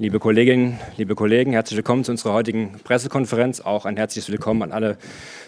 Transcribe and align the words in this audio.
Liebe 0.00 0.20
Kolleginnen, 0.20 0.78
liebe 0.96 1.16
Kollegen, 1.16 1.54
herzlich 1.54 1.76
willkommen 1.76 2.04
zu 2.04 2.12
unserer 2.12 2.32
heutigen 2.32 2.70
Pressekonferenz. 2.84 3.60
Auch 3.60 3.84
ein 3.84 3.96
herzliches 3.96 4.30
Willkommen 4.30 4.62
an 4.62 4.70
alle 4.70 4.96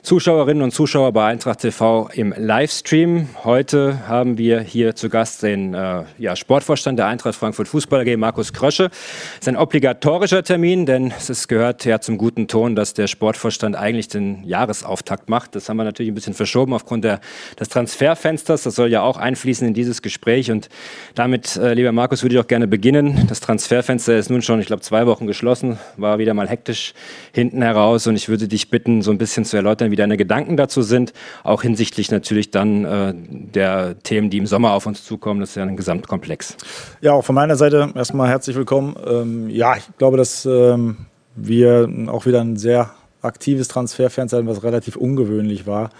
Zuschauerinnen 0.02 0.64
und 0.64 0.72
Zuschauer 0.72 1.12
bei 1.12 1.26
Eintracht 1.26 1.60
TV 1.60 2.10
im 2.14 2.34
Livestream. 2.36 3.28
Heute 3.44 4.08
haben 4.08 4.38
wir 4.38 4.60
hier 4.60 4.96
zu 4.96 5.08
Gast 5.08 5.44
den 5.44 5.74
äh, 5.74 6.02
ja, 6.18 6.34
Sportvorstand 6.34 6.98
der 6.98 7.06
Eintracht 7.06 7.36
Frankfurt 7.36 7.68
Fußball 7.68 8.00
AG, 8.00 8.16
Markus 8.16 8.52
Krösche. 8.52 8.86
Es 9.34 9.42
ist 9.42 9.48
ein 9.48 9.56
obligatorischer 9.56 10.42
Termin, 10.42 10.84
denn 10.84 11.12
es 11.16 11.46
gehört 11.46 11.84
ja 11.84 12.00
zum 12.00 12.18
guten 12.18 12.48
Ton, 12.48 12.74
dass 12.74 12.92
der 12.92 13.06
Sportvorstand 13.06 13.76
eigentlich 13.76 14.08
den 14.08 14.42
Jahresauftakt 14.42 15.28
macht. 15.28 15.54
Das 15.54 15.68
haben 15.68 15.76
wir 15.76 15.84
natürlich 15.84 16.10
ein 16.10 16.16
bisschen 16.16 16.34
verschoben 16.34 16.72
aufgrund 16.72 17.04
der, 17.04 17.20
des 17.60 17.68
Transferfensters. 17.68 18.64
Das 18.64 18.74
soll 18.74 18.90
ja 18.90 19.02
auch 19.02 19.16
einfließen 19.16 19.68
in 19.68 19.74
dieses 19.74 20.02
Gespräch. 20.02 20.50
Und 20.50 20.70
damit, 21.14 21.56
äh, 21.56 21.74
lieber 21.74 21.92
Markus, 21.92 22.24
würde 22.24 22.34
ich 22.34 22.40
auch 22.40 22.48
gerne 22.48 22.66
beginnen. 22.66 23.26
Das 23.28 23.38
Transferfenster 23.38 24.16
ist 24.16 24.28
nun 24.28 24.39
nun 24.40 24.42
schon, 24.42 24.60
ich 24.60 24.66
glaube, 24.66 24.80
zwei 24.80 25.06
Wochen 25.06 25.26
geschlossen, 25.26 25.78
war 25.98 26.18
wieder 26.18 26.32
mal 26.32 26.48
hektisch 26.48 26.94
hinten 27.32 27.60
heraus 27.60 28.06
und 28.06 28.16
ich 28.16 28.30
würde 28.30 28.48
dich 28.48 28.70
bitten, 28.70 29.02
so 29.02 29.10
ein 29.10 29.18
bisschen 29.18 29.44
zu 29.44 29.54
erläutern, 29.54 29.90
wie 29.90 29.96
deine 29.96 30.16
Gedanken 30.16 30.56
dazu 30.56 30.80
sind, 30.80 31.12
auch 31.44 31.60
hinsichtlich 31.60 32.10
natürlich 32.10 32.50
dann 32.50 32.84
äh, 32.86 33.12
der 33.14 33.98
Themen, 34.02 34.30
die 34.30 34.38
im 34.38 34.46
Sommer 34.46 34.72
auf 34.72 34.86
uns 34.86 35.04
zukommen. 35.04 35.40
Das 35.40 35.50
ist 35.50 35.56
ja 35.56 35.62
ein 35.64 35.76
Gesamtkomplex. 35.76 36.56
Ja, 37.02 37.12
auch 37.12 37.24
von 37.24 37.34
meiner 37.34 37.56
Seite 37.56 37.92
erstmal 37.94 38.30
herzlich 38.30 38.56
willkommen. 38.56 38.96
Ähm, 39.06 39.50
ja, 39.50 39.76
ich 39.76 39.84
glaube, 39.98 40.16
dass 40.16 40.46
ähm, 40.46 40.96
wir 41.36 41.86
auch 42.06 42.24
wieder 42.24 42.40
ein 42.40 42.56
sehr 42.56 42.94
aktives 43.20 43.68
Transferfenster 43.68 44.38
hatten, 44.38 44.48
was 44.48 44.62
relativ 44.62 44.96
ungewöhnlich 44.96 45.66
war. 45.66 45.90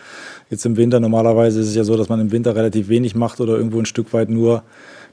Jetzt 0.48 0.64
im 0.64 0.78
Winter 0.78 0.98
normalerweise 0.98 1.60
ist 1.60 1.68
es 1.68 1.74
ja 1.74 1.84
so, 1.84 1.98
dass 1.98 2.08
man 2.08 2.20
im 2.20 2.32
Winter 2.32 2.56
relativ 2.56 2.88
wenig 2.88 3.14
macht 3.14 3.38
oder 3.42 3.58
irgendwo 3.58 3.78
ein 3.78 3.84
Stück 3.84 4.14
weit 4.14 4.30
nur 4.30 4.62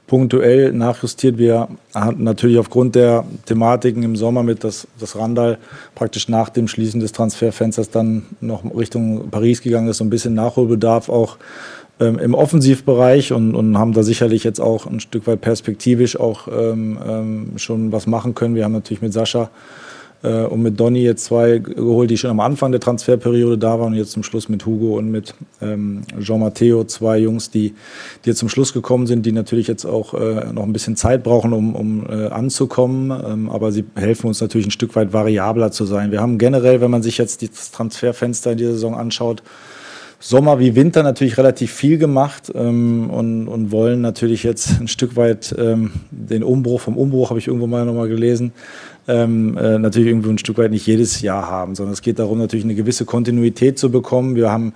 punktuell 0.08 0.72
nachjustiert. 0.72 1.38
Wir 1.38 1.68
hatten 1.94 2.24
natürlich 2.24 2.58
aufgrund 2.58 2.96
der 2.96 3.24
Thematiken 3.46 4.02
im 4.02 4.16
Sommer 4.16 4.42
mit 4.42 4.64
das, 4.64 4.88
das 4.98 5.14
Randall 5.14 5.58
praktisch 5.94 6.28
nach 6.28 6.48
dem 6.48 6.66
Schließen 6.66 6.98
des 6.98 7.12
Transferfensters 7.12 7.90
dann 7.90 8.24
noch 8.40 8.64
Richtung 8.74 9.30
Paris 9.30 9.62
gegangen 9.62 9.88
ist, 9.88 9.98
so 9.98 10.04
ein 10.04 10.10
bisschen 10.10 10.34
Nachholbedarf 10.34 11.08
auch 11.10 11.36
ähm, 12.00 12.18
im 12.18 12.34
Offensivbereich 12.34 13.32
und, 13.32 13.54
und 13.54 13.78
haben 13.78 13.92
da 13.92 14.02
sicherlich 14.02 14.44
jetzt 14.44 14.60
auch 14.60 14.86
ein 14.86 15.00
Stück 15.00 15.26
weit 15.26 15.42
perspektivisch 15.42 16.18
auch 16.18 16.48
ähm, 16.48 16.98
ähm, 17.06 17.52
schon 17.56 17.92
was 17.92 18.06
machen 18.06 18.34
können. 18.34 18.54
Wir 18.54 18.64
haben 18.64 18.72
natürlich 18.72 19.02
mit 19.02 19.12
Sascha 19.12 19.50
äh, 20.22 20.44
und 20.44 20.62
mit 20.62 20.78
Donny 20.78 21.02
jetzt 21.02 21.24
zwei 21.24 21.58
geholt, 21.58 22.10
die 22.10 22.16
schon 22.16 22.30
am 22.30 22.40
Anfang 22.40 22.72
der 22.72 22.80
Transferperiode 22.80 23.58
da 23.58 23.78
waren 23.78 23.92
und 23.92 23.98
jetzt 23.98 24.12
zum 24.12 24.22
Schluss 24.22 24.48
mit 24.48 24.66
Hugo 24.66 24.98
und 24.98 25.10
mit 25.10 25.34
ähm, 25.62 26.02
Jean 26.20 26.40
Matteo, 26.40 26.84
zwei 26.84 27.18
Jungs, 27.18 27.50
die, 27.50 27.74
die 28.24 28.30
jetzt 28.30 28.38
zum 28.38 28.48
Schluss 28.48 28.72
gekommen 28.72 29.06
sind, 29.06 29.24
die 29.26 29.32
natürlich 29.32 29.68
jetzt 29.68 29.84
auch 29.84 30.14
äh, 30.14 30.52
noch 30.52 30.64
ein 30.64 30.72
bisschen 30.72 30.96
Zeit 30.96 31.22
brauchen, 31.22 31.52
um, 31.52 31.74
um 31.74 32.06
äh, 32.08 32.28
anzukommen, 32.28 33.10
ähm, 33.10 33.50
aber 33.50 33.72
sie 33.72 33.84
helfen 33.94 34.26
uns 34.26 34.40
natürlich 34.40 34.66
ein 34.66 34.72
Stück 34.72 34.96
weit 34.96 35.12
variabler 35.12 35.70
zu 35.70 35.84
sein. 35.84 36.10
Wir 36.10 36.20
haben 36.20 36.38
generell, 36.38 36.80
wenn 36.80 36.90
man 36.90 37.02
sich 37.02 37.18
jetzt 37.18 37.42
das 37.42 37.70
Transferfenster 37.70 38.52
in 38.52 38.58
dieser 38.58 38.72
Saison 38.72 38.94
anschaut, 38.96 39.42
Sommer 40.20 40.58
wie 40.58 40.74
Winter 40.74 41.04
natürlich 41.04 41.38
relativ 41.38 41.72
viel 41.72 41.96
gemacht 41.96 42.50
ähm, 42.52 43.08
und, 43.08 43.46
und 43.46 43.70
wollen 43.70 44.00
natürlich 44.00 44.42
jetzt 44.42 44.80
ein 44.80 44.88
Stück 44.88 45.14
weit 45.14 45.54
ähm, 45.56 45.92
den 46.10 46.42
Umbruch 46.42 46.80
vom 46.80 46.96
Umbruch, 46.96 47.30
habe 47.30 47.38
ich 47.38 47.46
irgendwo 47.46 47.68
mal 47.68 47.84
nochmal 47.84 48.08
gelesen, 48.08 48.52
ähm, 49.08 49.56
äh, 49.56 49.78
natürlich 49.78 50.08
irgendwo 50.08 50.30
ein 50.30 50.38
Stück 50.38 50.58
weit 50.58 50.70
nicht 50.70 50.86
jedes 50.86 51.20
Jahr 51.20 51.50
haben, 51.50 51.74
sondern 51.74 51.94
es 51.94 52.02
geht 52.02 52.18
darum, 52.18 52.38
natürlich 52.38 52.64
eine 52.64 52.74
gewisse 52.74 53.04
Kontinuität 53.04 53.78
zu 53.78 53.90
bekommen. 53.90 54.36
Wir 54.36 54.50
haben 54.50 54.74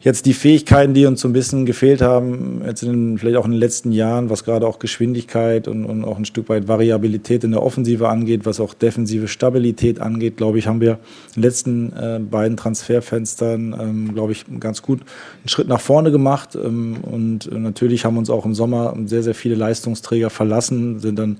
jetzt 0.00 0.26
die 0.26 0.34
Fähigkeiten, 0.34 0.94
die 0.94 1.06
uns 1.06 1.20
so 1.20 1.28
ein 1.28 1.32
bisschen 1.32 1.66
gefehlt 1.66 2.00
haben, 2.00 2.62
jetzt 2.64 2.82
in 2.82 2.90
den, 2.90 3.18
vielleicht 3.18 3.36
auch 3.36 3.44
in 3.44 3.50
den 3.50 3.58
letzten 3.58 3.90
Jahren, 3.90 4.30
was 4.30 4.44
gerade 4.44 4.66
auch 4.66 4.78
Geschwindigkeit 4.78 5.66
und, 5.66 5.84
und 5.84 6.04
auch 6.04 6.16
ein 6.16 6.24
Stück 6.24 6.48
weit 6.48 6.68
Variabilität 6.68 7.42
in 7.42 7.50
der 7.50 7.62
Offensive 7.62 8.08
angeht, 8.08 8.46
was 8.46 8.60
auch 8.60 8.72
defensive 8.74 9.26
Stabilität 9.26 10.00
angeht, 10.00 10.36
glaube 10.36 10.58
ich, 10.58 10.68
haben 10.68 10.80
wir 10.80 10.92
in 11.34 11.40
den 11.40 11.42
letzten 11.42 11.92
äh, 11.92 12.20
beiden 12.20 12.56
Transferfenstern, 12.56 13.74
ähm, 13.80 14.14
glaube 14.14 14.32
ich, 14.32 14.44
ganz 14.60 14.80
gut 14.82 15.00
einen 15.00 15.48
Schritt 15.48 15.66
nach 15.66 15.80
vorne 15.80 16.12
gemacht. 16.12 16.54
Ähm, 16.54 16.98
und 17.02 17.50
natürlich 17.50 18.04
haben 18.04 18.16
uns 18.16 18.30
auch 18.30 18.44
im 18.44 18.54
Sommer 18.54 18.96
sehr, 19.06 19.24
sehr 19.24 19.34
viele 19.34 19.56
Leistungsträger 19.56 20.30
verlassen, 20.30 21.00
sind 21.00 21.18
dann 21.18 21.38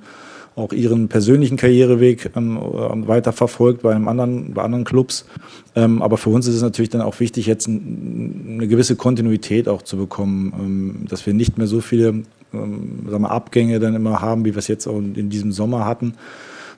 auch 0.56 0.72
ihren 0.72 1.09
persönlichen 1.09 1.59
Karriereweg 1.59 2.31
ähm, 2.34 2.56
äh, 2.56 3.06
weiter 3.06 3.33
verfolgt 3.33 3.83
bei, 3.83 3.94
einem 3.94 4.09
anderen, 4.09 4.55
bei 4.55 4.62
anderen 4.62 4.84
Clubs. 4.84 5.27
Ähm, 5.75 6.00
aber 6.03 6.17
für 6.17 6.31
uns 6.31 6.47
ist 6.47 6.55
es 6.55 6.62
natürlich 6.62 6.89
dann 6.91 7.03
auch 7.03 7.21
wichtig, 7.21 7.47
jetzt 7.47 7.69
ein, 7.69 8.47
eine 8.55 8.66
gewisse 8.66 8.97
Kontinuität 8.97 9.69
auch 9.69 9.83
zu 9.83 9.99
bekommen, 9.99 10.53
ähm, 10.59 11.06
dass 11.09 11.27
wir 11.27 11.34
nicht 11.34 11.59
mehr 11.59 11.66
so 11.66 11.81
viele 11.81 12.22
ähm, 12.55 13.06
wir, 13.06 13.31
Abgänge 13.31 13.78
dann 13.81 13.95
immer 13.95 14.22
haben, 14.22 14.47
wie 14.47 14.55
wir 14.55 14.59
es 14.59 14.69
jetzt 14.69 14.87
auch 14.87 14.99
in 14.99 15.28
diesem 15.28 15.53
Sommer 15.53 15.84
hatten, 15.84 16.15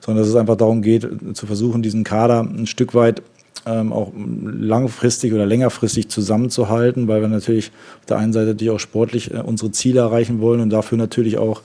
sondern 0.01 0.23
dass 0.23 0.29
es 0.29 0.37
einfach 0.37 0.57
darum 0.57 0.83
geht, 0.83 1.09
zu 1.35 1.47
versuchen, 1.47 1.81
diesen 1.81 2.03
Kader 2.03 2.41
ein 2.41 2.67
Stück 2.67 2.95
weit 2.95 3.23
ähm, 3.65 3.93
auch 3.93 4.13
langfristig 4.45 5.33
oder 5.33 5.47
längerfristig 5.47 6.09
zusammenzuhalten, 6.09 7.07
weil 7.07 7.21
wir 7.21 7.29
natürlich 7.29 7.71
auf 8.01 8.07
der 8.07 8.19
einen 8.19 8.33
Seite 8.33 8.49
natürlich 8.49 8.73
auch 8.73 8.81
sportlich 8.81 9.33
äh, 9.33 9.39
unsere 9.39 9.71
Ziele 9.71 10.01
erreichen 10.01 10.41
wollen 10.41 10.61
und 10.61 10.71
dafür 10.71 10.99
natürlich 10.99 11.39
auch 11.39 11.63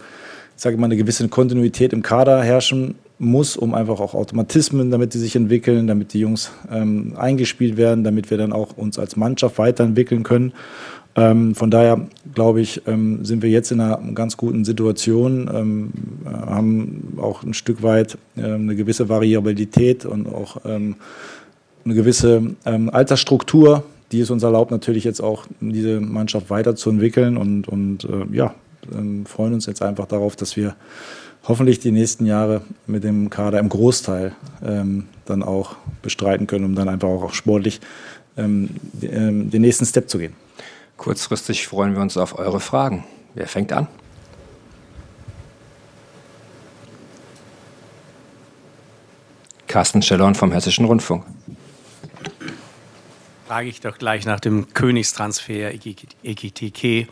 sage 0.56 0.78
mal, 0.78 0.86
eine 0.86 0.98
gewisse 0.98 1.28
Kontinuität 1.30 1.94
im 1.94 2.02
Kader 2.02 2.42
herrschen 2.44 2.96
muss, 3.20 3.58
um 3.58 3.74
einfach 3.74 4.00
auch 4.00 4.14
Automatismen, 4.14 4.92
damit 4.92 5.14
die 5.14 5.20
sich 5.20 5.36
entwickeln, 5.36 5.88
damit 5.88 6.14
die 6.14 6.20
Jungs 6.20 6.52
ähm, 6.72 7.14
eingespielt 7.18 7.78
werden, 7.78 8.04
damit 8.04 8.30
wir 8.30 8.38
dann 8.38 8.54
auch 8.54 8.78
uns 8.78 9.00
als 9.00 9.16
Mannschaft 9.16 9.58
weiterentwickeln 9.58 10.24
können. 10.24 10.54
Ähm, 11.16 11.54
von 11.54 11.70
daher 11.70 12.08
glaube 12.34 12.62
ich, 12.62 12.82
ähm, 12.88 13.24
sind 13.24 13.44
wir 13.44 13.50
jetzt 13.50 13.72
in 13.72 13.80
einer 13.80 14.00
ganz 14.16 14.36
guten 14.36 14.66
Situation, 14.66 15.50
ähm, 15.54 15.92
haben 16.26 17.18
auch 17.22 17.44
ein 17.44 17.54
Stück 17.54 17.84
weit 17.84 18.18
äh, 18.36 18.44
eine 18.44 18.76
gewisse 18.76 19.10
Variabilität 19.10 20.06
und 20.06 20.28
auch 20.28 20.58
ähm, 20.66 20.96
eine 21.86 21.94
gewisse 21.94 22.56
ähm, 22.66 22.90
Altersstruktur, 22.90 23.84
die 24.12 24.22
es 24.22 24.32
uns 24.32 24.42
erlaubt, 24.42 24.72
natürlich 24.72 25.04
jetzt 25.04 25.22
auch 25.22 25.46
diese 25.60 26.00
Mannschaft 26.00 26.50
weiterzuentwickeln 26.50 27.38
und, 27.38 27.68
und 27.68 28.06
äh, 28.06 28.36
ja, 28.36 28.56
ähm, 28.92 29.26
freuen 29.26 29.54
uns 29.54 29.66
jetzt 29.66 29.82
einfach 29.82 30.06
darauf, 30.06 30.36
dass 30.36 30.56
wir 30.56 30.76
hoffentlich 31.48 31.80
die 31.80 31.92
nächsten 31.92 32.26
Jahre 32.26 32.62
mit 32.88 33.04
dem 33.04 33.30
Kader 33.30 33.60
im 33.60 33.70
Großteil 33.70 34.34
ähm, 34.66 35.08
dann 35.26 35.44
auch 35.44 35.76
bestreiten 36.02 36.48
können, 36.48 36.66
um 36.66 36.76
dann 36.76 36.90
einfach 36.90 37.10
auch 37.10 37.34
sportlich 37.34 37.82
ähm, 38.38 38.70
ähm, 39.02 39.50
den 39.50 39.62
nächsten 39.62 39.86
Step 39.86 40.10
zu 40.10 40.18
gehen. 40.18 40.34
Kurzfristig 40.98 41.68
freuen 41.68 41.96
wir 41.96 42.02
uns 42.02 42.18
auf 42.18 42.38
eure 42.38 42.60
Fragen. 42.60 43.04
Wer 43.34 43.48
fängt 43.48 43.74
an? 43.74 43.88
Carsten 49.68 50.04
Schellorn 50.04 50.36
vom 50.36 50.52
Hessischen 50.52 50.86
Rundfunk. 50.86 51.26
Frage 53.48 53.70
ich 53.70 53.82
doch 53.82 53.98
gleich 53.98 54.26
nach 54.26 54.40
dem 54.40 54.72
Königstransfer 54.74 55.74
EGTK. 56.24 57.08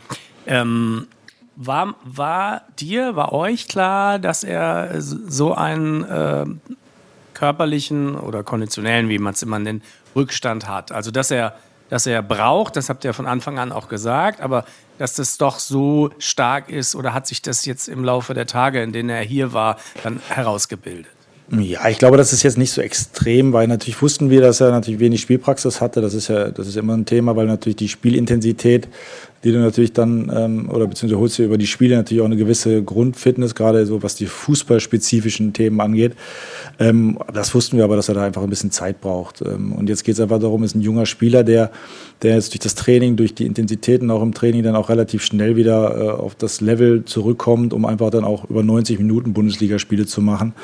Ähm, 0.46 1.08
war, 1.66 1.94
war 2.04 2.62
dir, 2.78 3.16
war 3.16 3.32
euch 3.32 3.68
klar, 3.68 4.18
dass 4.18 4.44
er 4.44 5.00
so 5.00 5.54
einen 5.54 6.04
äh, 6.04 6.44
körperlichen 7.34 8.16
oder 8.16 8.42
konditionellen, 8.42 9.08
wie 9.08 9.18
man 9.18 9.34
es 9.34 9.42
immer 9.42 9.58
nennt, 9.58 9.82
Rückstand 10.14 10.68
hat? 10.68 10.92
Also, 10.92 11.10
dass 11.10 11.30
er, 11.30 11.54
dass 11.88 12.06
er 12.06 12.22
braucht, 12.22 12.76
das 12.76 12.88
habt 12.88 13.04
ihr 13.04 13.14
von 13.14 13.26
Anfang 13.26 13.58
an 13.58 13.72
auch 13.72 13.88
gesagt, 13.88 14.40
aber 14.40 14.64
dass 14.98 15.14
das 15.14 15.38
doch 15.38 15.58
so 15.58 16.10
stark 16.18 16.68
ist 16.68 16.94
oder 16.94 17.14
hat 17.14 17.26
sich 17.26 17.42
das 17.42 17.64
jetzt 17.64 17.88
im 17.88 18.04
Laufe 18.04 18.34
der 18.34 18.46
Tage, 18.46 18.82
in 18.82 18.92
denen 18.92 19.08
er 19.08 19.22
hier 19.22 19.52
war, 19.52 19.76
dann 20.02 20.20
herausgebildet? 20.28 21.10
Ja, 21.50 21.86
ich 21.88 21.98
glaube, 21.98 22.16
das 22.16 22.32
ist 22.32 22.44
jetzt 22.44 22.56
nicht 22.56 22.70
so 22.70 22.80
extrem, 22.80 23.52
weil 23.52 23.66
natürlich 23.66 24.00
wussten 24.00 24.30
wir, 24.30 24.40
dass 24.40 24.60
er 24.60 24.70
natürlich 24.70 25.00
wenig 25.00 25.20
Spielpraxis 25.20 25.82
hatte. 25.82 26.00
Das 26.00 26.14
ist 26.14 26.28
ja, 26.28 26.50
das 26.50 26.66
ist 26.66 26.76
immer 26.76 26.96
ein 26.96 27.04
Thema, 27.04 27.36
weil 27.36 27.46
natürlich 27.46 27.76
die 27.76 27.88
Spielintensität 27.88 28.88
die 29.44 29.52
du 29.52 29.58
natürlich 29.58 29.92
dann, 29.92 30.30
ähm, 30.34 30.70
oder 30.70 30.86
beziehungsweise 30.86 31.20
holst 31.20 31.38
du 31.38 31.44
über 31.44 31.58
die 31.58 31.66
Spiele 31.66 31.96
natürlich 31.96 32.20
auch 32.20 32.26
eine 32.26 32.36
gewisse 32.36 32.82
Grundfitness, 32.82 33.54
gerade 33.54 33.86
so 33.86 34.02
was 34.02 34.14
die 34.14 34.26
fußballspezifischen 34.26 35.52
Themen 35.52 35.80
angeht. 35.80 36.14
Ähm, 36.78 37.18
das 37.32 37.54
wussten 37.54 37.76
wir 37.76 37.84
aber, 37.84 37.96
dass 37.96 38.08
er 38.08 38.14
da 38.14 38.24
einfach 38.24 38.42
ein 38.42 38.50
bisschen 38.50 38.70
Zeit 38.70 39.00
braucht. 39.00 39.42
Ähm, 39.42 39.72
und 39.72 39.88
jetzt 39.88 40.04
geht 40.04 40.14
es 40.14 40.20
einfach 40.20 40.38
darum, 40.38 40.62
ist 40.62 40.74
ein 40.74 40.80
junger 40.80 41.06
Spieler, 41.06 41.42
der, 41.42 41.70
der 42.22 42.36
jetzt 42.36 42.52
durch 42.52 42.60
das 42.60 42.74
Training, 42.74 43.16
durch 43.16 43.34
die 43.34 43.46
Intensitäten 43.46 44.10
auch 44.10 44.22
im 44.22 44.32
Training 44.32 44.62
dann 44.62 44.76
auch 44.76 44.88
relativ 44.88 45.24
schnell 45.24 45.56
wieder 45.56 45.96
äh, 45.96 46.10
auf 46.10 46.34
das 46.36 46.60
Level 46.60 47.04
zurückkommt, 47.04 47.72
um 47.72 47.84
einfach 47.84 48.10
dann 48.10 48.24
auch 48.24 48.48
über 48.48 48.62
90 48.62 48.98
Minuten 48.98 49.32
Bundesligaspiele 49.32 50.06
zu 50.06 50.20
machen. 50.20 50.54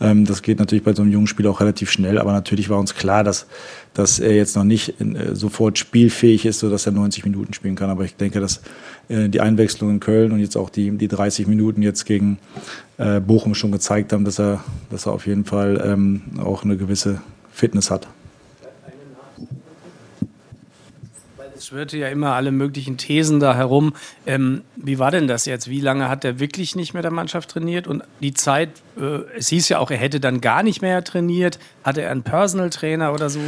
Ähm, 0.00 0.26
das 0.26 0.42
geht 0.42 0.58
natürlich 0.58 0.84
bei 0.84 0.94
so 0.94 1.02
einem 1.02 1.12
jungen 1.12 1.26
Spieler 1.26 1.50
auch 1.50 1.60
relativ 1.60 1.90
schnell, 1.90 2.18
aber 2.18 2.32
natürlich 2.32 2.68
war 2.68 2.78
uns 2.78 2.94
klar, 2.94 3.24
dass, 3.24 3.46
dass 3.94 4.18
er 4.18 4.34
jetzt 4.34 4.56
noch 4.56 4.64
nicht 4.64 5.00
in, 5.00 5.16
äh, 5.16 5.34
sofort 5.34 5.78
spielfähig 5.78 6.44
ist, 6.44 6.58
sodass 6.58 6.86
er 6.86 6.92
90 6.92 7.24
Minuten 7.24 7.54
spielen 7.54 7.76
kann. 7.76 7.88
Aber 7.88 8.04
ich 8.04 8.14
denke, 8.16 8.25
dass 8.34 8.60
äh, 9.08 9.28
die 9.28 9.40
Einwechslung 9.40 9.90
in 9.90 10.00
Köln 10.00 10.32
und 10.32 10.40
jetzt 10.40 10.56
auch 10.56 10.70
die, 10.70 10.90
die 10.96 11.08
30 11.08 11.46
Minuten 11.46 11.82
jetzt 11.82 12.04
gegen 12.04 12.38
äh, 12.98 13.20
Bochum 13.20 13.54
schon 13.54 13.72
gezeigt 13.72 14.12
haben, 14.12 14.24
dass 14.24 14.38
er, 14.38 14.64
dass 14.90 15.06
er 15.06 15.12
auf 15.12 15.26
jeden 15.26 15.44
Fall 15.44 15.82
ähm, 15.84 16.22
auch 16.42 16.64
eine 16.64 16.76
gewisse 16.76 17.20
Fitness 17.52 17.90
hat. 17.90 18.08
Es 21.56 21.68
schwirrte 21.68 21.96
ja 21.96 22.08
immer 22.08 22.34
alle 22.34 22.52
möglichen 22.52 22.98
Thesen 22.98 23.40
da 23.40 23.54
herum. 23.54 23.94
Ähm, 24.26 24.62
wie 24.76 24.98
war 24.98 25.10
denn 25.10 25.26
das 25.26 25.46
jetzt? 25.46 25.68
Wie 25.68 25.80
lange 25.80 26.08
hat 26.08 26.24
er 26.24 26.38
wirklich 26.38 26.76
nicht 26.76 26.92
mehr 26.92 27.02
der 27.02 27.10
Mannschaft 27.10 27.50
trainiert? 27.50 27.86
Und 27.86 28.02
die 28.20 28.34
Zeit, 28.34 28.68
äh, 29.00 29.20
es 29.36 29.48
hieß 29.48 29.70
ja 29.70 29.78
auch, 29.78 29.90
er 29.90 29.96
hätte 29.96 30.20
dann 30.20 30.42
gar 30.42 30.62
nicht 30.62 30.82
mehr 30.82 31.02
trainiert. 31.02 31.58
Hatte 31.82 32.02
er 32.02 32.10
einen 32.10 32.24
Personal 32.24 32.68
Trainer 32.68 33.14
oder 33.14 33.30
so? 33.30 33.40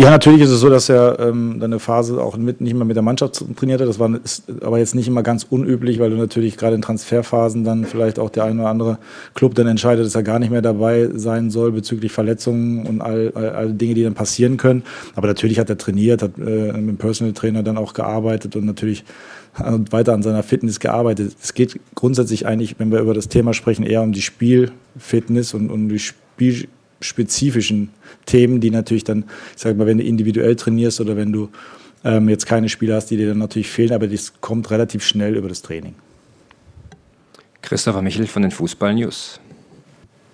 Ja, 0.00 0.10
natürlich 0.10 0.42
ist 0.42 0.50
es 0.50 0.60
so, 0.60 0.70
dass 0.70 0.88
er 0.88 1.18
ähm, 1.18 1.56
dann 1.58 1.72
eine 1.72 1.80
Phase 1.80 2.22
auch 2.22 2.36
mit, 2.36 2.60
nicht 2.60 2.74
mehr 2.74 2.84
mit 2.84 2.94
der 2.94 3.02
Mannschaft 3.02 3.44
trainiert 3.56 3.80
hat. 3.80 3.88
Das 3.88 3.98
war 3.98 4.08
ist 4.22 4.44
aber 4.62 4.78
jetzt 4.78 4.94
nicht 4.94 5.08
immer 5.08 5.24
ganz 5.24 5.44
unüblich, 5.50 5.98
weil 5.98 6.10
du 6.10 6.16
natürlich 6.16 6.56
gerade 6.56 6.76
in 6.76 6.82
Transferphasen 6.82 7.64
dann 7.64 7.84
vielleicht 7.84 8.20
auch 8.20 8.30
der 8.30 8.44
ein 8.44 8.60
oder 8.60 8.68
andere 8.68 8.98
Club 9.34 9.56
dann 9.56 9.66
entscheidet, 9.66 10.06
dass 10.06 10.14
er 10.14 10.22
gar 10.22 10.38
nicht 10.38 10.50
mehr 10.50 10.62
dabei 10.62 11.08
sein 11.12 11.50
soll 11.50 11.72
bezüglich 11.72 12.12
Verletzungen 12.12 12.86
und 12.86 13.00
all, 13.00 13.32
all, 13.34 13.50
all 13.50 13.72
Dinge, 13.72 13.94
die 13.94 14.04
dann 14.04 14.14
passieren 14.14 14.56
können. 14.56 14.84
Aber 15.16 15.26
natürlich 15.26 15.58
hat 15.58 15.68
er 15.68 15.78
trainiert, 15.78 16.22
hat 16.22 16.38
äh, 16.38 16.72
mit 16.74 16.90
dem 16.90 16.96
Personal 16.96 17.32
Trainer 17.32 17.64
dann 17.64 17.76
auch 17.76 17.92
gearbeitet 17.92 18.54
und 18.54 18.66
natürlich 18.66 19.04
weiter 19.56 20.12
an 20.12 20.22
seiner 20.22 20.44
Fitness 20.44 20.78
gearbeitet. 20.78 21.34
Es 21.42 21.54
geht 21.54 21.80
grundsätzlich 21.96 22.46
eigentlich, 22.46 22.76
wenn 22.78 22.92
wir 22.92 23.00
über 23.00 23.14
das 23.14 23.26
Thema 23.26 23.52
sprechen, 23.52 23.84
eher 23.84 24.02
um 24.02 24.12
die 24.12 24.22
Spielfitness 24.22 25.54
und 25.54 25.72
um 25.72 25.88
die 25.88 25.98
Spiel 25.98 26.68
spezifischen 27.00 27.90
Themen, 28.26 28.60
die 28.60 28.70
natürlich 28.70 29.04
dann, 29.04 29.24
ich 29.54 29.62
sage 29.62 29.76
mal, 29.76 29.86
wenn 29.86 29.98
du 29.98 30.04
individuell 30.04 30.56
trainierst 30.56 31.00
oder 31.00 31.16
wenn 31.16 31.32
du 31.32 31.48
ähm, 32.04 32.28
jetzt 32.28 32.46
keine 32.46 32.68
Spieler 32.68 32.96
hast, 32.96 33.06
die 33.06 33.16
dir 33.16 33.28
dann 33.28 33.38
natürlich 33.38 33.70
fehlen, 33.70 33.92
aber 33.92 34.06
das 34.06 34.40
kommt 34.40 34.70
relativ 34.70 35.04
schnell 35.04 35.36
über 35.36 35.48
das 35.48 35.62
Training. 35.62 35.94
Christopher 37.62 38.02
Michel 38.02 38.26
von 38.26 38.42
den 38.42 38.50
Fußball 38.50 38.94
News. 38.94 39.40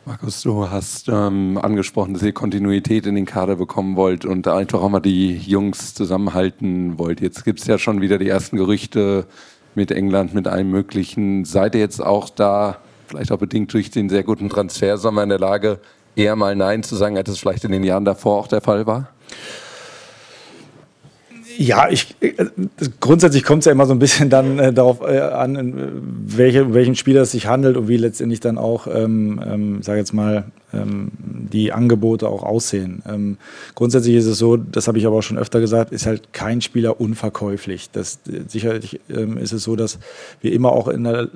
Markus, 0.07 0.43
du 0.43 0.69
hast 0.69 1.09
ähm, 1.09 1.57
angesprochen, 1.57 2.13
dass 2.13 2.23
ihr 2.23 2.33
Kontinuität 2.33 3.07
in 3.07 3.15
den 3.15 3.25
Kader 3.25 3.57
bekommen 3.57 3.97
wollt 3.97 4.27
und 4.27 4.47
einfach 4.47 4.83
auch 4.83 4.91
mal 4.91 5.01
die 5.01 5.39
Jungs 5.39 5.95
zusammenhalten 5.95 6.99
wollt. 6.99 7.23
Jetzt 7.23 7.45
gibt 7.47 7.61
es 7.61 7.67
ja 7.67 7.79
schon 7.79 8.03
wieder 8.03 8.19
die 8.19 8.29
ersten 8.29 8.59
Gerüchte 8.59 9.27
mit 9.75 9.91
England, 9.91 10.35
mit 10.35 10.47
allem 10.47 10.71
Möglichen. 10.71 11.47
Seid 11.47 11.75
ihr 11.75 11.81
jetzt 11.81 12.01
auch 12.01 12.29
da, 12.29 12.81
vielleicht 13.07 13.33
auch 13.33 13.39
bedingt 13.39 13.73
durch 13.73 13.91
den 13.91 14.11
sehr 14.11 14.25
guten 14.25 14.51
Transfersommer 14.51 15.23
in 15.23 15.31
der 15.31 15.39
Lage, 15.39 15.81
eher 16.17 16.37
mal 16.37 16.55
Nein 16.57 16.83
zu 16.83 16.97
sagen, 16.97 17.17
als 17.17 17.29
es 17.29 17.39
vielleicht 17.39 17.65
in 17.65 17.73
den 17.73 17.85
Jahren 17.85 18.05
davor 18.05 18.39
auch 18.39 18.47
der 18.47 18.61
Fall 18.61 18.87
war? 18.87 19.09
Ja, 21.57 21.89
ich, 21.89 22.17
äh, 22.21 22.33
grundsätzlich 23.01 23.45
kommt 23.45 23.61
es 23.61 23.67
ja 23.67 23.73
immer 23.73 23.87
so 23.87 23.95
ein 23.95 23.99
bisschen 23.99 24.29
dann 24.29 24.59
äh, 24.59 24.73
darauf 24.73 25.01
äh, 25.03 25.21
an, 25.21 26.03
welche, 26.27 26.75
welchen 26.75 26.97
Spieler 26.97 27.23
es 27.23 27.31
sich 27.31 27.47
handelt 27.47 27.77
und 27.77 27.89
wie 27.89 27.97
letztendlich 27.97 28.41
dann 28.41 28.59
auch, 28.59 28.87
ähm, 28.87 29.41
ähm, 29.47 29.83
sage 29.83 29.99
jetzt 29.99 30.13
mal, 30.13 30.45
die 31.53 31.73
Angebote 31.73 32.29
auch 32.29 32.43
aussehen. 32.43 33.03
Ähm, 33.09 33.37
grundsätzlich 33.75 34.17
ist 34.17 34.27
es 34.27 34.39
so, 34.39 34.57
das 34.57 34.89
habe 34.89 34.99
ich 34.99 35.07
aber 35.07 35.17
auch 35.17 35.23
schon 35.23 35.39
öfter 35.39 35.61
gesagt, 35.61 35.93
ist 35.93 36.07
halt 36.07 36.33
kein 36.33 36.61
Spieler 36.61 37.01
unverkäuflich. 37.01 37.91
Das, 37.91 38.19
sicherlich 38.49 39.01
ähm, 39.09 39.39
ist 39.39 39.53
es 39.53 39.63
so, 39.63 39.77
dass 39.77 39.99
wir 40.41 40.53
immer 40.53 40.73
auch 40.73 40.89
der, 40.93 41.23
äh, 41.23 41.29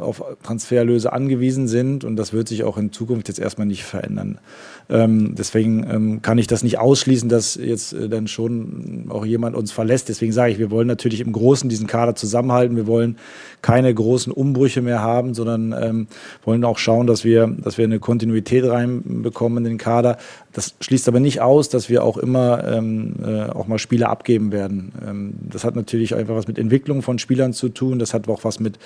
auf 0.00 0.22
Transferlöse 0.42 1.12
angewiesen 1.12 1.68
sind 1.68 2.04
und 2.04 2.16
das 2.16 2.32
wird 2.32 2.48
sich 2.48 2.64
auch 2.64 2.76
in 2.78 2.92
Zukunft 2.92 3.28
jetzt 3.28 3.38
erstmal 3.38 3.66
nicht 3.66 3.84
verändern. 3.84 4.38
Ähm, 4.90 5.36
deswegen 5.36 5.86
ähm, 5.88 6.22
kann 6.22 6.38
ich 6.38 6.48
das 6.48 6.64
nicht 6.64 6.78
ausschließen, 6.78 7.28
dass 7.28 7.54
jetzt 7.54 7.92
äh, 7.92 8.08
dann 8.08 8.26
schon 8.26 9.06
auch 9.08 9.24
jemand 9.24 9.54
uns 9.54 9.70
verlässt. 9.70 10.08
Deswegen 10.08 10.32
sage 10.32 10.52
ich, 10.52 10.58
wir 10.58 10.72
wollen 10.72 10.88
natürlich 10.88 11.20
im 11.20 11.32
Großen 11.32 11.68
diesen 11.68 11.86
Kader 11.86 12.16
zusammenhalten. 12.16 12.74
Wir 12.74 12.88
wollen 12.88 13.16
keine 13.62 13.94
großen 13.94 14.32
Umbrüche 14.32 14.82
mehr 14.82 15.00
haben, 15.00 15.34
sondern 15.34 15.72
ähm, 15.80 16.06
wollen 16.44 16.64
auch 16.64 16.78
schauen, 16.78 17.06
dass 17.06 17.24
wir, 17.24 17.46
dass 17.46 17.78
wir 17.78 17.84
eine 17.84 18.00
Kontinuität 18.00 18.64
reinbekommen 18.80 19.58
in 19.58 19.72
den 19.72 19.78
Kader. 19.78 20.18
Das 20.52 20.74
schließt 20.80 21.06
aber 21.08 21.20
nicht 21.20 21.40
aus, 21.40 21.68
dass 21.68 21.88
wir 21.88 22.02
auch 22.02 22.16
immer 22.16 22.64
ähm, 22.64 23.14
äh, 23.24 23.44
auch 23.44 23.68
mal 23.68 23.78
Spieler 23.78 24.08
abgeben 24.08 24.50
werden. 24.50 24.92
Ähm, 25.06 25.34
das 25.48 25.64
hat 25.64 25.76
natürlich 25.76 26.14
einfach 26.14 26.34
was 26.34 26.48
mit 26.48 26.58
Entwicklung 26.58 27.02
von 27.02 27.18
Spielern 27.18 27.52
zu 27.52 27.68
tun. 27.68 27.98
Das 27.98 28.14
hat 28.14 28.28
auch 28.28 28.44
was 28.44 28.58
mit, 28.58 28.78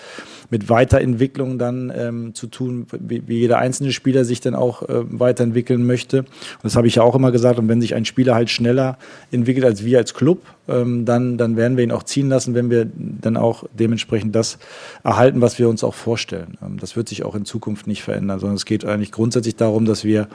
mit 0.50 0.68
Weiterentwicklung 0.68 1.58
dann 1.58 1.92
ähm, 1.96 2.34
zu 2.34 2.48
tun, 2.48 2.86
wie, 2.98 3.22
wie, 3.26 3.38
jeder 3.38 3.58
einzelne 3.58 3.92
Spieler 3.92 4.24
sich 4.24 4.40
dann 4.40 4.54
auch 4.54 4.82
äh, 4.82 5.04
weiterentwickeln 5.18 5.86
möchte. 5.86 6.18
Und 6.18 6.28
das 6.64 6.76
habe 6.76 6.86
ich 6.86 6.96
ja 6.96 7.02
auch 7.02 7.14
immer 7.14 7.32
gesagt. 7.32 7.58
Und 7.58 7.68
wenn 7.68 7.80
sich 7.80 7.94
ein 7.94 8.04
Spieler 8.04 8.34
halt 8.34 8.50
schneller 8.50 8.98
entwickelt 9.30 9.64
als 9.64 9.84
wir 9.84 9.98
als 9.98 10.12
Club, 10.12 10.42
ähm, 10.68 11.04
dann, 11.04 11.38
dann 11.38 11.56
werden 11.56 11.76
wir 11.76 11.84
ihn 11.84 11.92
auch 11.92 12.02
ziehen 12.02 12.28
lassen, 12.28 12.54
wenn 12.54 12.70
wir 12.70 12.86
dann 12.94 13.36
auch 13.36 13.64
dementsprechend 13.72 14.34
das 14.34 14.58
erhalten, 15.02 15.40
was 15.40 15.58
wir 15.58 15.68
uns 15.68 15.84
auch 15.84 15.94
vorstellen. 15.94 16.56
Ähm, 16.62 16.78
das 16.78 16.96
wird 16.96 17.08
sich 17.08 17.24
auch 17.24 17.34
in 17.34 17.44
Zukunft 17.44 17.86
nicht 17.86 18.02
verändern, 18.02 18.40
sondern 18.40 18.56
es 18.56 18.64
geht 18.64 18.84
eigentlich 18.84 19.12
grundsätzlich 19.12 19.56
darum, 19.56 19.83
dass 19.84 20.04
wir 20.04 20.28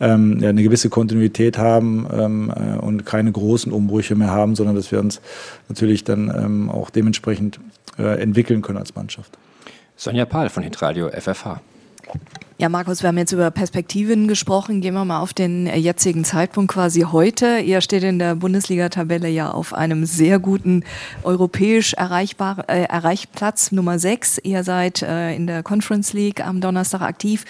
ähm, 0.00 0.40
ja, 0.40 0.50
eine 0.50 0.62
gewisse 0.62 0.90
Kontinuität 0.90 1.58
haben 1.58 2.06
ähm, 2.12 2.52
äh, 2.54 2.76
und 2.78 3.06
keine 3.06 3.32
großen 3.32 3.72
Umbrüche 3.72 4.14
mehr 4.14 4.30
haben, 4.30 4.54
sondern 4.54 4.76
dass 4.76 4.92
wir 4.92 5.00
uns 5.00 5.20
natürlich 5.68 6.04
dann 6.04 6.28
ähm, 6.28 6.70
auch 6.70 6.90
dementsprechend 6.90 7.60
äh, 7.98 8.20
entwickeln 8.20 8.62
können 8.62 8.78
als 8.78 8.94
Mannschaft. 8.94 9.38
Sonja 9.96 10.26
Pahl 10.26 10.50
von 10.50 10.62
Hitradio 10.62 11.08
FFH. 11.08 11.60
Ja, 12.58 12.70
Markus, 12.70 13.02
wir 13.02 13.08
haben 13.08 13.18
jetzt 13.18 13.32
über 13.32 13.50
Perspektiven 13.50 14.28
gesprochen. 14.28 14.80
Gehen 14.80 14.94
wir 14.94 15.04
mal 15.04 15.20
auf 15.20 15.34
den 15.34 15.66
jetzigen 15.66 16.24
Zeitpunkt 16.24 16.72
quasi 16.72 17.02
heute. 17.02 17.58
Ihr 17.58 17.82
steht 17.82 18.02
in 18.02 18.18
der 18.18 18.34
Bundesliga-Tabelle 18.34 19.28
ja 19.28 19.50
auf 19.50 19.74
einem 19.74 20.06
sehr 20.06 20.38
guten 20.38 20.82
europäisch 21.22 21.92
erreichbaren 21.92 22.66
äh, 22.68 22.84
Erreichplatz 22.84 23.72
Nummer 23.72 23.98
6. 23.98 24.38
Ihr 24.42 24.64
seid 24.64 25.02
äh, 25.02 25.34
in 25.34 25.46
der 25.46 25.62
Conference 25.62 26.14
League 26.14 26.46
am 26.46 26.62
Donnerstag 26.62 27.02
aktiv. 27.02 27.44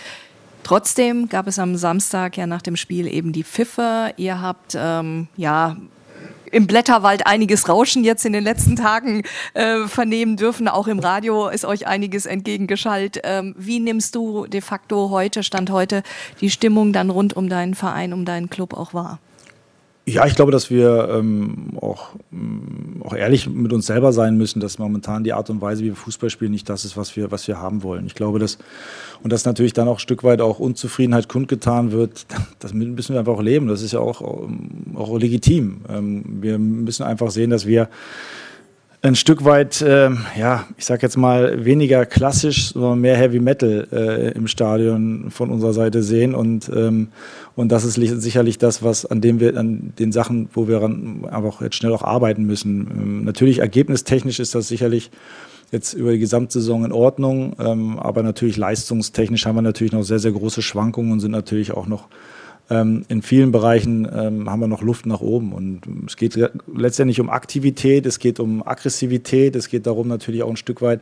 Trotzdem 0.66 1.28
gab 1.28 1.46
es 1.46 1.60
am 1.60 1.76
Samstag 1.76 2.36
ja 2.36 2.48
nach 2.48 2.60
dem 2.60 2.74
Spiel 2.74 3.06
eben 3.06 3.32
die 3.32 3.44
Pfiffe. 3.44 4.12
Ihr 4.16 4.42
habt 4.42 4.76
ähm, 4.76 5.28
ja 5.36 5.76
im 6.50 6.66
Blätterwald 6.66 7.24
einiges 7.24 7.68
Rauschen 7.68 8.02
jetzt 8.02 8.26
in 8.26 8.32
den 8.32 8.42
letzten 8.42 8.74
Tagen 8.74 9.22
äh, 9.54 9.86
vernehmen 9.86 10.36
dürfen. 10.36 10.66
Auch 10.66 10.88
im 10.88 10.98
Radio 10.98 11.46
ist 11.46 11.64
euch 11.64 11.86
einiges 11.86 12.26
entgegengeschallt. 12.26 13.20
Ähm, 13.22 13.54
wie 13.56 13.78
nimmst 13.78 14.16
du 14.16 14.48
de 14.48 14.60
facto 14.60 15.10
heute, 15.10 15.44
Stand 15.44 15.70
heute, 15.70 16.02
die 16.40 16.50
Stimmung 16.50 16.92
dann 16.92 17.10
rund 17.10 17.34
um 17.34 17.48
deinen 17.48 17.76
Verein, 17.76 18.12
um 18.12 18.24
deinen 18.24 18.50
Club 18.50 18.74
auch 18.74 18.92
wahr? 18.92 19.20
Ja, 20.08 20.24
ich 20.24 20.36
glaube, 20.36 20.52
dass 20.52 20.70
wir 20.70 21.08
ähm, 21.10 21.76
auch, 21.80 22.10
ähm, 22.32 23.02
auch 23.02 23.12
ehrlich 23.12 23.48
mit 23.48 23.72
uns 23.72 23.86
selber 23.86 24.12
sein 24.12 24.36
müssen, 24.36 24.60
dass 24.60 24.78
momentan 24.78 25.24
die 25.24 25.32
Art 25.32 25.50
und 25.50 25.60
Weise, 25.60 25.82
wie 25.82 25.88
wir 25.88 25.96
Fußball 25.96 26.30
spielen, 26.30 26.52
nicht 26.52 26.68
das 26.68 26.84
ist, 26.84 26.96
was 26.96 27.16
wir, 27.16 27.32
was 27.32 27.48
wir 27.48 27.60
haben 27.60 27.82
wollen. 27.82 28.06
Ich 28.06 28.14
glaube, 28.14 28.38
dass 28.38 28.58
und 29.24 29.32
dass 29.32 29.44
natürlich 29.44 29.72
dann 29.72 29.88
auch 29.88 29.96
ein 29.96 30.00
Stück 30.00 30.22
weit 30.22 30.40
auch 30.40 30.60
Unzufriedenheit 30.60 31.28
kundgetan 31.28 31.90
wird, 31.90 32.26
das 32.60 32.72
müssen 32.72 33.14
wir 33.14 33.18
einfach 33.18 33.32
auch 33.32 33.42
leben. 33.42 33.66
Das 33.66 33.82
ist 33.82 33.92
ja 33.92 33.98
auch, 33.98 34.22
auch 34.94 35.18
legitim. 35.18 35.80
Ähm, 35.88 36.24
wir 36.40 36.58
müssen 36.60 37.02
einfach 37.02 37.32
sehen, 37.32 37.50
dass 37.50 37.66
wir 37.66 37.88
ein 39.06 39.14
Stück 39.14 39.44
weit, 39.44 39.80
äh, 39.82 40.10
ja, 40.38 40.66
ich 40.76 40.84
sag 40.84 41.02
jetzt 41.02 41.16
mal, 41.16 41.64
weniger 41.64 42.06
klassisch, 42.06 42.72
sondern 42.72 43.00
mehr 43.00 43.16
Heavy 43.16 43.40
Metal 43.40 43.86
äh, 43.92 44.32
im 44.32 44.48
Stadion 44.48 45.30
von 45.30 45.50
unserer 45.50 45.72
Seite 45.72 46.02
sehen. 46.02 46.34
Und, 46.34 46.70
ähm, 46.74 47.08
und 47.54 47.70
das 47.70 47.84
ist 47.84 47.94
sicherlich 47.94 48.58
das, 48.58 48.82
was 48.82 49.06
an 49.06 49.20
dem 49.20 49.40
wir, 49.40 49.56
an 49.56 49.92
den 49.98 50.12
Sachen, 50.12 50.48
wo 50.52 50.68
wir 50.68 50.82
einfach 50.82 51.62
jetzt 51.62 51.76
schnell 51.76 51.92
auch 51.92 52.02
arbeiten 52.02 52.44
müssen. 52.44 52.88
Ähm, 52.90 53.24
natürlich 53.24 53.60
ergebnistechnisch 53.60 54.40
ist 54.40 54.54
das 54.54 54.68
sicherlich 54.68 55.10
jetzt 55.72 55.94
über 55.94 56.12
die 56.12 56.18
Gesamtsaison 56.18 56.84
in 56.84 56.92
Ordnung, 56.92 57.56
ähm, 57.58 57.98
aber 57.98 58.22
natürlich 58.22 58.56
leistungstechnisch 58.56 59.46
haben 59.46 59.56
wir 59.56 59.62
natürlich 59.62 59.92
noch 59.92 60.02
sehr, 60.02 60.18
sehr 60.18 60.32
große 60.32 60.62
Schwankungen 60.62 61.12
und 61.12 61.20
sind 61.20 61.32
natürlich 61.32 61.72
auch 61.72 61.86
noch 61.86 62.08
in 62.68 63.22
vielen 63.22 63.52
Bereichen 63.52 64.08
ähm, 64.12 64.50
haben 64.50 64.58
wir 64.58 64.66
noch 64.66 64.82
Luft 64.82 65.06
nach 65.06 65.20
oben. 65.20 65.52
Und 65.52 65.82
es 66.08 66.16
geht 66.16 66.36
letztendlich 66.74 67.20
um 67.20 67.30
Aktivität, 67.30 68.06
es 68.06 68.18
geht 68.18 68.40
um 68.40 68.66
Aggressivität, 68.66 69.54
es 69.54 69.68
geht 69.68 69.86
darum 69.86 70.08
natürlich 70.08 70.42
auch 70.42 70.50
ein 70.50 70.56
Stück 70.56 70.82
weit, 70.82 71.00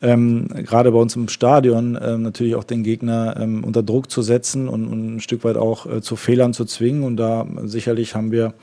ähm, 0.00 0.48
gerade 0.48 0.92
bei 0.92 0.98
uns 0.98 1.16
im 1.16 1.28
Stadion 1.28 1.98
ähm, 2.00 2.22
natürlich 2.22 2.54
auch 2.54 2.64
den 2.64 2.84
Gegner 2.84 3.36
ähm, 3.38 3.64
unter 3.64 3.82
Druck 3.82 4.10
zu 4.10 4.22
setzen 4.22 4.68
und, 4.68 4.86
und 4.86 5.16
ein 5.16 5.20
Stück 5.20 5.42
weit 5.42 5.56
auch 5.56 5.86
äh, 5.86 6.00
zu 6.00 6.14
Fehlern 6.14 6.54
zu 6.54 6.64
zwingen. 6.64 7.02
Und 7.02 7.16
da 7.16 7.46
sicherlich 7.64 8.14
haben 8.14 8.30
wir 8.30 8.54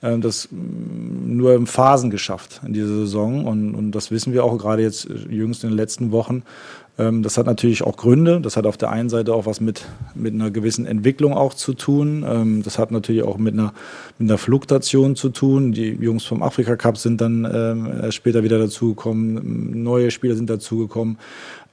äh, 0.00 0.18
das 0.18 0.48
mm, 0.50 1.36
nur 1.36 1.54
in 1.54 1.66
Phasen 1.66 2.10
geschafft 2.10 2.62
in 2.66 2.72
dieser 2.72 2.88
Saison. 2.88 3.44
Und, 3.44 3.74
und 3.74 3.92
das 3.92 4.10
wissen 4.10 4.32
wir 4.32 4.42
auch 4.42 4.56
gerade 4.56 4.82
jetzt 4.82 5.08
äh, 5.08 5.14
jüngst 5.28 5.64
in 5.64 5.70
den 5.70 5.76
letzten 5.76 6.12
Wochen. 6.12 6.44
Ähm, 7.00 7.22
das 7.22 7.38
hat 7.38 7.46
natürlich 7.46 7.82
auch 7.82 7.96
Gründe. 7.96 8.40
Das 8.40 8.56
hat 8.56 8.66
auf 8.66 8.76
der 8.76 8.90
einen 8.90 9.08
Seite 9.08 9.34
auch 9.34 9.46
was 9.46 9.60
mit, 9.60 9.86
mit 10.14 10.34
einer 10.34 10.50
gewissen 10.50 10.84
Entwicklung 10.84 11.32
auch 11.32 11.54
zu 11.54 11.72
tun. 11.72 12.24
Ähm, 12.28 12.62
das 12.62 12.78
hat 12.78 12.90
natürlich 12.90 13.22
auch 13.22 13.38
mit 13.38 13.54
einer, 13.54 13.72
mit 14.18 14.28
einer 14.28 14.38
Fluktuation 14.38 15.16
zu 15.16 15.30
tun. 15.30 15.72
Die 15.72 15.92
Jungs 16.00 16.24
vom 16.24 16.42
Afrika 16.42 16.76
Cup 16.76 16.98
sind 16.98 17.20
dann 17.20 17.48
ähm, 17.52 18.12
später 18.12 18.44
wieder 18.44 18.58
dazugekommen. 18.58 19.82
Neue 19.82 20.10
Spieler 20.10 20.36
sind 20.36 20.50
dazugekommen. 20.50 21.18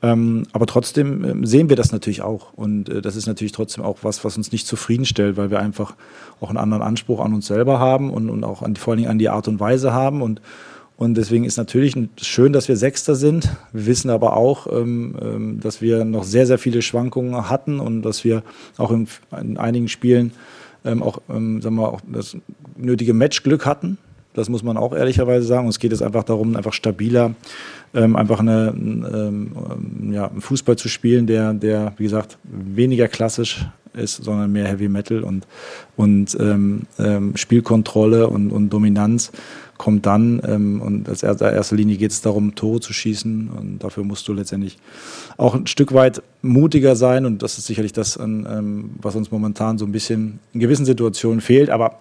Ähm, 0.01 0.43
aber 0.53 0.67
trotzdem 0.67 1.46
sehen 1.46 1.69
wir 1.69 1.75
das 1.75 1.91
natürlich 1.91 2.22
auch. 2.22 2.53
Und 2.53 2.88
äh, 2.88 3.01
das 3.01 3.15
ist 3.15 3.27
natürlich 3.27 3.51
trotzdem 3.51 3.84
auch 3.84 3.98
was, 4.03 4.24
was 4.24 4.38
uns 4.38 4.51
nicht 4.51 4.65
zufriedenstellt, 4.65 5.36
weil 5.36 5.51
wir 5.51 5.60
einfach 5.60 5.96
auch 6.39 6.50
einen 6.50 6.60
anderen 6.60 6.84
Anspruch 6.84 7.19
an 7.19 7.34
uns 7.34 7.48
selber 7.48 7.79
haben 7.79 8.12
und, 8.12 8.29
und 8.29 8.43
auch 8.46 8.62
an, 8.62 8.75
vor 8.75 8.93
allen 8.93 9.00
Dingen 9.00 9.12
an 9.12 9.19
die 9.19 9.29
Art 9.29 9.48
und 9.48 9.60
Weise 9.60 9.93
haben. 9.93 10.22
Und, 10.22 10.39
und 10.97 11.15
deswegen 11.15 11.43
ist 11.43 11.57
natürlich 11.57 11.93
schön, 12.19 12.53
dass 12.53 12.67
wir 12.67 12.75
Sechster 12.75 13.13
sind. 13.13 13.49
Wir 13.71 13.85
wissen 13.85 14.09
aber 14.09 14.35
auch, 14.35 14.65
ähm, 14.71 15.15
ähm, 15.21 15.59
dass 15.59 15.79
wir 15.79 16.03
noch 16.05 16.23
sehr, 16.23 16.47
sehr 16.47 16.57
viele 16.57 16.81
Schwankungen 16.81 17.51
hatten 17.51 17.79
und 17.79 18.01
dass 18.01 18.23
wir 18.23 18.41
auch 18.77 18.89
in, 18.89 19.07
in 19.39 19.57
einigen 19.57 19.89
Spielen 19.89 20.31
ähm, 20.83 21.03
auch, 21.03 21.21
sagen 21.27 21.75
wir, 21.75 21.93
auch 21.93 22.01
das 22.11 22.35
nötige 22.77 23.13
Matchglück 23.13 23.65
hatten 23.65 23.99
Das 24.33 24.49
muss 24.49 24.63
man 24.63 24.75
auch 24.77 24.95
ehrlicherweise 24.95 25.45
sagen. 25.45 25.65
Und 25.65 25.69
es 25.69 25.79
geht 25.79 25.91
jetzt 25.91 26.01
einfach 26.01 26.23
darum, 26.23 26.55
einfach 26.55 26.73
stabiler, 26.73 27.35
einfach 27.93 28.39
eine, 28.39 28.73
ja, 30.11 30.27
einen 30.27 30.41
Fußball 30.41 30.75
zu 30.77 30.87
spielen, 30.87 31.25
der, 31.25 31.53
der, 31.53 31.93
wie 31.97 32.03
gesagt, 32.03 32.37
weniger 32.43 33.07
klassisch 33.07 33.65
ist, 33.93 34.23
sondern 34.23 34.51
mehr 34.51 34.67
Heavy 34.67 34.89
Metal 34.89 35.23
und, 35.23 35.47
und 35.95 36.37
ähm, 36.39 36.85
Spielkontrolle 37.35 38.27
und, 38.27 38.51
und 38.51 38.69
Dominanz 38.69 39.31
kommt 39.77 40.05
dann. 40.05 40.41
Ähm, 40.46 40.81
und 40.81 41.10
als 41.10 41.24
erster, 41.24 41.51
erster 41.51 41.75
Linie 41.75 41.98
geht 41.98 42.12
es 42.12 42.22
darum, 42.22 42.55
Tore 42.55 42.79
zu 42.79 42.93
schießen. 42.93 43.50
Und 43.50 43.79
dafür 43.84 44.03
musst 44.03 44.27
du 44.27 44.34
letztendlich 44.34 44.77
auch 45.38 45.55
ein 45.55 45.67
Stück 45.67 45.93
weit 45.93 46.22
mutiger 46.41 46.96
sein. 46.96 47.25
Und 47.25 47.43
das 47.43 47.57
ist 47.57 47.67
sicherlich 47.67 47.93
das, 47.93 48.17
ähm, 48.17 48.91
was 49.01 49.15
uns 49.15 49.31
momentan 49.31 49.77
so 49.77 49.86
ein 49.86 49.91
bisschen 49.91 50.39
in 50.53 50.60
gewissen 50.60 50.86
Situationen 50.86 51.41
fehlt. 51.41 51.69
Aber 51.69 52.00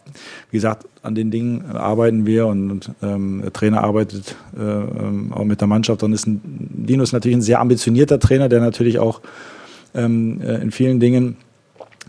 wie 0.50 0.56
gesagt, 0.56 0.87
an 1.02 1.14
den 1.14 1.30
Dingen 1.30 1.64
arbeiten 1.66 2.26
wir 2.26 2.47
und, 2.47 2.71
und 2.71 2.90
ähm, 3.02 3.40
der 3.42 3.52
Trainer 3.52 3.85
arbeitet 3.85 4.37
äh, 4.59 4.62
ähm, 4.62 5.33
auch 5.33 5.45
mit 5.45 5.61
der 5.61 5.68
Mannschaft. 5.68 6.02
Und 6.02 6.12
ist 6.12 6.26
ein, 6.26 6.40
Dino 6.45 7.02
ist 7.02 7.12
natürlich 7.12 7.37
ein 7.37 7.42
sehr 7.42 7.61
ambitionierter 7.61 8.18
Trainer, 8.18 8.49
der 8.49 8.61
natürlich 8.61 8.99
auch 8.99 9.21
ähm, 9.95 10.40
äh, 10.42 10.61
in 10.61 10.71
vielen 10.71 11.00
Dingen 11.00 11.37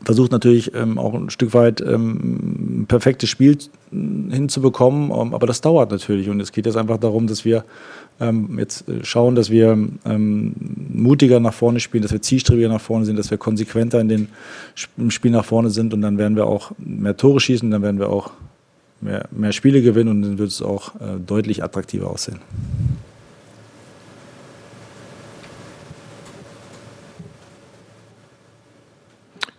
versucht 0.04 0.32
natürlich 0.32 0.74
ähm, 0.76 0.98
auch 0.98 1.14
ein 1.14 1.30
Stück 1.30 1.54
weit 1.54 1.82
ähm, 1.82 2.57
perfektes 2.88 3.30
Spiel 3.30 3.58
hinzubekommen, 3.92 5.12
ähm, 5.12 5.34
aber 5.34 5.48
das 5.48 5.62
dauert 5.62 5.92
natürlich 5.92 6.30
und 6.30 6.40
es 6.40 6.52
geht 6.52 6.66
jetzt 6.66 6.78
einfach 6.78 6.98
darum, 6.98 7.28
dass 7.28 7.46
wir 7.46 7.64
ähm, 8.20 8.58
jetzt 8.60 8.88
äh, 8.90 9.04
schauen, 9.04 9.36
dass 9.36 9.50
wir 9.50 9.72
ähm, 10.06 10.54
mutiger 10.94 11.40
nach 11.40 11.54
vorne 11.54 11.80
spielen, 11.80 12.04
dass 12.04 12.12
wir 12.12 12.22
zielstrebiger 12.22 12.70
nach 12.70 12.82
vorne 12.82 13.06
sind, 13.06 13.18
dass 13.18 13.32
wir 13.32 13.38
konsequenter 13.38 14.00
in 14.00 14.10
den 14.10 14.28
im 14.98 15.12
Spiel 15.12 15.32
nach 15.32 15.46
vorne 15.46 15.70
sind 15.70 15.94
und 15.94 16.02
dann 16.02 16.18
werden 16.18 16.36
wir 16.36 16.48
auch 16.48 16.72
mehr 16.78 17.16
Tore 17.16 17.40
schießen, 17.40 17.70
dann 17.72 17.82
werden 17.82 18.00
wir 18.00 18.10
auch 18.10 18.32
mehr, 19.02 19.28
mehr 19.32 19.52
Spiele 19.52 19.82
gewinnen 19.82 20.10
und 20.10 20.22
dann 20.24 20.38
wird 20.38 20.50
es 20.50 20.62
auch 20.62 20.96
äh, 20.96 21.20
deutlich 21.26 21.64
attraktiver 21.64 22.10
aussehen. 22.10 22.40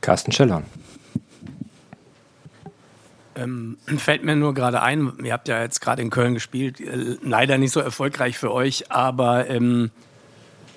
Carsten 0.01 0.33
Scheller. 0.33 0.63
Ähm, 3.39 3.79
fällt 3.99 4.25
mir 4.25 4.37
nur 4.37 4.55
gerade 4.55 4.83
ein, 4.83 5.13
ihr 5.23 5.33
habt 5.33 5.49
ja 5.49 5.63
jetzt 5.63 5.81
gerade 5.81 6.03
in 6.03 6.11
Köln 6.11 6.35
gespielt, 6.35 6.81
äh, 6.81 7.17
leider 7.23 7.59
nicht 7.59 7.73
so 7.73 7.81
erfolgreich 7.81 8.37
für 8.37 8.53
euch, 8.53 8.91
aber 8.91 9.49
ähm, 9.49 9.91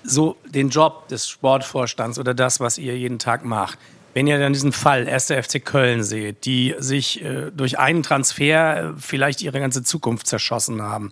so 0.04 0.38
den 0.46 0.70
Job 0.70 1.08
des 1.08 1.28
Sportvorstands 1.28 2.20
oder 2.20 2.34
das, 2.34 2.60
was 2.60 2.78
ihr 2.78 2.98
jeden 2.98 3.20
Tag 3.20 3.46
macht, 3.46 3.78
wenn 4.14 4.28
ihr 4.28 4.40
dann 4.40 4.54
diesen 4.54 4.72
Fall 4.72 5.08
1. 5.08 5.28
FC 5.28 5.64
Köln 5.64 6.04
seht, 6.04 6.46
die 6.46 6.76
sich 6.78 7.24
äh, 7.24 7.52
durch 7.56 7.80
einen 7.80 8.04
Transfer 8.04 8.78
äh, 8.78 8.94
vielleicht 8.98 9.42
ihre 9.42 9.60
ganze 9.60 9.84
Zukunft 9.84 10.28
zerschossen 10.28 10.82
haben, 10.82 11.12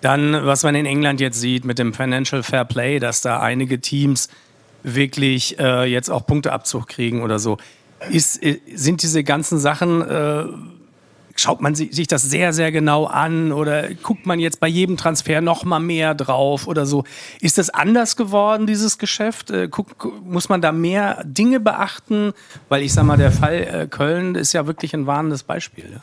dann, 0.00 0.44
was 0.44 0.62
man 0.62 0.74
in 0.74 0.84
England 0.84 1.20
jetzt 1.20 1.40
sieht 1.40 1.64
mit 1.64 1.78
dem 1.78 1.94
Financial 1.94 2.42
Fair 2.42 2.66
Play, 2.66 2.98
dass 2.98 3.22
da 3.22 3.40
einige 3.40 3.80
Teams 3.80 4.28
wirklich 4.82 5.58
äh, 5.58 5.84
jetzt 5.84 6.10
auch 6.10 6.26
Punkteabzug 6.26 6.86
kriegen 6.86 7.22
oder 7.22 7.38
so. 7.38 7.56
Ist, 8.10 8.42
äh, 8.42 8.60
sind 8.74 9.02
diese 9.02 9.24
ganzen 9.24 9.58
Sachen, 9.58 10.02
schaut 11.36 11.60
man 11.60 11.74
sich 11.74 12.06
das 12.06 12.22
sehr, 12.22 12.52
sehr 12.52 12.72
genau 12.72 13.06
an 13.06 13.52
oder 13.52 13.92
guckt 13.94 14.26
man 14.26 14.38
jetzt 14.38 14.60
bei 14.60 14.68
jedem 14.68 14.96
Transfer 14.96 15.40
noch 15.40 15.64
mal 15.64 15.80
mehr 15.80 16.14
drauf 16.14 16.66
oder 16.66 16.86
so? 16.86 17.04
Ist 17.40 17.58
das 17.58 17.70
anders 17.70 18.16
geworden, 18.16 18.66
dieses 18.66 18.98
Geschäft? 18.98 19.50
Äh, 19.50 19.68
guck, 19.68 20.22
muss 20.24 20.48
man 20.48 20.60
da 20.60 20.72
mehr 20.72 21.22
Dinge 21.24 21.60
beachten? 21.60 22.32
Weil 22.68 22.82
ich 22.82 22.92
sag 22.92 23.04
mal, 23.04 23.16
der 23.16 23.32
Fall 23.32 23.54
äh, 23.54 23.86
Köln 23.88 24.34
ist 24.34 24.52
ja 24.52 24.66
wirklich 24.66 24.94
ein 24.94 25.06
warnendes 25.06 25.42
Beispiel. 25.42 26.00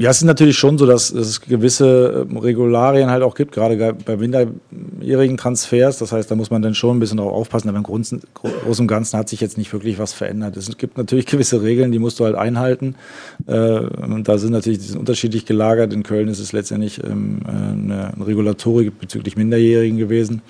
Ja? 0.00 0.10
Es 0.10 0.16
ist 0.16 0.24
natürlich 0.24 0.56
schon 0.56 0.78
so, 0.78 0.86
dass 0.86 1.10
es 1.10 1.40
gewisse 1.42 2.26
ähm, 2.28 2.36
Regularien 2.38 3.10
halt 3.10 3.22
auch 3.22 3.34
gibt, 3.34 3.52
gerade 3.52 3.94
bei 4.04 4.16
minderjährigen 4.16 5.36
Transfers. 5.36 5.98
Das 5.98 6.10
heißt, 6.12 6.30
da 6.30 6.34
muss 6.34 6.50
man 6.50 6.62
dann 6.62 6.74
schon 6.74 6.96
ein 6.96 7.00
bisschen 7.00 7.18
drauf 7.18 7.32
aufpassen. 7.32 7.68
Aber 7.68 7.78
im 7.78 7.84
Großen, 7.84 8.20
Großen 8.34 8.82
und 8.82 8.88
Ganzen 8.88 9.18
hat 9.18 9.28
sich 9.28 9.40
jetzt 9.40 9.58
nicht 9.58 9.72
wirklich 9.72 9.98
was 9.98 10.12
verändert. 10.12 10.56
Es 10.56 10.76
gibt 10.78 10.96
natürlich 10.98 11.26
gewisse 11.26 11.62
Regeln, 11.62 11.92
die 11.92 11.98
musst 11.98 12.18
du 12.18 12.24
halt 12.24 12.34
einhalten. 12.34 12.96
Äh, 13.46 13.52
und 13.52 14.26
da 14.26 14.38
sind 14.38 14.52
natürlich 14.52 14.78
die 14.78 14.86
sind 14.86 14.98
unterschiedlich 14.98 15.44
gelagert. 15.44 15.92
In 15.92 16.02
Köln 16.02 16.28
ist 16.28 16.38
es 16.38 16.52
letztendlich 16.52 17.02
ähm, 17.04 17.40
eine 17.46 18.12
Regulatorik 18.26 18.98
bezüglich 18.98 19.36
Minderjährigen 19.36 19.98
gewesen. 19.98 20.42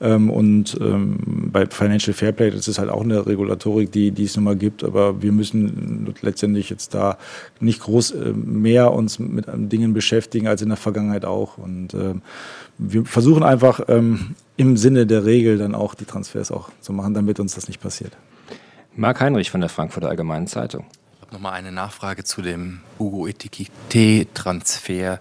Ähm, 0.00 0.30
und 0.30 0.78
ähm, 0.80 1.50
bei 1.52 1.66
Financial 1.66 2.14
Fairplay, 2.14 2.50
das 2.50 2.68
ist 2.68 2.78
halt 2.78 2.88
auch 2.88 3.02
eine 3.02 3.26
Regulatorik, 3.26 3.92
die, 3.92 4.12
die 4.12 4.24
es 4.24 4.34
nun 4.34 4.44
mal 4.44 4.56
gibt, 4.56 4.82
aber 4.82 5.20
wir 5.22 5.30
müssen 5.30 6.14
letztendlich 6.22 6.70
jetzt 6.70 6.94
da 6.94 7.18
nicht 7.60 7.80
groß 7.82 8.12
äh, 8.12 8.32
mehr 8.32 8.92
uns 8.92 9.18
mit 9.18 9.46
Dingen 9.48 9.92
beschäftigen 9.92 10.46
als 10.46 10.62
in 10.62 10.68
der 10.68 10.78
Vergangenheit 10.78 11.26
auch. 11.26 11.58
Und 11.58 11.92
äh, 11.92 12.14
wir 12.78 13.04
versuchen 13.04 13.42
einfach 13.42 13.80
ähm, 13.88 14.34
im 14.56 14.78
Sinne 14.78 15.06
der 15.06 15.26
Regel 15.26 15.58
dann 15.58 15.74
auch 15.74 15.94
die 15.94 16.06
Transfers 16.06 16.50
auch 16.50 16.70
zu 16.80 16.94
machen, 16.94 17.12
damit 17.12 17.38
uns 17.38 17.54
das 17.54 17.68
nicht 17.68 17.80
passiert. 17.80 18.16
Marc 18.96 19.20
Heinrich 19.20 19.50
von 19.50 19.60
der 19.60 19.68
Frankfurter 19.68 20.08
Allgemeinen 20.08 20.46
Zeitung. 20.46 20.86
Ich 21.16 21.22
habe 21.22 21.34
nochmal 21.34 21.52
eine 21.52 21.72
Nachfrage 21.72 22.24
zu 22.24 22.40
dem 22.40 22.80
Hugo 22.98 23.26
Etikette-Transfer. 23.26 25.18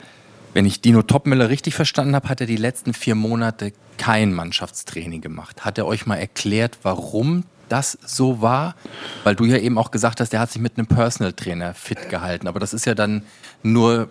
Wenn 0.54 0.66
ich 0.66 0.82
Dino 0.82 1.04
Topmüller 1.04 1.50
richtig 1.50 1.76
verstanden 1.76 2.16
habe, 2.16 2.28
hat 2.28 2.42
er 2.42 2.48
die 2.48 2.56
letzten 2.56 2.94
vier 2.94 3.16
Monate 3.16 3.72
kein 3.98 4.34
Mannschaftstraining 4.34 5.22
gemacht. 5.22 5.64
Hat 5.64 5.78
er 5.78 5.86
euch 5.86 6.06
mal 6.06 6.16
erklärt, 6.16 6.80
warum 6.82 7.44
das 7.70 7.98
so 8.04 8.42
war? 8.42 8.76
Weil 9.24 9.36
du 9.36 9.46
ja 9.46 9.58
eben 9.58 9.78
auch 9.78 9.92
gesagt 9.92 10.20
hast, 10.20 10.34
er 10.34 10.40
hat 10.40 10.52
sich 10.52 10.62
mit 10.62 10.78
einem 10.78 10.88
Personal 10.88 11.34
Trainer 11.34 11.76
fit 11.76 12.10
gehalten. 12.10 12.48
Aber 12.48 12.60
das 12.60 12.74
ist 12.74 12.86
ja 12.86 12.96
dann 12.96 13.24
nur 13.62 14.10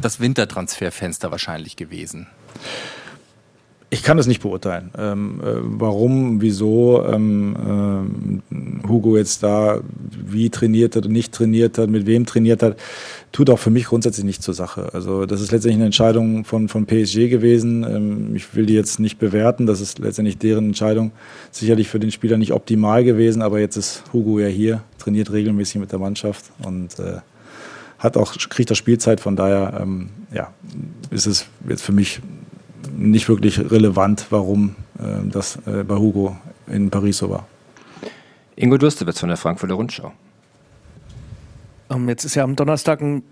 das 0.00 0.20
Wintertransferfenster 0.20 1.30
wahrscheinlich 1.30 1.76
gewesen. 1.76 2.26
Ich 3.90 4.02
kann 4.02 4.18
das 4.18 4.26
nicht 4.26 4.42
beurteilen. 4.42 4.90
Ähm, 4.98 5.40
äh, 5.40 5.46
warum, 5.62 6.42
wieso 6.42 7.02
ähm, 7.06 8.42
äh, 8.50 8.88
Hugo 8.88 9.16
jetzt 9.16 9.42
da 9.42 9.80
wie 10.10 10.50
trainiert 10.50 10.94
hat 10.94 11.06
nicht 11.06 11.32
trainiert 11.32 11.78
hat, 11.78 11.88
mit 11.88 12.04
wem 12.04 12.26
trainiert 12.26 12.62
hat, 12.62 12.76
tut 13.32 13.48
auch 13.48 13.58
für 13.58 13.70
mich 13.70 13.86
grundsätzlich 13.86 14.26
nicht 14.26 14.42
zur 14.42 14.52
Sache. 14.52 14.90
Also 14.92 15.24
das 15.24 15.40
ist 15.40 15.52
letztendlich 15.52 15.76
eine 15.76 15.86
Entscheidung 15.86 16.44
von, 16.44 16.68
von 16.68 16.84
PSG 16.84 17.30
gewesen. 17.30 17.82
Ähm, 17.84 18.36
ich 18.36 18.54
will 18.54 18.66
die 18.66 18.74
jetzt 18.74 19.00
nicht 19.00 19.18
bewerten. 19.18 19.64
Das 19.66 19.80
ist 19.80 19.98
letztendlich 20.00 20.36
deren 20.36 20.66
Entscheidung. 20.66 21.12
Sicherlich 21.50 21.88
für 21.88 21.98
den 21.98 22.10
Spieler 22.10 22.36
nicht 22.36 22.52
optimal 22.52 23.04
gewesen, 23.04 23.40
aber 23.40 23.58
jetzt 23.58 23.76
ist 23.76 24.04
Hugo 24.12 24.38
ja 24.38 24.48
hier, 24.48 24.82
trainiert 24.98 25.32
regelmäßig 25.32 25.80
mit 25.80 25.92
der 25.92 25.98
Mannschaft 25.98 26.44
und 26.62 26.98
äh, 26.98 27.20
hat 27.98 28.18
auch, 28.18 28.36
kriegt 28.36 28.70
auch 28.70 28.76
Spielzeit. 28.76 29.20
Von 29.20 29.34
daher 29.34 29.80
ähm, 29.80 30.10
ja, 30.32 30.52
ist 31.10 31.26
es 31.26 31.46
jetzt 31.66 31.82
für 31.82 31.92
mich 31.92 32.20
nicht 32.96 33.28
wirklich 33.28 33.58
relevant, 33.58 34.26
warum 34.30 34.76
äh, 34.98 35.28
das 35.30 35.56
äh, 35.66 35.84
bei 35.84 35.96
Hugo 35.96 36.36
in 36.66 36.90
Paris 36.90 37.18
so 37.18 37.30
war. 37.30 37.46
Ingo 38.56 38.76
Durstewitz 38.76 39.20
von 39.20 39.28
der 39.28 39.38
Frankfurter 39.38 39.74
Rundschau. 39.74 40.12
Ähm, 41.90 42.08
jetzt 42.08 42.24
ist 42.24 42.34
ja 42.34 42.44
am 42.44 42.56
Donnerstag 42.56 43.00
ein 43.00 43.22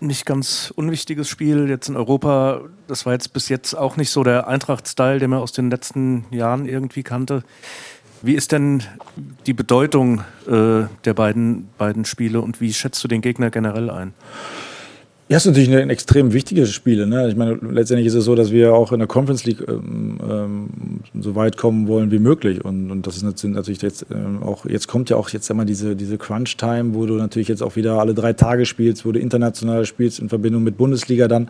nicht 0.00 0.24
ganz 0.24 0.72
unwichtiges 0.76 1.28
Spiel 1.28 1.68
jetzt 1.68 1.88
in 1.88 1.96
Europa. 1.96 2.62
Das 2.86 3.04
war 3.04 3.12
jetzt 3.12 3.32
bis 3.32 3.48
jetzt 3.48 3.74
auch 3.74 3.96
nicht 3.96 4.10
so 4.10 4.24
der 4.24 4.48
Eintracht-Style, 4.48 5.18
den 5.18 5.30
man 5.30 5.40
aus 5.40 5.52
den 5.52 5.70
letzten 5.70 6.24
Jahren 6.30 6.66
irgendwie 6.66 7.02
kannte. 7.02 7.42
Wie 8.22 8.34
ist 8.34 8.52
denn 8.52 8.82
die 9.46 9.52
Bedeutung 9.52 10.20
äh, 10.46 10.84
der 11.04 11.14
beiden, 11.14 11.68
beiden 11.78 12.04
Spiele 12.04 12.40
und 12.40 12.60
wie 12.60 12.72
schätzt 12.72 13.02
du 13.02 13.08
den 13.08 13.22
Gegner 13.22 13.50
generell 13.50 13.90
ein? 13.90 14.14
Ja, 15.30 15.36
ist 15.36 15.46
natürlich 15.46 15.72
ein 15.72 15.90
extrem 15.90 16.32
wichtiges 16.32 16.72
Spiel. 16.72 17.06
Ne? 17.06 17.28
Ich 17.28 17.36
meine, 17.36 17.52
letztendlich 17.52 18.08
ist 18.08 18.14
es 18.14 18.24
so, 18.24 18.34
dass 18.34 18.50
wir 18.50 18.74
auch 18.74 18.90
in 18.90 18.98
der 18.98 19.06
Conference 19.06 19.44
League 19.44 19.62
ähm, 19.68 20.18
ähm, 20.28 20.68
so 21.20 21.36
weit 21.36 21.56
kommen 21.56 21.86
wollen 21.86 22.10
wie 22.10 22.18
möglich. 22.18 22.64
Und, 22.64 22.90
und 22.90 23.06
das 23.06 23.16
ist 23.16 23.22
natürlich 23.22 23.80
jetzt 23.80 24.06
ähm, 24.10 24.42
auch, 24.42 24.66
jetzt 24.66 24.88
kommt 24.88 25.08
ja 25.08 25.14
auch 25.14 25.28
jetzt 25.28 25.48
einmal 25.48 25.66
diese, 25.66 25.94
diese 25.94 26.18
Crunch-Time, 26.18 26.94
wo 26.96 27.06
du 27.06 27.14
natürlich 27.14 27.46
jetzt 27.46 27.62
auch 27.62 27.76
wieder 27.76 28.00
alle 28.00 28.12
drei 28.12 28.32
Tage 28.32 28.66
spielst, 28.66 29.06
wo 29.06 29.12
du 29.12 29.20
international 29.20 29.86
spielst 29.86 30.18
in 30.18 30.28
Verbindung 30.28 30.64
mit 30.64 30.76
Bundesliga 30.76 31.28
dann. 31.28 31.48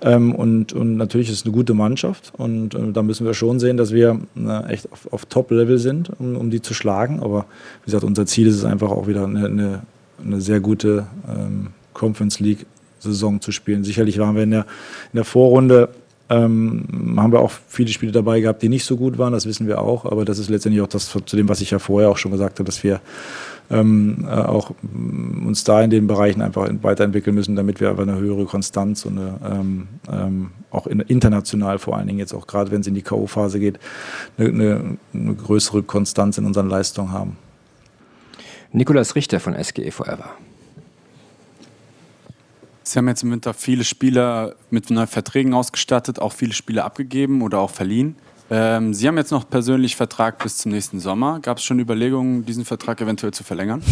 Ähm, 0.00 0.34
und, 0.34 0.72
und 0.72 0.96
natürlich 0.96 1.28
ist 1.28 1.36
es 1.36 1.44
eine 1.44 1.52
gute 1.52 1.74
Mannschaft. 1.74 2.32
Und 2.36 2.74
äh, 2.74 2.90
da 2.92 3.04
müssen 3.04 3.24
wir 3.24 3.34
schon 3.34 3.60
sehen, 3.60 3.76
dass 3.76 3.92
wir 3.92 4.18
äh, 4.36 4.72
echt 4.72 4.90
auf, 4.90 5.12
auf 5.12 5.26
Top-Level 5.26 5.78
sind, 5.78 6.10
um, 6.18 6.36
um 6.36 6.50
die 6.50 6.60
zu 6.60 6.74
schlagen. 6.74 7.20
Aber 7.20 7.46
wie 7.82 7.84
gesagt, 7.84 8.02
unser 8.02 8.26
Ziel 8.26 8.48
ist 8.48 8.56
es 8.56 8.64
einfach 8.64 8.90
auch 8.90 9.06
wieder 9.06 9.26
eine, 9.26 9.46
eine, 9.46 9.82
eine 10.24 10.40
sehr 10.40 10.58
gute 10.58 11.06
ähm, 11.28 11.68
Conference 11.94 12.40
League 12.40 12.66
Saison 13.02 13.40
zu 13.40 13.52
spielen. 13.52 13.84
Sicherlich 13.84 14.18
waren 14.18 14.36
wir 14.36 14.42
in 14.42 14.50
der, 14.50 14.66
in 15.12 15.16
der 15.16 15.24
Vorrunde, 15.24 15.90
ähm, 16.28 17.16
haben 17.16 17.32
wir 17.32 17.40
auch 17.40 17.52
viele 17.68 17.90
Spiele 17.90 18.12
dabei 18.12 18.40
gehabt, 18.40 18.62
die 18.62 18.68
nicht 18.68 18.84
so 18.84 18.96
gut 18.96 19.18
waren, 19.18 19.32
das 19.32 19.44
wissen 19.44 19.66
wir 19.66 19.80
auch, 19.80 20.06
aber 20.06 20.24
das 20.24 20.38
ist 20.38 20.48
letztendlich 20.48 20.82
auch 20.82 20.88
das 20.88 21.10
zu 21.10 21.36
dem, 21.36 21.48
was 21.48 21.60
ich 21.60 21.70
ja 21.70 21.78
vorher 21.78 22.10
auch 22.10 22.16
schon 22.16 22.32
gesagt 22.32 22.58
habe, 22.58 22.64
dass 22.64 22.82
wir 22.82 23.00
ähm, 23.70 24.26
äh, 24.28 24.30
auch 24.30 24.70
mm, 24.82 25.46
uns 25.46 25.64
da 25.64 25.82
in 25.82 25.90
den 25.90 26.06
Bereichen 26.06 26.40
einfach 26.42 26.68
weiterentwickeln 26.82 27.34
müssen, 27.34 27.56
damit 27.56 27.80
wir 27.80 27.90
einfach 27.90 28.02
eine 28.02 28.16
höhere 28.16 28.44
Konstanz 28.44 29.04
und 29.04 29.18
eine, 29.18 29.34
ähm, 29.44 29.88
ähm, 30.10 30.50
auch 30.70 30.86
in, 30.86 31.00
international 31.00 31.78
vor 31.78 31.96
allen 31.96 32.06
Dingen 32.06 32.18
jetzt 32.18 32.34
auch 32.34 32.46
gerade, 32.46 32.70
wenn 32.70 32.80
es 32.80 32.86
in 32.86 32.94
die 32.94 33.02
K.O.-Phase 33.02 33.58
geht, 33.58 33.78
eine, 34.38 34.48
eine, 34.48 34.98
eine 35.14 35.34
größere 35.34 35.82
Konstanz 35.82 36.38
in 36.38 36.44
unseren 36.44 36.68
Leistungen 36.68 37.12
haben. 37.12 37.36
Nikolas 38.72 39.16
Richter 39.16 39.38
von 39.38 39.54
SGE 39.62 39.90
Forever. 39.90 40.30
Sie 42.92 42.98
haben 42.98 43.08
jetzt 43.08 43.22
im 43.22 43.30
Winter 43.30 43.54
viele 43.54 43.84
Spieler 43.84 44.54
mit 44.68 44.90
neuen 44.90 45.06
Verträgen 45.06 45.54
ausgestattet, 45.54 46.18
auch 46.18 46.34
viele 46.34 46.52
Spieler 46.52 46.84
abgegeben 46.84 47.40
oder 47.40 47.58
auch 47.58 47.70
verliehen. 47.70 48.16
Ähm, 48.50 48.92
Sie 48.92 49.08
haben 49.08 49.16
jetzt 49.16 49.30
noch 49.30 49.48
persönlich 49.48 49.96
Vertrag 49.96 50.42
bis 50.42 50.58
zum 50.58 50.72
nächsten 50.72 51.00
Sommer. 51.00 51.40
Gab 51.40 51.56
es 51.56 51.64
schon 51.64 51.80
Überlegungen, 51.80 52.44
diesen 52.44 52.66
Vertrag 52.66 53.00
eventuell 53.00 53.32
zu 53.32 53.44
verlängern? 53.44 53.82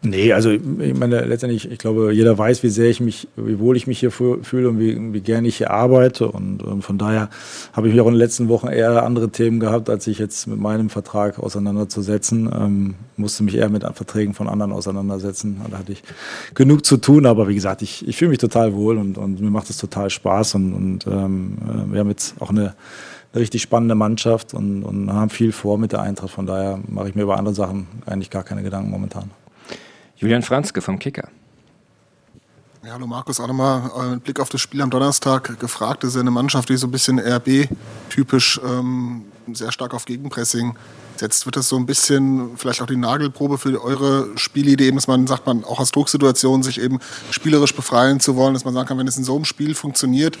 Nee, 0.00 0.32
also 0.32 0.50
ich 0.50 0.62
meine, 0.62 1.24
letztendlich, 1.24 1.68
ich 1.70 1.78
glaube, 1.78 2.12
jeder 2.12 2.38
weiß, 2.38 2.62
wie 2.62 2.68
sehr 2.68 2.88
ich 2.88 3.00
mich, 3.00 3.26
wie 3.34 3.58
wohl 3.58 3.76
ich 3.76 3.88
mich 3.88 3.98
hier 3.98 4.12
fühle 4.12 4.68
und 4.68 4.78
wie, 4.78 4.96
wie 5.12 5.20
gerne 5.20 5.48
ich 5.48 5.56
hier 5.56 5.72
arbeite. 5.72 6.28
Und, 6.28 6.62
und 6.62 6.82
von 6.82 6.98
daher 6.98 7.30
habe 7.72 7.88
ich 7.88 7.94
mich 7.94 8.00
auch 8.00 8.06
in 8.06 8.12
den 8.12 8.18
letzten 8.18 8.48
Wochen 8.48 8.68
eher 8.68 9.02
andere 9.02 9.30
Themen 9.30 9.58
gehabt, 9.58 9.90
als 9.90 10.04
sich 10.04 10.20
jetzt 10.20 10.46
mit 10.46 10.60
meinem 10.60 10.88
Vertrag 10.88 11.40
auseinanderzusetzen. 11.40 12.48
Ähm, 12.54 12.94
musste 13.16 13.42
mich 13.42 13.56
eher 13.56 13.70
mit 13.70 13.82
Verträgen 13.94 14.34
von 14.34 14.48
anderen 14.48 14.70
auseinandersetzen. 14.70 15.60
Da 15.68 15.78
hatte 15.78 15.90
ich 15.90 16.04
genug 16.54 16.86
zu 16.86 16.98
tun, 16.98 17.26
aber 17.26 17.48
wie 17.48 17.56
gesagt, 17.56 17.82
ich, 17.82 18.06
ich 18.06 18.16
fühle 18.16 18.30
mich 18.30 18.38
total 18.38 18.74
wohl 18.74 18.98
und, 18.98 19.18
und 19.18 19.40
mir 19.40 19.50
macht 19.50 19.68
es 19.68 19.78
total 19.78 20.10
Spaß. 20.10 20.54
Und, 20.54 20.74
und 20.74 21.06
ähm, 21.08 21.58
äh, 21.62 21.92
wir 21.92 22.00
haben 22.00 22.10
jetzt 22.10 22.40
auch 22.40 22.50
eine 22.50 22.76
eine 23.32 23.42
richtig 23.42 23.60
spannende 23.62 23.94
Mannschaft 23.94 24.54
und, 24.54 24.82
und 24.84 25.12
haben 25.12 25.28
viel 25.28 25.52
vor 25.52 25.76
mit 25.76 25.92
der 25.92 26.00
Eintracht. 26.00 26.30
Von 26.30 26.46
daher 26.46 26.78
mache 26.88 27.10
ich 27.10 27.14
mir 27.14 27.22
über 27.22 27.36
andere 27.36 27.54
Sachen 27.54 27.86
eigentlich 28.06 28.30
gar 28.30 28.42
keine 28.42 28.62
Gedanken 28.62 28.90
momentan. 28.90 29.30
Julian 30.18 30.42
Franzke 30.42 30.82
vom 30.82 30.98
Kicker. 30.98 31.28
Ja, 32.84 32.94
hallo 32.94 33.06
Markus, 33.06 33.38
auch 33.38 33.46
nochmal 33.46 33.90
äh, 33.96 34.10
mit 34.14 34.24
Blick 34.24 34.40
auf 34.40 34.48
das 34.48 34.60
Spiel 34.60 34.82
am 34.82 34.90
Donnerstag 34.90 35.60
gefragt. 35.60 36.02
Das 36.02 36.10
ist 36.10 36.14
ja 36.16 36.22
eine 36.22 36.32
Mannschaft, 36.32 36.68
die 36.68 36.76
so 36.76 36.88
ein 36.88 36.90
bisschen 36.90 37.20
RB-typisch 37.20 38.60
ähm, 38.64 39.26
sehr 39.52 39.70
stark 39.70 39.94
auf 39.94 40.06
Gegenpressing 40.06 40.76
setzt. 41.16 41.46
Wird 41.46 41.54
das 41.54 41.68
so 41.68 41.76
ein 41.76 41.86
bisschen 41.86 42.56
vielleicht 42.56 42.82
auch 42.82 42.86
die 42.86 42.96
Nagelprobe 42.96 43.58
für 43.58 43.80
eure 43.80 44.36
Spielidee, 44.36 44.90
dass 44.90 45.06
man 45.06 45.28
sagt, 45.28 45.46
man 45.46 45.62
auch 45.64 45.78
aus 45.78 45.92
Drucksituationen 45.92 46.64
sich 46.64 46.80
eben 46.80 46.98
spielerisch 47.30 47.74
befreien 47.74 48.18
zu 48.18 48.34
wollen, 48.34 48.54
dass 48.54 48.64
man 48.64 48.74
sagen 48.74 48.88
kann, 48.88 48.98
wenn 48.98 49.06
es 49.06 49.16
in 49.16 49.24
so 49.24 49.36
einem 49.36 49.44
Spiel 49.44 49.76
funktioniert, 49.76 50.36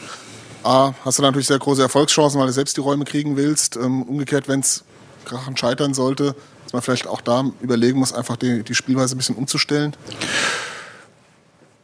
A, 0.64 0.92
hast 1.04 1.20
du 1.20 1.22
natürlich 1.22 1.46
sehr 1.46 1.58
große 1.58 1.82
Erfolgschancen, 1.82 2.40
weil 2.40 2.48
du 2.48 2.52
selbst 2.52 2.76
die 2.76 2.80
Räume 2.80 3.04
kriegen 3.04 3.36
willst. 3.36 3.76
Ähm, 3.76 4.02
umgekehrt, 4.02 4.48
wenn 4.48 4.58
es 4.58 4.82
krachend 5.24 5.58
scheitern 5.58 5.94
sollte, 5.94 6.34
dass 6.68 6.74
man 6.74 6.82
vielleicht 6.82 7.06
auch 7.06 7.22
da 7.22 7.50
überlegen 7.62 7.98
muss, 7.98 8.12
einfach 8.12 8.36
die, 8.36 8.62
die 8.62 8.74
Spielweise 8.74 9.14
ein 9.14 9.18
bisschen 9.18 9.36
umzustellen? 9.36 9.96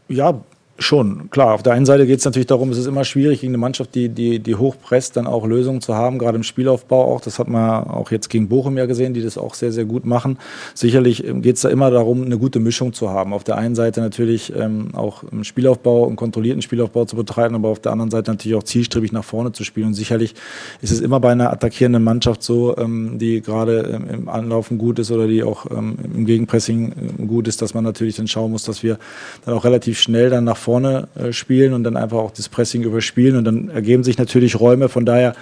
Ja, 0.09 0.39
Schon, 0.77 1.31
klar. 1.31 1.55
Auf 1.55 1.63
der 1.63 1.73
einen 1.73 1.87
Seite 1.87 2.05
geht 2.05 2.19
es 2.19 2.25
natürlich 2.25 2.49
darum, 2.49 2.71
es 2.71 2.79
ist 2.79 2.87
immer 2.87 3.05
schwierig, 3.05 3.43
gegen 3.43 3.53
eine 3.53 3.59
Mannschaft, 3.59 3.95
die, 3.95 4.09
die, 4.09 4.41
die 4.41 4.57
hochpresst, 4.57 5.17
dann 5.17 5.29
auch 5.29 5.47
Lösungen 5.47 5.81
zu 5.81 5.95
haben, 5.95 6.19
gerade 6.19 6.37
im 6.37 6.43
Spielaufbau 6.43 7.15
auch. 7.15 7.21
Das 7.21 7.39
hat 7.39 7.47
man 7.47 7.85
auch 7.85 8.11
jetzt 8.11 8.29
gegen 8.29 8.49
Bochum 8.49 8.77
ja 8.77 8.87
gesehen, 8.87 9.15
die 9.15 9.23
das 9.23 9.39
auch 9.39 9.55
sehr, 9.55 9.71
sehr 9.71 9.85
gut 9.85 10.05
machen. 10.05 10.37
Sicherlich 10.75 11.25
ähm, 11.25 11.43
geht 11.43 11.57
es 11.57 11.63
da 11.63 11.69
immer 11.69 11.93
darum, 11.93 12.25
eine 12.25 12.39
gute 12.39 12.59
Mischung 12.59 12.93
zu 12.93 13.09
haben. 13.11 13.33
Auf 13.33 13.45
der 13.45 13.57
einen 13.57 13.77
Seite 13.77 14.01
natürlich 14.01 14.53
ähm, 14.57 14.89
auch 14.95 15.23
im 15.31 15.45
Spielaufbau, 15.45 16.09
einen 16.09 16.17
kontrollierten 16.17 16.61
Spielaufbau 16.61 17.05
zu 17.05 17.15
betreiben, 17.15 17.55
aber 17.55 17.69
auf 17.69 17.79
der 17.79 17.93
anderen 17.93 18.11
Seite 18.11 18.33
natürlich 18.33 18.57
auch 18.57 18.65
zielstrebig 18.65 19.13
nach 19.13 19.25
vorne 19.25 19.53
zu 19.53 19.63
spielen. 19.63 19.87
Und 19.87 19.95
sicherlich 19.95 20.35
ist 20.83 20.91
es 20.91 21.01
immer 21.01 21.21
bei 21.21 21.31
einer 21.31 21.53
attackierenden 21.53 22.03
Mannschaft 22.03 22.43
so, 22.43 22.77
ähm, 22.79 23.21
die 23.21 23.43
gerade 23.43 23.93
ähm, 23.95 24.09
im 24.13 24.29
Anlaufen 24.29 24.79
gut 24.79 24.99
ist 24.99 25.13
oder 25.13 25.29
die 25.29 25.45
auch 25.45 25.71
ähm, 25.71 25.95
im 26.03 26.27
Gegenpressing 26.27 26.93
äh, 27.21 27.27
gut 27.27 27.47
ist, 27.47 27.63
dass 27.63 27.75
man 27.75 27.85
natürlich 27.85 28.17
dann 28.17 28.27
schauen 28.27 28.51
muss, 28.51 28.65
dass 28.65 28.83
wir 28.83 28.99
dann 29.45 29.55
auch 29.55 29.65
relativ 29.65 30.01
schnell 30.01 30.31
dann 30.31 30.43
nach 30.43 30.64
vorne 30.65 31.09
äh, 31.15 31.33
spielen 31.33 31.75
und 31.75 31.85
dann 31.85 31.97
einfach 31.97 32.19
auch 32.19 32.33
das 32.33 32.49
Pressing 32.49 32.83
überspielen 32.83 33.37
und 33.37 33.45
dann 33.45 33.69
ergeben 33.69 34.03
sich 34.03 34.19
natürlich 34.19 34.59
Räume. 34.59 34.89
Von 34.89 35.05
daher 35.05 35.35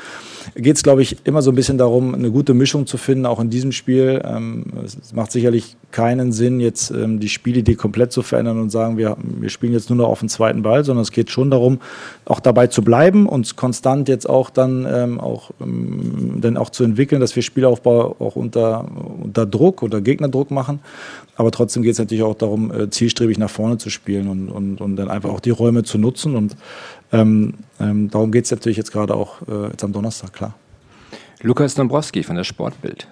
geht 0.55 0.77
es, 0.77 0.83
glaube 0.83 1.03
ich, 1.03 1.17
immer 1.25 1.43
so 1.43 1.51
ein 1.51 1.55
bisschen 1.55 1.79
darum, 1.79 2.15
eine 2.15 2.31
gute 2.31 2.55
Mischung 2.55 2.87
zu 2.87 2.97
finden, 2.97 3.27
auch 3.27 3.41
in 3.41 3.51
diesem 3.51 3.73
Spiel. 3.73 4.23
Ähm, 4.25 4.65
es 4.85 5.13
macht 5.13 5.33
sicherlich 5.33 5.77
keinen 5.91 6.33
Sinn, 6.33 6.61
jetzt 6.61 6.91
ähm, 6.91 7.21
die 7.21 7.29
Spielidee 7.29 7.75
komplett 7.75 8.13
zu 8.13 8.23
verändern 8.23 8.61
und 8.61 8.71
sagen, 8.71 8.97
wir, 8.97 9.17
wir 9.23 9.51
spielen 9.51 9.73
jetzt 9.73 9.91
nur 9.91 9.99
noch 9.99 10.09
auf 10.09 10.21
den 10.21 10.29
zweiten 10.29 10.63
Ball, 10.63 10.85
sondern 10.85 11.03
es 11.03 11.13
geht 11.13 11.31
schon 11.31 11.51
darum, 11.51 11.81
auch 12.25 12.41
dabei 12.41 12.67
zu 12.67 12.83
bleiben 12.83 13.27
und 13.27 13.57
konstant 13.57 14.09
jetzt 14.09 14.29
auch 14.29 14.51
dann 14.51 14.87
ähm, 14.91 15.21
auch, 15.21 15.51
ähm, 15.61 16.39
dann 16.41 16.57
auch 16.57 16.71
zu 16.71 16.85
entwickeln, 16.85 17.21
dass 17.21 17.37
wir 17.37 17.43
Spielaufbau 17.43 18.17
auch 18.19 18.37
unter, 18.37 18.87
unter 19.23 19.47
Druck 19.47 19.83
oder 19.83 20.01
Gegnerdruck 20.01 20.51
machen 20.51 20.81
aber 21.37 21.51
trotzdem 21.51 21.83
geht 21.83 21.93
es 21.93 21.99
natürlich 21.99 22.23
auch 22.23 22.35
darum, 22.35 22.71
äh, 22.71 22.91
zielstrebig 22.91 23.39
nach 23.39 23.51
vorne 23.51 23.79
zu 23.79 23.91
spielen 23.91 24.29
und, 24.29 24.49
und, 24.49 24.81
und 24.81 24.97
dann 24.97 25.09
einfach 25.09 25.31
auch 25.31 25.41
die 25.41 25.51
Räume 25.51 25.83
zu 25.83 25.99
nutzen. 25.99 26.37
Und 26.37 26.57
ähm, 27.13 27.55
ähm, 27.79 28.11
darum 28.11 28.33
geht 28.33 28.47
es 28.47 28.51
natürlich 28.51 28.77
jetzt 28.77 28.93
gerade 28.93 29.15
auch 29.15 29.43
äh, 29.47 29.69
jetzt 29.69 29.85
am 29.85 29.93
Donnerstag, 29.93 30.33
klar. 30.33 30.55
Lukas 31.41 31.75
Dombrowski 31.75 32.23
von 32.23 32.37
der 32.37 32.45
Sportbild. 32.45 33.09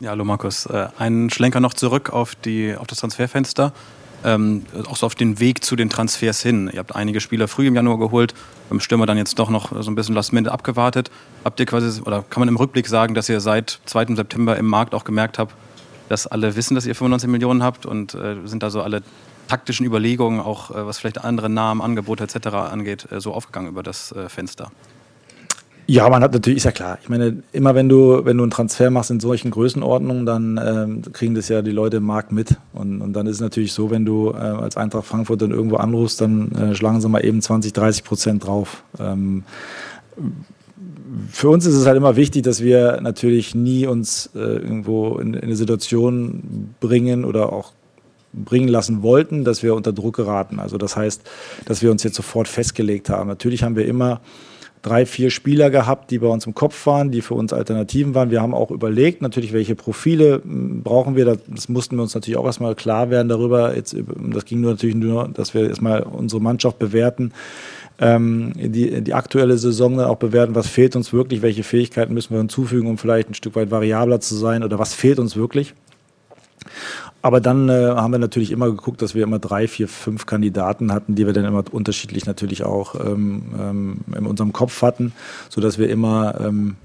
Ja, 0.00 0.10
hallo 0.10 0.24
Markus. 0.24 0.66
Äh, 0.66 0.88
einen 0.98 1.30
Schlenker 1.30 1.60
noch 1.60 1.74
zurück 1.74 2.10
auf, 2.10 2.34
die, 2.34 2.74
auf 2.76 2.86
das 2.86 2.98
Transferfenster. 2.98 3.72
Ähm, 4.24 4.64
auch 4.88 4.96
so 4.96 5.04
auf 5.06 5.14
den 5.14 5.38
Weg 5.38 5.64
zu 5.64 5.76
den 5.76 5.90
Transfers 5.90 6.40
hin. 6.40 6.70
Ihr 6.72 6.78
habt 6.78 6.96
einige 6.96 7.20
Spieler 7.20 7.46
früh 7.46 7.66
im 7.66 7.74
Januar 7.74 7.98
geholt, 7.98 8.34
beim 8.70 8.80
Stürmer 8.80 9.04
dann 9.04 9.18
jetzt 9.18 9.38
doch 9.38 9.50
noch 9.50 9.70
so 9.82 9.90
ein 9.90 9.94
bisschen 9.94 10.14
Last 10.14 10.32
Minute 10.32 10.50
abgewartet. 10.50 11.10
Habt 11.44 11.60
ihr 11.60 11.66
quasi, 11.66 12.00
oder 12.00 12.22
kann 12.22 12.40
man 12.40 12.48
im 12.48 12.56
Rückblick 12.56 12.86
sagen, 12.86 13.14
dass 13.14 13.28
ihr 13.28 13.40
seit 13.40 13.80
2. 13.84 14.14
September 14.14 14.56
im 14.56 14.66
Markt 14.66 14.94
auch 14.94 15.04
gemerkt 15.04 15.38
habt, 15.38 15.54
dass 16.08 16.26
alle 16.26 16.56
wissen, 16.56 16.74
dass 16.74 16.86
ihr 16.86 16.94
95 16.94 17.28
Millionen 17.28 17.62
habt 17.62 17.84
und 17.84 18.14
äh, 18.14 18.36
sind 18.44 18.62
da 18.62 18.70
so 18.70 18.80
alle 18.80 19.02
taktischen 19.48 19.86
Überlegungen, 19.86 20.40
auch 20.40 20.70
äh, 20.70 20.86
was 20.86 20.98
vielleicht 20.98 21.24
andere 21.24 21.48
Namen, 21.48 21.80
Angebote 21.80 22.24
etc. 22.24 22.48
angeht, 22.48 23.06
äh, 23.10 23.20
so 23.20 23.32
aufgegangen 23.32 23.68
über 23.68 23.82
das 23.82 24.12
äh, 24.12 24.28
Fenster? 24.28 24.70
Ja, 25.86 26.08
man 26.08 26.22
hat 26.22 26.32
natürlich, 26.32 26.58
ist 26.58 26.64
ja 26.64 26.72
klar. 26.72 26.98
Ich 27.02 27.10
meine, 27.10 27.42
immer 27.52 27.74
wenn 27.74 27.90
du, 27.90 28.24
wenn 28.24 28.38
du 28.38 28.44
einen 28.44 28.50
Transfer 28.50 28.90
machst 28.90 29.10
in 29.10 29.20
solchen 29.20 29.50
Größenordnungen, 29.50 30.24
dann 30.24 30.58
ähm, 30.64 31.12
kriegen 31.12 31.34
das 31.34 31.48
ja 31.48 31.60
die 31.60 31.72
Leute 31.72 31.98
im 31.98 32.04
Markt 32.04 32.32
mit. 32.32 32.56
Und, 32.72 33.02
und 33.02 33.12
dann 33.12 33.26
ist 33.26 33.36
es 33.36 33.42
natürlich 33.42 33.74
so, 33.74 33.90
wenn 33.90 34.06
du 34.06 34.30
äh, 34.30 34.36
als 34.36 34.78
Eintracht 34.78 35.04
Frankfurt 35.04 35.42
dann 35.42 35.50
irgendwo 35.50 35.76
anrufst, 35.76 36.22
dann 36.22 36.52
äh, 36.52 36.74
schlagen 36.74 37.02
sie 37.02 37.08
mal 37.08 37.22
eben 37.22 37.42
20, 37.42 37.74
30 37.74 38.02
Prozent 38.02 38.46
drauf. 38.46 38.82
Ähm, 38.98 39.44
für 41.30 41.50
uns 41.50 41.66
ist 41.66 41.74
es 41.74 41.86
halt 41.86 41.98
immer 41.98 42.16
wichtig, 42.16 42.44
dass 42.44 42.62
wir 42.62 43.00
natürlich 43.02 43.54
nie 43.54 43.86
uns 43.86 44.30
äh, 44.34 44.38
irgendwo 44.38 45.18
in, 45.18 45.34
in, 45.34 45.42
eine 45.42 45.56
Situation 45.56 46.74
bringen 46.80 47.26
oder 47.26 47.52
auch 47.52 47.72
bringen 48.34 48.68
lassen 48.68 49.02
wollten, 49.02 49.44
dass 49.44 49.62
wir 49.62 49.74
unter 49.74 49.92
Druck 49.92 50.16
geraten. 50.16 50.58
Also 50.60 50.78
das 50.78 50.96
heißt, 50.96 51.22
dass 51.66 51.82
wir 51.82 51.90
uns 51.90 52.02
jetzt 52.02 52.16
sofort 52.16 52.48
festgelegt 52.48 53.08
haben. 53.08 53.28
Natürlich 53.28 53.62
haben 53.62 53.76
wir 53.76 53.86
immer 53.86 54.20
drei, 54.82 55.06
vier 55.06 55.30
Spieler 55.30 55.70
gehabt, 55.70 56.10
die 56.10 56.18
bei 56.18 56.26
uns 56.26 56.46
im 56.46 56.54
Kopf 56.54 56.86
waren, 56.86 57.10
die 57.10 57.22
für 57.22 57.34
uns 57.34 57.54
Alternativen 57.54 58.14
waren. 58.14 58.30
Wir 58.30 58.42
haben 58.42 58.52
auch 58.52 58.70
überlegt, 58.70 59.22
natürlich, 59.22 59.54
welche 59.54 59.74
Profile 59.74 60.42
hm, 60.42 60.82
brauchen 60.82 61.16
wir. 61.16 61.38
Das 61.46 61.68
mussten 61.68 61.96
wir 61.96 62.02
uns 62.02 62.14
natürlich 62.14 62.36
auch 62.36 62.44
erstmal 62.44 62.74
klar 62.74 63.08
werden 63.10 63.28
darüber. 63.28 63.74
Jetzt, 63.74 63.96
das 64.30 64.44
ging 64.44 64.60
nur 64.60 64.72
natürlich 64.72 64.96
nur, 64.96 65.28
dass 65.32 65.54
wir 65.54 65.68
erstmal 65.68 66.02
unsere 66.02 66.42
Mannschaft 66.42 66.78
bewerten 66.78 67.32
ähm, 68.00 68.52
die, 68.56 69.02
die 69.02 69.14
aktuelle 69.14 69.56
Saison 69.56 69.96
dann 69.96 70.06
auch 70.06 70.16
bewerten, 70.16 70.54
was 70.54 70.68
fehlt 70.68 70.96
uns 70.96 71.12
wirklich, 71.12 71.42
welche 71.42 71.62
Fähigkeiten 71.62 72.12
müssen 72.12 72.34
wir 72.34 72.38
hinzufügen, 72.38 72.88
um 72.88 72.98
vielleicht 72.98 73.30
ein 73.30 73.34
Stück 73.34 73.54
weit 73.54 73.70
variabler 73.70 74.20
zu 74.20 74.34
sein 74.34 74.64
oder 74.64 74.78
was 74.78 74.94
fehlt 74.94 75.18
uns 75.18 75.36
wirklich. 75.36 75.74
Aber 77.22 77.40
dann 77.40 77.68
äh, 77.68 77.94
haben 77.96 78.12
wir 78.12 78.18
natürlich 78.18 78.50
immer 78.50 78.66
geguckt, 78.66 79.00
dass 79.00 79.14
wir 79.14 79.22
immer 79.22 79.38
drei, 79.38 79.66
vier, 79.66 79.88
fünf 79.88 80.26
Kandidaten 80.26 80.92
hatten, 80.92 81.14
die 81.14 81.26
wir 81.26 81.32
dann 81.32 81.46
immer 81.46 81.64
unterschiedlich 81.70 82.26
natürlich 82.26 82.64
auch 82.64 82.94
ähm, 82.94 83.42
ähm, 83.58 83.96
in 84.16 84.26
unserem 84.26 84.52
Kopf 84.52 84.82
hatten, 84.82 85.12
sodass 85.48 85.78
wir 85.78 85.88
immer 85.88 86.38
ähm, 86.40 86.76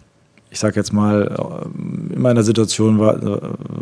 ich 0.51 0.59
sage 0.59 0.75
jetzt 0.77 0.93
mal, 0.93 1.27
äh, 1.27 2.13
in 2.13 2.21
meiner 2.21 2.43
Situation 2.43 2.99
war, 2.99 3.21
äh, 3.21 3.39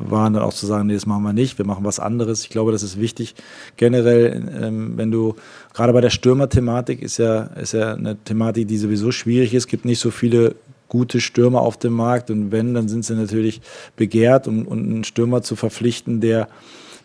waren 0.10 0.34
dann 0.34 0.44
auch 0.44 0.54
zu 0.54 0.66
sagen, 0.66 0.88
nee, 0.88 0.94
das 0.94 1.06
machen 1.06 1.24
wir 1.24 1.34
nicht, 1.34 1.58
wir 1.58 1.66
machen 1.66 1.86
was 1.86 2.00
anderes. 2.00 2.44
Ich 2.44 2.50
glaube, 2.50 2.72
das 2.72 2.84
ist 2.84 3.00
wichtig. 3.00 3.36
Generell, 3.78 4.44
ähm, 4.62 4.94
wenn 4.98 5.10
du, 5.10 5.36
gerade 5.74 5.94
bei 5.94 6.02
der 6.02 6.10
Stürmer-Thematik 6.10 7.02
ist 7.02 7.18
ja, 7.18 7.44
ist 7.44 7.74
ja 7.74 7.94
eine 7.94 8.18
Thematik, 8.18 8.68
die 8.68 8.78
sowieso 8.78 9.12
schwierig 9.12 9.54
ist. 9.54 9.68
Gibt 9.68 9.86
nicht 9.86 10.00
so 10.00 10.12
viele 10.12 10.56
gute 10.88 11.22
Stürmer 11.22 11.62
auf 11.62 11.78
dem 11.78 11.94
Markt 11.94 12.32
und 12.32 12.52
wenn, 12.52 12.74
dann 12.74 12.88
sind 12.88 13.06
sie 13.06 13.16
natürlich 13.16 13.62
begehrt, 13.96 14.48
um, 14.48 14.68
um 14.68 14.78
einen 14.78 15.04
Stürmer 15.04 15.42
zu 15.42 15.56
verpflichten, 15.56 16.22
der 16.22 16.48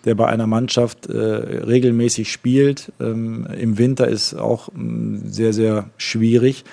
der 0.04 0.14
bei 0.14 0.26
einer 0.26 0.46
Mannschaft 0.46 1.06
äh, 1.06 1.16
regelmäßig 1.16 2.32
spielt. 2.32 2.92
Ähm, 3.00 3.46
Im 3.58 3.78
Winter 3.78 4.08
ist 4.08 4.34
auch 4.34 4.68
ähm, 4.74 5.22
sehr, 5.26 5.52
sehr 5.52 5.90
schwierig. 5.96 6.64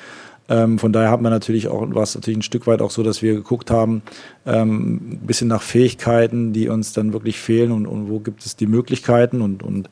Ähm, 0.50 0.80
von 0.80 0.92
daher 0.92 1.12
hat 1.12 1.22
man 1.22 1.32
natürlich 1.32 1.68
auch, 1.68 1.94
war 1.94 2.04
es 2.04 2.16
natürlich 2.16 2.40
ein 2.40 2.44
Stück 2.44 2.66
weit 2.66 2.82
auch 2.82 2.92
so, 2.92 3.04
dass 3.04 3.22
wir 3.22 3.36
geguckt 3.36 3.70
haben, 3.70 4.02
ähm, 4.46 4.96
ein 5.12 5.28
bisschen 5.28 5.48
nach 5.48 5.62
Fähigkeiten, 5.62 6.54
die 6.54 6.70
uns 6.70 6.92
dann 6.94 7.14
wirklich 7.14 7.40
fehlen 7.40 7.72
und, 7.72 7.86
und 7.86 8.10
wo 8.10 8.20
gibt 8.20 8.46
es 8.46 8.56
die 8.56 8.68
Möglichkeiten 8.68 9.42
und, 9.42 9.62
und 9.62 9.90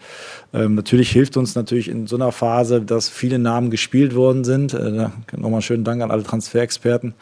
ähm, 0.54 0.76
natürlich 0.76 1.12
hilft 1.12 1.38
uns 1.38 1.56
natürlich 1.56 1.88
in 1.88 2.08
so 2.08 2.15
einer 2.15 2.32
Phase, 2.32 2.82
dass 2.82 3.08
viele 3.08 3.38
Namen 3.38 3.70
gespielt 3.70 4.15
worden 4.15 4.43
sind. 4.43 4.74
Äh, 4.74 5.10
nochmal 5.36 5.62
schönen 5.62 5.84
Dank 5.84 6.02
an 6.02 6.10
alle 6.10 6.24
Transferexperten 6.24 7.13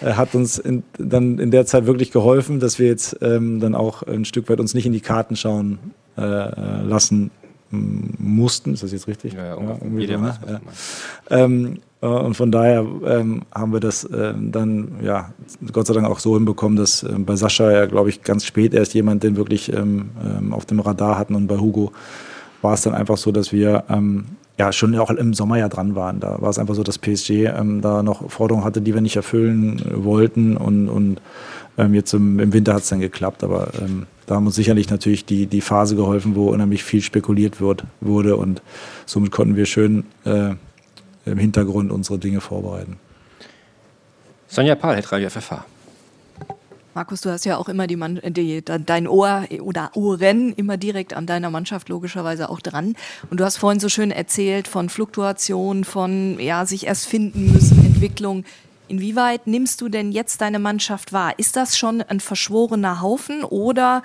äh, 0.00 0.12
hat 0.12 0.34
uns 0.36 0.58
in, 0.58 0.84
dann 0.98 1.38
in 1.38 1.50
der 1.50 1.66
Zeit 1.66 1.86
wirklich 1.86 2.12
geholfen, 2.12 2.60
dass 2.60 2.78
wir 2.78 2.86
jetzt 2.86 3.18
ähm, 3.22 3.58
dann 3.58 3.74
auch 3.74 4.02
ein 4.04 4.24
Stück 4.24 4.48
weit 4.48 4.60
uns 4.60 4.74
nicht 4.74 4.86
in 4.86 4.92
die 4.92 5.00
Karten 5.00 5.34
schauen 5.34 5.78
äh, 6.16 6.22
äh 6.22 6.82
lassen 6.82 7.30
mussten. 7.70 8.74
Ist 8.74 8.82
das 8.82 8.92
jetzt 8.92 9.08
richtig? 9.08 9.34
Ja, 9.34 9.44
ja, 9.44 9.56
ja, 9.60 9.78
so, 9.78 9.86
ne? 9.86 10.38
ja. 10.46 10.60
Ähm, 11.30 11.78
äh, 12.00 12.06
und 12.06 12.34
von 12.34 12.50
daher 12.50 12.86
ähm, 13.06 13.42
haben 13.54 13.72
wir 13.72 13.80
das 13.80 14.08
ähm, 14.12 14.52
dann, 14.52 14.92
ja, 15.02 15.32
Gott 15.72 15.86
sei 15.86 15.94
Dank 15.94 16.06
auch 16.06 16.20
so 16.20 16.34
hinbekommen, 16.34 16.76
dass 16.76 17.02
ähm, 17.02 17.24
bei 17.24 17.36
Sascha 17.36 17.70
ja, 17.70 17.86
glaube 17.86 18.08
ich, 18.08 18.22
ganz 18.22 18.44
spät 18.44 18.74
erst 18.74 18.94
jemand 18.94 19.22
den 19.22 19.36
wirklich 19.36 19.72
ähm, 19.72 20.10
ähm, 20.24 20.52
auf 20.52 20.64
dem 20.64 20.80
Radar 20.80 21.18
hatten 21.18 21.34
und 21.34 21.46
bei 21.46 21.58
Hugo 21.58 21.92
war 22.62 22.74
es 22.74 22.82
dann 22.82 22.94
einfach 22.94 23.16
so, 23.16 23.32
dass 23.32 23.52
wir 23.52 23.84
ähm, 23.88 24.26
ja 24.58 24.72
schon 24.72 24.96
auch 24.98 25.10
im 25.10 25.34
Sommer 25.34 25.58
ja 25.58 25.68
dran 25.68 25.94
waren. 25.94 26.18
Da 26.18 26.40
war 26.40 26.50
es 26.50 26.58
einfach 26.58 26.74
so, 26.74 26.82
dass 26.82 26.98
PSG 26.98 27.30
ähm, 27.30 27.80
da 27.80 28.02
noch 28.02 28.30
Forderungen 28.30 28.64
hatte, 28.64 28.80
die 28.80 28.94
wir 28.94 29.00
nicht 29.00 29.16
erfüllen 29.16 29.80
wollten 29.94 30.56
und, 30.56 30.88
und 30.88 31.20
jetzt 31.92 32.12
im, 32.12 32.40
im 32.40 32.52
Winter 32.52 32.74
hat 32.74 32.82
es 32.82 32.88
dann 32.88 32.98
geklappt, 32.98 33.44
aber 33.44 33.68
da 34.28 34.34
haben 34.34 34.46
uns 34.46 34.56
sicherlich 34.56 34.90
natürlich 34.90 35.24
die, 35.24 35.46
die 35.46 35.62
Phase 35.62 35.96
geholfen, 35.96 36.36
wo 36.36 36.50
unheimlich 36.50 36.84
viel 36.84 37.00
spekuliert 37.00 37.62
wird, 37.62 37.84
wurde 38.02 38.36
und 38.36 38.60
somit 39.06 39.32
konnten 39.32 39.56
wir 39.56 39.64
schön 39.64 40.04
äh, 40.26 40.50
im 41.24 41.38
Hintergrund 41.38 41.90
unsere 41.90 42.18
Dinge 42.18 42.42
vorbereiten. 42.42 42.98
Sonja 44.46 44.74
Pahl, 44.74 45.00
Radio 45.00 45.30
FFH. 45.30 45.64
Markus, 46.94 47.22
du 47.22 47.30
hast 47.30 47.46
ja 47.46 47.56
auch 47.56 47.70
immer 47.70 47.86
die, 47.86 47.96
Mann, 47.96 48.20
die, 48.22 48.62
dein 48.62 49.08
Ohr 49.08 49.44
oder 49.60 49.92
Ohren 49.94 50.52
immer 50.54 50.76
direkt 50.76 51.14
an 51.14 51.26
deiner 51.26 51.48
Mannschaft 51.48 51.88
logischerweise 51.88 52.50
auch 52.50 52.60
dran. 52.60 52.96
Und 53.30 53.40
du 53.40 53.44
hast 53.44 53.56
vorhin 53.56 53.80
so 53.80 53.88
schön 53.88 54.10
erzählt 54.10 54.68
von 54.68 54.90
Fluktuation, 54.90 55.84
von 55.84 56.38
ja, 56.38 56.66
sich 56.66 56.86
erst 56.86 57.06
finden 57.06 57.52
müssen, 57.52 57.78
Entwicklung. 57.84 58.44
Inwieweit 58.88 59.46
nimmst 59.46 59.80
du 59.80 59.88
denn 59.88 60.12
jetzt 60.12 60.40
deine 60.40 60.58
Mannschaft 60.58 61.12
wahr? 61.12 61.38
Ist 61.38 61.56
das 61.56 61.76
schon 61.76 62.02
ein 62.02 62.20
verschworener 62.20 63.00
Haufen 63.00 63.44
oder 63.44 64.02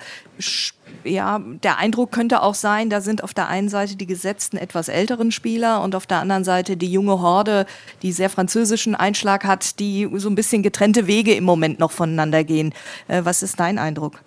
ja, 1.04 1.40
der 1.62 1.78
Eindruck 1.78 2.12
könnte 2.12 2.42
auch 2.42 2.54
sein, 2.54 2.90
da 2.90 3.00
sind 3.00 3.22
auf 3.22 3.34
der 3.34 3.48
einen 3.48 3.68
Seite 3.68 3.96
die 3.96 4.06
gesetzten 4.06 4.56
etwas 4.56 4.88
älteren 4.88 5.32
Spieler 5.32 5.82
und 5.82 5.94
auf 5.94 6.06
der 6.06 6.18
anderen 6.18 6.44
Seite 6.44 6.76
die 6.76 6.90
junge 6.90 7.20
Horde, 7.20 7.66
die 8.02 8.12
sehr 8.12 8.30
französischen 8.30 8.94
Einschlag 8.94 9.44
hat, 9.44 9.78
die 9.78 10.08
so 10.14 10.28
ein 10.28 10.34
bisschen 10.34 10.62
getrennte 10.62 11.06
Wege 11.06 11.34
im 11.34 11.44
Moment 11.44 11.78
noch 11.78 11.90
voneinander 11.90 12.44
gehen. 12.44 12.74
Äh, 13.08 13.24
was 13.24 13.42
ist 13.42 13.60
dein 13.60 13.78
Eindruck? 13.78 14.20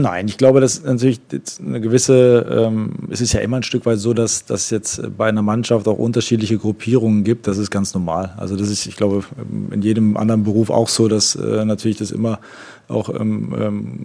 Nein, 0.00 0.26
ich 0.26 0.38
glaube, 0.38 0.60
dass 0.60 0.82
natürlich 0.82 1.20
eine 1.64 1.80
gewisse, 1.80 2.44
ähm, 2.50 2.94
es 3.10 3.20
ist 3.20 3.32
ja 3.32 3.38
immer 3.40 3.58
ein 3.58 3.62
Stück 3.62 3.86
weit 3.86 4.00
so, 4.00 4.12
dass 4.12 4.44
dass 4.44 4.70
jetzt 4.70 5.16
bei 5.16 5.28
einer 5.28 5.42
Mannschaft 5.42 5.86
auch 5.86 5.98
unterschiedliche 5.98 6.58
Gruppierungen 6.58 7.22
gibt. 7.22 7.46
Das 7.46 7.58
ist 7.58 7.70
ganz 7.70 7.94
normal. 7.94 8.34
Also 8.36 8.56
das 8.56 8.70
ist, 8.70 8.86
ich 8.86 8.96
glaube, 8.96 9.22
in 9.70 9.82
jedem 9.82 10.16
anderen 10.16 10.42
Beruf 10.42 10.70
auch 10.70 10.88
so, 10.88 11.06
dass 11.06 11.36
äh, 11.36 11.64
natürlich 11.64 11.98
das 11.98 12.10
immer 12.10 12.40
auch 12.88 13.08
ähm, 13.08 13.54
ähm, 13.56 14.00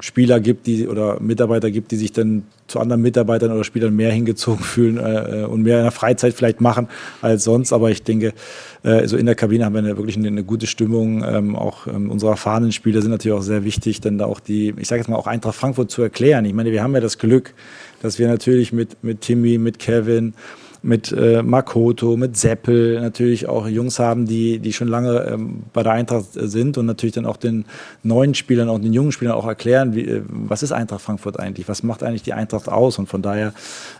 Spieler 0.00 0.40
gibt, 0.40 0.66
die 0.66 0.88
oder 0.88 1.20
Mitarbeiter 1.20 1.70
gibt, 1.70 1.90
die 1.90 1.96
sich 1.96 2.12
dann 2.12 2.44
zu 2.66 2.80
anderen 2.80 3.02
Mitarbeitern 3.02 3.50
oder 3.52 3.64
Spielern 3.64 3.96
mehr 3.96 4.12
hingezogen 4.12 4.62
fühlen 4.62 4.98
äh, 4.98 5.44
und 5.44 5.62
mehr 5.62 5.78
in 5.78 5.84
der 5.84 5.92
Freizeit 5.92 6.34
vielleicht 6.34 6.60
machen 6.60 6.88
als 7.22 7.44
sonst. 7.44 7.72
Aber 7.72 7.90
ich 7.90 8.02
denke, 8.02 8.34
äh, 8.82 9.06
so 9.06 9.16
in 9.16 9.26
der 9.26 9.34
Kabine 9.34 9.64
haben 9.64 9.72
wir 9.72 9.78
eine, 9.78 9.96
wirklich 9.96 10.16
eine, 10.16 10.28
eine 10.28 10.44
gute 10.44 10.66
Stimmung. 10.66 11.24
Ähm, 11.24 11.56
auch 11.56 11.86
ähm, 11.86 12.10
unsere 12.10 12.32
erfahrenen 12.32 12.72
Spieler 12.72 13.02
sind 13.02 13.10
natürlich 13.10 13.36
auch 13.38 13.42
sehr 13.42 13.64
wichtig, 13.64 14.00
denn 14.00 14.18
da 14.18 14.26
auch 14.26 14.40
die, 14.40 14.74
ich 14.76 14.88
sage 14.88 15.00
jetzt 15.00 15.08
mal 15.08 15.16
auch 15.16 15.26
Eintracht 15.26 15.56
Frankfurt 15.56 15.90
zu 15.90 16.02
erklären. 16.02 16.44
Ich 16.44 16.54
meine, 16.54 16.72
wir 16.72 16.82
haben 16.82 16.94
ja 16.94 17.00
das 17.00 17.18
Glück, 17.18 17.54
dass 18.02 18.18
wir 18.18 18.28
natürlich 18.28 18.72
mit 18.72 19.02
mit 19.02 19.22
Timmy, 19.22 19.58
mit 19.58 19.78
Kevin 19.78 20.34
mit 20.82 21.12
äh, 21.12 21.42
Makoto, 21.42 22.16
mit 22.16 22.36
Seppel 22.36 23.00
natürlich 23.00 23.48
auch 23.48 23.66
Jungs 23.66 23.98
haben, 23.98 24.26
die, 24.26 24.58
die 24.58 24.72
schon 24.72 24.88
lange 24.88 25.26
ähm, 25.30 25.62
bei 25.72 25.82
der 25.82 25.92
Eintracht 25.92 26.26
sind 26.32 26.78
und 26.78 26.86
natürlich 26.86 27.14
dann 27.14 27.26
auch 27.26 27.36
den 27.36 27.64
neuen 28.02 28.34
Spielern, 28.34 28.68
auch 28.68 28.78
den 28.78 28.92
jungen 28.92 29.12
Spielern 29.12 29.34
auch 29.34 29.46
erklären, 29.46 29.94
wie, 29.94 30.02
äh, 30.02 30.22
was 30.28 30.62
ist 30.62 30.72
Eintracht 30.72 31.00
Frankfurt 31.00 31.38
eigentlich, 31.40 31.68
was 31.68 31.82
macht 31.82 32.02
eigentlich 32.02 32.22
die 32.22 32.32
Eintracht 32.32 32.68
aus 32.68 32.98
und 32.98 33.08
von 33.08 33.22
daher 33.22 33.52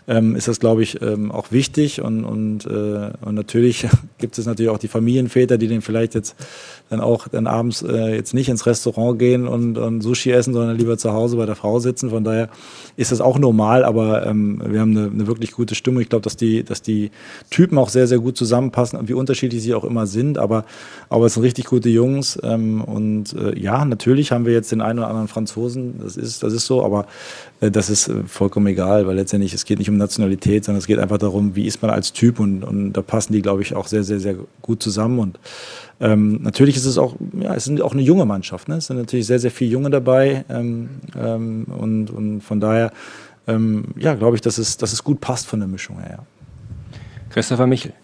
ähm, 0.07 0.35
ist 0.35 0.47
das, 0.47 0.59
glaube 0.59 0.83
ich, 0.83 1.01
ähm, 1.01 1.31
auch 1.31 1.51
wichtig 1.51 2.01
und, 2.01 2.23
und, 2.23 2.65
äh, 2.65 3.11
und 3.21 3.35
natürlich 3.35 3.87
gibt 4.17 4.37
es 4.37 4.45
natürlich 4.45 4.69
auch 4.69 4.79
die 4.79 4.87
Familienväter, 4.87 5.57
die 5.57 5.67
den 5.67 5.81
vielleicht 5.81 6.15
jetzt 6.15 6.35
dann 6.89 7.01
auch 7.01 7.27
dann 7.27 7.47
abends 7.47 7.81
äh, 7.83 8.15
jetzt 8.15 8.33
nicht 8.33 8.49
ins 8.49 8.65
Restaurant 8.65 9.19
gehen 9.19 9.47
und, 9.47 9.77
und 9.77 10.01
Sushi 10.01 10.31
essen, 10.31 10.53
sondern 10.53 10.77
lieber 10.77 10.97
zu 10.97 11.13
Hause 11.13 11.37
bei 11.37 11.45
der 11.45 11.55
Frau 11.55 11.79
sitzen. 11.79 12.09
Von 12.09 12.23
daher 12.23 12.49
ist 12.97 13.11
das 13.11 13.21
auch 13.21 13.37
normal, 13.37 13.83
aber 13.83 14.25
ähm, 14.25 14.61
wir 14.65 14.81
haben 14.81 14.97
eine, 14.97 15.11
eine 15.11 15.27
wirklich 15.27 15.51
gute 15.51 15.75
Stimmung. 15.75 16.01
Ich 16.01 16.09
glaube, 16.09 16.23
dass 16.23 16.35
die, 16.35 16.63
dass 16.69 16.81
die 16.81 17.11
Typen 17.49 17.77
auch 17.77 17.89
sehr, 17.89 18.07
sehr 18.07 18.19
gut 18.19 18.37
zusammenpassen 18.37 18.99
wie 19.07 19.13
unterschiedlich 19.13 19.63
sie 19.63 19.73
auch 19.73 19.83
immer 19.83 20.07
sind, 20.07 20.37
aber, 20.37 20.65
aber 21.09 21.25
es 21.25 21.33
sind 21.33 21.43
richtig 21.43 21.65
gute 21.65 21.89
Jungs. 21.89 22.39
Ähm, 22.43 22.81
und 22.81 23.33
äh, 23.33 23.57
ja, 23.59 23.85
natürlich 23.85 24.31
haben 24.31 24.45
wir 24.45 24.53
jetzt 24.53 24.71
den 24.71 24.81
einen 24.81 24.99
oder 24.99 25.07
anderen 25.07 25.27
Franzosen, 25.27 25.99
das 26.01 26.17
ist, 26.17 26.43
das 26.43 26.53
ist 26.53 26.65
so, 26.65 26.83
aber 26.83 27.05
äh, 27.61 27.71
das 27.71 27.89
ist 27.89 28.07
äh, 28.07 28.23
vollkommen 28.25 28.67
egal, 28.67 29.07
weil 29.07 29.15
letztendlich 29.15 29.53
es 29.53 29.65
geht 29.65 29.79
nicht 29.79 29.89
um 29.89 29.97
Nationalität, 29.97 30.65
sondern 30.65 30.79
es 30.79 30.87
geht 30.87 30.99
einfach 30.99 31.17
darum, 31.17 31.55
wie 31.55 31.65
ist 31.65 31.81
man 31.81 31.91
als 31.91 32.13
Typ 32.13 32.39
und, 32.39 32.63
und 32.63 32.93
da 32.93 33.01
passen 33.01 33.33
die, 33.33 33.41
glaube 33.41 33.61
ich, 33.61 33.75
auch 33.75 33.87
sehr, 33.87 34.03
sehr, 34.03 34.19
sehr 34.19 34.35
gut 34.61 34.83
zusammen 34.83 35.19
und 35.19 35.39
ähm, 36.01 36.41
natürlich 36.41 36.77
ist 36.77 36.85
es 36.85 36.97
auch, 36.97 37.15
ja, 37.39 37.53
es 37.55 37.65
sind 37.65 37.81
auch 37.81 37.91
eine 37.91 38.01
junge 38.01 38.25
Mannschaft. 38.25 38.69
Ne? 38.69 38.75
Es 38.75 38.87
sind 38.87 38.97
natürlich 38.97 39.27
sehr, 39.27 39.39
sehr 39.39 39.51
viele 39.51 39.71
Junge 39.71 39.89
dabei 39.89 40.45
ähm, 40.49 40.89
ähm, 41.17 41.65
und, 41.65 42.09
und 42.09 42.41
von 42.41 42.59
daher, 42.59 42.91
ähm, 43.47 43.85
ja, 43.97 44.15
glaube 44.15 44.35
ich, 44.35 44.41
dass 44.41 44.57
es, 44.57 44.77
dass 44.77 44.93
es 44.93 45.03
gut 45.03 45.19
passt 45.19 45.47
von 45.47 45.59
der 45.59 45.67
Mischung 45.67 45.99
her. 45.99 46.19
Ja. 46.19 46.38
Christopher 47.39 47.67
Michel. 47.67 47.93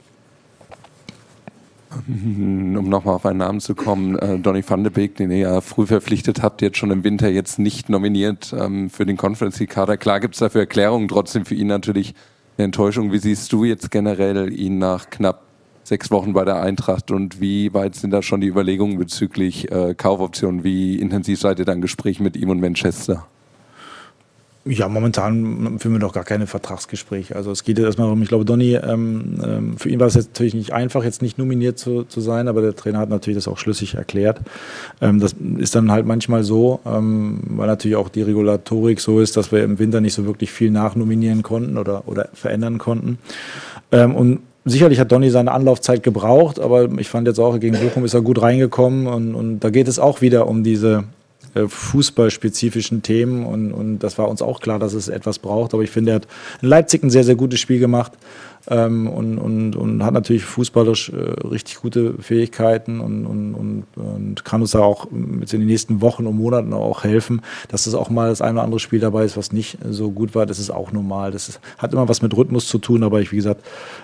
Um 2.07 2.87
nochmal 2.87 3.15
auf 3.15 3.25
einen 3.25 3.39
Namen 3.39 3.59
zu 3.59 3.75
kommen, 3.75 4.17
äh, 4.17 4.39
Donny 4.39 4.63
van 4.65 4.83
de 4.83 4.93
Beek, 4.93 5.15
den 5.15 5.29
ihr 5.29 5.37
ja 5.39 5.61
früh 5.61 5.85
verpflichtet 5.85 6.41
habt, 6.41 6.61
jetzt 6.61 6.77
schon 6.77 6.89
im 6.91 7.03
Winter 7.03 7.27
jetzt 7.27 7.59
nicht 7.59 7.89
nominiert 7.89 8.55
ähm, 8.57 8.89
für 8.89 9.05
den 9.05 9.17
Conference 9.17 9.59
League 9.59 9.71
Kader. 9.71 9.97
Klar 9.97 10.21
gibt 10.21 10.35
es 10.35 10.39
dafür 10.39 10.61
Erklärungen, 10.61 11.09
trotzdem 11.09 11.45
für 11.45 11.55
ihn 11.55 11.67
natürlich 11.67 12.13
eine 12.57 12.65
Enttäuschung. 12.65 13.11
Wie 13.11 13.17
siehst 13.17 13.51
du 13.51 13.65
jetzt 13.65 13.91
generell 13.91 14.57
ihn 14.57 14.77
nach 14.77 15.09
knapp 15.09 15.41
sechs 15.83 16.11
Wochen 16.11 16.31
bei 16.31 16.45
der 16.45 16.61
Eintracht 16.61 17.11
und 17.11 17.41
wie 17.41 17.73
weit 17.73 17.95
sind 17.95 18.11
da 18.11 18.21
schon 18.21 18.39
die 18.39 18.47
Überlegungen 18.47 18.97
bezüglich 18.97 19.69
äh, 19.69 19.95
Kaufoptionen? 19.95 20.63
Wie 20.63 20.97
intensiv 20.97 21.41
seid 21.41 21.59
ihr 21.59 21.65
dann 21.65 21.81
Gespräch 21.81 22.21
mit 22.21 22.37
ihm 22.37 22.51
und 22.51 22.61
Manchester? 22.61 23.25
Ja, 24.67 24.89
momentan 24.89 25.77
führen 25.77 25.93
wir 25.93 25.99
noch 25.99 26.13
gar 26.13 26.23
keine 26.23 26.47
Vertragsgespräche. 26.47 27.35
Also 27.35 27.51
es 27.51 27.63
geht 27.63 27.77
erstmal 27.77 28.07
darum, 28.07 28.23
ich 28.23 28.29
glaube, 28.29 28.45
Donny, 28.45 28.73
ähm, 28.73 29.39
ähm, 29.45 29.77
für 29.77 29.89
ihn 29.89 29.99
war 29.99 30.07
es 30.07 30.15
jetzt 30.15 30.29
natürlich 30.29 30.55
nicht 30.55 30.73
einfach, 30.73 31.03
jetzt 31.03 31.21
nicht 31.21 31.37
nominiert 31.37 31.77
zu, 31.77 32.03
zu 32.03 32.19
sein, 32.19 32.47
aber 32.47 32.63
der 32.63 32.75
Trainer 32.75 32.97
hat 32.97 33.09
natürlich 33.09 33.37
das 33.37 33.47
auch 33.47 33.59
schlüssig 33.59 33.93
erklärt. 33.93 34.41
Ähm, 35.01 35.19
das 35.19 35.35
ist 35.59 35.75
dann 35.75 35.91
halt 35.91 36.07
manchmal 36.07 36.43
so, 36.43 36.79
ähm, 36.83 37.41
weil 37.47 37.67
natürlich 37.67 37.95
auch 37.95 38.09
die 38.09 38.23
Regulatorik 38.23 38.99
so 39.01 39.19
ist, 39.19 39.37
dass 39.37 39.51
wir 39.51 39.63
im 39.63 39.77
Winter 39.77 40.01
nicht 40.01 40.15
so 40.15 40.25
wirklich 40.25 40.51
viel 40.51 40.71
nachnominieren 40.71 41.43
konnten 41.43 41.77
oder, 41.77 42.07
oder 42.07 42.29
verändern 42.33 42.79
konnten. 42.79 43.19
Ähm, 43.91 44.15
und 44.15 44.39
sicherlich 44.65 44.99
hat 44.99 45.11
Donny 45.11 45.29
seine 45.29 45.51
Anlaufzeit 45.51 46.01
gebraucht, 46.01 46.59
aber 46.59 46.89
ich 46.97 47.07
fand 47.07 47.27
jetzt 47.27 47.39
auch, 47.39 47.59
gegen 47.59 47.77
Bochum 47.79 48.03
ist 48.03 48.15
er 48.15 48.21
gut 48.21 48.41
reingekommen 48.41 49.05
und, 49.05 49.35
und 49.35 49.59
da 49.59 49.69
geht 49.69 49.87
es 49.87 49.99
auch 49.99 50.21
wieder 50.21 50.47
um 50.47 50.63
diese 50.63 51.03
äh, 51.55 51.67
fußballspezifischen 51.67 53.01
Themen 53.01 53.45
und, 53.45 53.71
und 53.71 53.99
das 53.99 54.17
war 54.17 54.29
uns 54.29 54.41
auch 54.41 54.59
klar, 54.59 54.77
dass 54.77 54.93
es 54.93 55.07
etwas 55.07 55.39
braucht. 55.39 55.73
Aber 55.73 55.83
ich 55.83 55.89
finde, 55.89 56.11
er 56.11 56.15
hat 56.15 56.27
in 56.61 56.67
Leipzig 56.67 57.03
ein 57.03 57.09
sehr, 57.09 57.23
sehr 57.23 57.35
gutes 57.35 57.59
Spiel 57.59 57.79
gemacht 57.79 58.11
ähm, 58.67 59.07
und, 59.07 59.37
und, 59.37 59.75
und 59.75 60.03
hat 60.03 60.13
natürlich 60.13 60.43
fußballisch 60.43 61.09
äh, 61.09 61.47
richtig 61.47 61.77
gute 61.77 62.15
Fähigkeiten 62.19 62.99
und, 62.99 63.25
und, 63.25 63.53
und, 63.53 63.85
und 63.95 64.45
kann 64.45 64.61
uns 64.61 64.71
da 64.71 64.79
auch 64.79 65.09
in 65.11 65.45
den 65.45 65.65
nächsten 65.65 66.01
Wochen 66.01 66.25
und 66.25 66.35
Monaten 66.35 66.73
auch 66.73 67.03
helfen, 67.03 67.41
dass 67.69 67.85
das 67.85 67.93
auch 67.93 68.09
mal 68.09 68.29
das 68.29 68.41
eine 68.41 68.53
oder 68.53 68.63
andere 68.63 68.79
Spiel 68.79 68.99
dabei 68.99 69.23
ist, 69.25 69.37
was 69.37 69.51
nicht 69.51 69.77
so 69.89 70.11
gut 70.11 70.35
war. 70.35 70.45
Das 70.45 70.59
ist 70.59 70.71
auch 70.71 70.91
normal. 70.91 71.31
Das 71.31 71.47
ist, 71.47 71.59
hat 71.77 71.93
immer 71.93 72.09
was 72.09 72.21
mit 72.21 72.35
Rhythmus 72.35 72.67
zu 72.67 72.79
tun, 72.79 73.03
aber 73.03 73.21
ich, 73.21 73.31
wie 73.31 73.37
gesagt, 73.37 73.63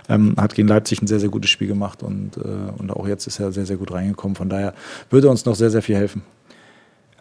ähm, 0.10 0.36
hat 0.38 0.56
gegen 0.56 0.68
Leipzig 0.68 1.02
ein 1.02 1.08
sehr, 1.08 1.20
sehr 1.20 1.30
gutes 1.30 1.50
Spiel 1.50 1.68
gemacht 1.68 2.04
und, 2.04 2.38
äh, 2.38 2.42
und 2.78 2.92
auch 2.92 3.08
jetzt 3.08 3.28
ist 3.28 3.40
er 3.40 3.52
sehr, 3.52 3.66
sehr 3.66 3.78
gut 3.78 3.92
reingekommen. 3.92 4.36
Von 4.36 4.50
daher 4.50 4.74
würde 5.10 5.30
uns 5.30 5.46
noch 5.46 5.56
sehr, 5.56 5.70
sehr 5.70 5.82
viel 5.82 5.96
helfen. 5.96 6.24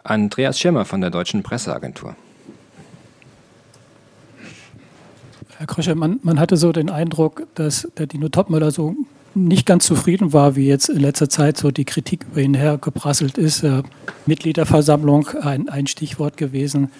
Andreas 0.03 0.59
Schirmer 0.59 0.85
von 0.85 1.01
der 1.01 1.09
Deutschen 1.09 1.43
Presseagentur. 1.43 2.15
Herr 5.57 5.67
Kröscher, 5.67 5.93
man, 5.93 6.19
man, 6.23 6.39
hatte 6.39 6.57
so 6.57 6.71
den 6.71 6.89
Eindruck, 6.89 7.43
dass 7.53 7.87
der 7.97 8.07
Dino 8.07 8.29
Topmöller 8.29 8.71
so 8.71 8.95
nicht 9.35 9.65
ganz 9.65 9.85
zufrieden 9.85 10.33
war, 10.33 10.55
wie 10.55 10.67
jetzt 10.67 10.89
in 10.89 10.99
letzter 10.99 11.29
Zeit 11.29 11.57
so 11.57 11.71
die 11.71 11.85
Kritik 11.85 12.25
über 12.31 12.41
ihn 12.41 12.55
hergeprasselt 12.55 13.37
ist. 13.37 13.63
Äh, 13.63 13.83
Mitgliederversammlung, 14.25 15.27
ein, 15.41 15.69
ein 15.69 15.87
Stichwort 15.87 16.35
gewesen. 16.35 16.91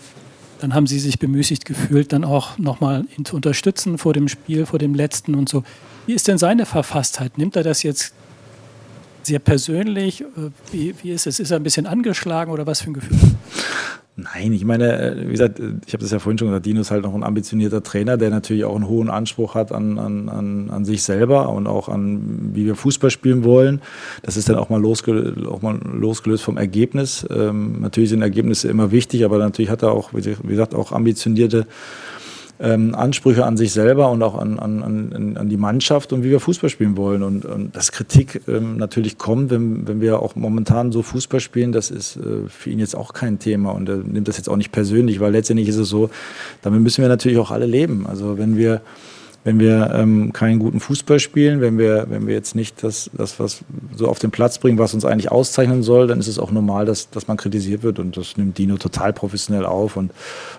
Dann 0.59 0.75
haben 0.75 0.85
Sie 0.85 0.99
sich 0.99 1.17
bemüßigt 1.17 1.65
gefühlt, 1.65 2.13
dann 2.13 2.23
auch 2.23 2.59
nochmal 2.59 3.05
ihn 3.17 3.25
zu 3.25 3.35
unterstützen 3.35 3.97
vor 3.97 4.13
dem 4.13 4.27
Spiel, 4.27 4.67
vor 4.67 4.77
dem 4.77 4.93
letzten 4.93 5.33
und 5.33 5.49
so. 5.49 5.63
Wie 6.05 6.13
ist 6.13 6.27
denn 6.27 6.37
seine 6.37 6.67
Verfasstheit? 6.67 7.37
Nimmt 7.39 7.55
er 7.55 7.63
das 7.63 7.81
jetzt 7.81 8.13
sehr 9.23 9.39
persönlich? 9.39 10.21
Äh, 10.21 10.25
wie, 10.71 10.95
wie 11.01 11.11
ist 11.11 11.27
es? 11.27 11.39
Ist 11.39 11.51
er 11.51 11.57
ein 11.57 11.63
bisschen 11.63 11.87
angeschlagen 11.87 12.51
oder 12.51 12.65
was 12.65 12.81
für 12.81 12.91
ein 12.91 12.93
Gefühl? 12.93 13.17
Nein, 14.17 14.51
ich 14.51 14.65
meine, 14.65 15.01
äh, 15.01 15.27
wie 15.27 15.31
gesagt, 15.31 15.59
ich 15.59 15.93
habe 15.93 16.03
das 16.03 16.11
ja 16.11 16.19
vorhin 16.19 16.37
schon 16.37 16.49
gesagt, 16.49 16.65
Dino 16.65 16.81
ist 16.81 16.91
halt 16.91 17.03
noch 17.03 17.15
ein 17.15 17.23
ambitionierter 17.23 17.81
Trainer, 17.81 18.17
der 18.17 18.29
natürlich 18.29 18.65
auch 18.65 18.75
einen 18.75 18.87
hohen 18.87 19.09
Anspruch 19.09 19.55
hat 19.55 19.71
an, 19.71 19.97
an, 19.97 20.69
an 20.69 20.85
sich 20.85 21.03
selber 21.03 21.49
und 21.49 21.65
auch 21.65 21.87
an, 21.87 22.51
wie 22.53 22.65
wir 22.65 22.75
Fußball 22.75 23.09
spielen 23.09 23.43
wollen. 23.45 23.81
Das 24.21 24.35
ist 24.35 24.49
dann 24.49 24.57
auch 24.57 24.69
mal, 24.69 24.81
losgelöst, 24.81 25.47
auch 25.47 25.61
mal 25.61 25.79
losgelöst 25.83 26.43
vom 26.43 26.57
Ergebnis. 26.57 27.25
Ähm, 27.31 27.79
natürlich 27.79 28.09
sind 28.09 28.21
Ergebnisse 28.21 28.67
immer 28.67 28.91
wichtig, 28.91 29.23
aber 29.23 29.37
natürlich 29.37 29.71
hat 29.71 29.81
er 29.81 29.91
auch, 29.91 30.13
wie 30.13 30.21
gesagt, 30.21 30.75
auch 30.75 30.91
ambitionierte 30.91 31.65
ähm, 32.61 32.93
Ansprüche 32.93 33.45
an 33.45 33.57
sich 33.57 33.73
selber 33.73 34.11
und 34.11 34.21
auch 34.21 34.37
an, 34.37 34.59
an, 34.59 34.83
an, 34.83 35.37
an 35.37 35.49
die 35.49 35.57
Mannschaft 35.57 36.13
und 36.13 36.23
wie 36.23 36.29
wir 36.29 36.39
Fußball 36.39 36.69
spielen 36.69 36.95
wollen. 36.95 37.23
Und, 37.23 37.45
und 37.45 37.75
dass 37.75 37.91
Kritik 37.91 38.41
ähm, 38.47 38.77
natürlich 38.77 39.17
kommt, 39.17 39.49
wenn, 39.49 39.87
wenn 39.87 39.99
wir 39.99 40.19
auch 40.19 40.35
momentan 40.35 40.91
so 40.91 41.01
Fußball 41.01 41.39
spielen, 41.39 41.71
das 41.71 41.89
ist 41.89 42.17
äh, 42.17 42.47
für 42.49 42.69
ihn 42.69 42.79
jetzt 42.79 42.95
auch 42.95 43.13
kein 43.13 43.39
Thema 43.39 43.71
und 43.71 43.89
er 43.89 43.97
nimmt 43.97 44.27
das 44.27 44.37
jetzt 44.37 44.47
auch 44.47 44.57
nicht 44.57 44.71
persönlich, 44.71 45.19
weil 45.19 45.31
letztendlich 45.31 45.69
ist 45.69 45.77
es 45.77 45.89
so, 45.89 46.09
damit 46.61 46.81
müssen 46.81 47.01
wir 47.01 47.09
natürlich 47.09 47.39
auch 47.39 47.51
alle 47.51 47.65
leben. 47.65 48.05
Also 48.05 48.37
wenn 48.37 48.57
wir 48.57 48.81
wenn 49.43 49.59
wir 49.59 49.91
ähm, 49.95 50.33
keinen 50.33 50.59
guten 50.59 50.79
Fußball 50.79 51.19
spielen, 51.19 51.61
wenn 51.61 51.77
wir, 51.79 52.05
wenn 52.09 52.27
wir 52.27 52.35
jetzt 52.35 52.55
nicht 52.55 52.83
das, 52.83 53.09
das, 53.13 53.39
was 53.39 53.63
so 53.95 54.07
auf 54.07 54.19
den 54.19 54.29
Platz 54.29 54.59
bringen, 54.59 54.77
was 54.77 54.93
uns 54.93 55.03
eigentlich 55.03 55.31
auszeichnen 55.31 55.81
soll, 55.81 56.05
dann 56.07 56.19
ist 56.19 56.27
es 56.27 56.37
auch 56.37 56.51
normal, 56.51 56.85
dass, 56.85 57.09
dass 57.09 57.27
man 57.27 57.37
kritisiert 57.37 57.81
wird. 57.81 57.97
Und 57.97 58.17
das 58.17 58.37
nimmt 58.37 58.57
Dino 58.57 58.77
total 58.77 59.13
professionell 59.13 59.65
auf 59.65 59.97
und, 59.97 60.11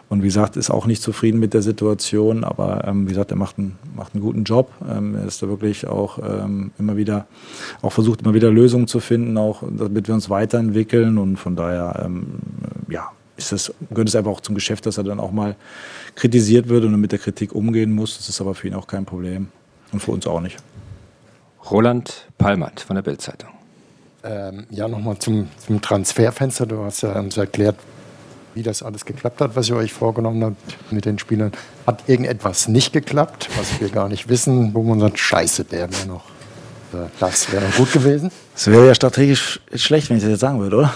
und 0.08 0.22
wie 0.22 0.26
gesagt, 0.26 0.56
ist 0.56 0.70
auch 0.70 0.86
nicht 0.86 1.00
zufrieden 1.00 1.38
mit 1.38 1.54
der 1.54 1.62
Situation. 1.62 2.42
Aber 2.42 2.84
ähm, 2.86 3.04
wie 3.06 3.10
gesagt, 3.10 3.30
er 3.30 3.36
macht 3.36 3.58
einen, 3.58 3.78
macht 3.94 4.14
einen 4.14 4.22
guten 4.22 4.42
Job. 4.42 4.70
Ähm, 4.90 5.14
er 5.14 5.26
ist 5.26 5.42
da 5.42 5.48
wirklich 5.48 5.86
auch 5.86 6.18
ähm, 6.18 6.72
immer 6.78 6.96
wieder, 6.96 7.26
auch 7.82 7.92
versucht 7.92 8.22
immer 8.22 8.34
wieder 8.34 8.50
Lösungen 8.50 8.88
zu 8.88 8.98
finden, 8.98 9.38
auch 9.38 9.62
damit 9.70 10.08
wir 10.08 10.14
uns 10.14 10.28
weiterentwickeln. 10.28 11.18
Und 11.18 11.36
von 11.36 11.54
daher, 11.54 12.02
ähm, 12.04 12.26
ja, 12.88 13.10
ist 13.36 13.52
das, 13.52 13.72
gehört 13.90 14.08
es 14.08 14.16
einfach 14.16 14.30
auch 14.30 14.40
zum 14.40 14.54
Geschäft, 14.54 14.86
dass 14.86 14.98
er 14.98 15.04
dann 15.04 15.20
auch 15.20 15.32
mal 15.32 15.56
kritisiert 16.14 16.68
wird 16.68 16.84
und 16.84 17.00
mit 17.00 17.12
der 17.12 17.18
Kritik 17.18 17.54
umgehen 17.54 17.92
muss. 17.92 18.16
Das 18.16 18.28
ist 18.28 18.40
aber 18.40 18.54
für 18.54 18.68
ihn 18.68 18.74
auch 18.74 18.86
kein 18.86 19.04
Problem 19.04 19.48
und 19.92 20.00
für 20.00 20.10
uns 20.10 20.26
auch 20.26 20.40
nicht. 20.40 20.58
Roland 21.70 22.26
Palmert 22.38 22.80
von 22.80 22.96
der 22.96 23.02
Bildzeitung. 23.02 23.50
Ähm, 24.24 24.66
ja, 24.70 24.88
nochmal 24.88 25.18
zum, 25.18 25.48
zum 25.64 25.80
Transferfenster. 25.80 26.66
Du 26.66 26.82
hast 26.84 27.02
ja 27.02 27.18
uns 27.18 27.36
erklärt, 27.36 27.76
wie 28.54 28.62
das 28.62 28.82
alles 28.82 29.04
geklappt 29.04 29.40
hat, 29.40 29.56
was 29.56 29.68
ihr 29.68 29.76
euch 29.76 29.92
vorgenommen 29.92 30.44
habt 30.44 30.92
mit 30.92 31.04
den 31.04 31.18
Spielern. 31.18 31.52
Hat 31.86 32.04
irgendetwas 32.08 32.68
nicht 32.68 32.92
geklappt, 32.92 33.48
was 33.56 33.80
wir 33.80 33.88
gar 33.88 34.08
nicht 34.08 34.28
wissen, 34.28 34.74
wo 34.74 34.82
man 34.82 35.00
sagt, 35.00 35.18
scheiße, 35.18 35.64
der 35.64 35.90
wäre 35.90 36.06
noch, 36.06 36.24
äh, 36.92 37.08
das 37.18 37.50
wäre 37.52 37.64
noch 37.64 37.76
gut 37.76 37.92
gewesen? 37.92 38.30
Das 38.54 38.66
wäre 38.68 38.86
ja 38.86 38.94
strategisch 38.94 39.60
schlecht, 39.74 40.10
wenn 40.10 40.18
ich 40.18 40.22
das 40.22 40.30
jetzt 40.30 40.40
sagen 40.40 40.60
würde, 40.60 40.76
oder? 40.76 40.94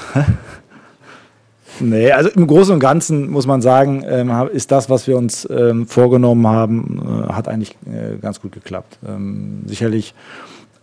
Nee, 1.80 2.10
also 2.12 2.30
im 2.30 2.46
Großen 2.46 2.74
und 2.74 2.80
Ganzen 2.80 3.30
muss 3.30 3.46
man 3.46 3.60
sagen, 3.60 4.04
ähm, 4.06 4.30
ist 4.52 4.72
das, 4.72 4.88
was 4.88 5.06
wir 5.06 5.16
uns 5.16 5.46
ähm, 5.50 5.86
vorgenommen 5.86 6.46
haben, 6.46 7.24
äh, 7.28 7.32
hat 7.32 7.48
eigentlich 7.48 7.76
äh, 7.86 8.16
ganz 8.20 8.40
gut 8.40 8.52
geklappt. 8.52 8.98
Ähm, 9.06 9.62
sicherlich 9.66 10.14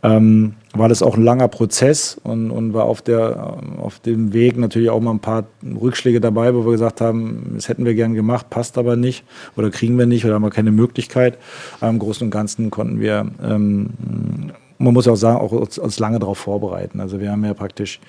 war 0.06 0.90
das 0.90 1.02
auch 1.02 1.16
ein 1.16 1.24
langer 1.24 1.48
Prozess 1.48 2.20
und, 2.26 2.52
und 2.52 2.74
war 2.74 2.84
auf, 2.84 3.02
der, 3.02 3.56
auf 3.78 4.02
dem 4.02 4.34
Weg 4.34 4.58
natürlich 4.58 4.90
auch 4.90 5.00
mal 5.00 5.12
ein 5.12 5.22
paar 5.22 5.46
Rückschläge 5.64 6.20
dabei, 6.20 6.54
wo 6.54 6.66
wir 6.66 6.74
gesagt 6.74 7.00
haben, 7.00 7.54
das 7.56 7.70
hätten 7.70 7.86
wir 7.86 7.94
gern 7.94 8.14
gemacht, 8.14 8.50
passt 8.50 8.78
aber 8.78 8.98
nicht 8.98 9.24
oder 9.56 9.70
kriegen 9.70 9.98
wir 9.98 10.06
nicht 10.06 10.26
oder 10.26 10.34
haben 10.34 10.42
wir 10.42 10.50
keine 10.50 10.74
Möglichkeit. 10.74 11.38
Aber 11.80 11.90
im 11.90 12.00
Großen 12.00 12.28
und 12.28 12.32
Ganzen 12.32 12.70
konnten 12.70 13.00
wir, 13.00 13.32
man 13.40 14.94
muss 14.94 15.08
auch 15.08 15.16
sagen, 15.16 15.40
auch 15.40 15.54
uns, 15.54 15.78
uns 15.78 16.00
lange 16.00 16.20
darauf 16.20 16.38
vorbereiten. 16.38 17.00
Also 17.00 17.22
wir 17.22 17.32
haben 17.32 17.46
ja 17.46 17.54
praktisch 17.54 18.02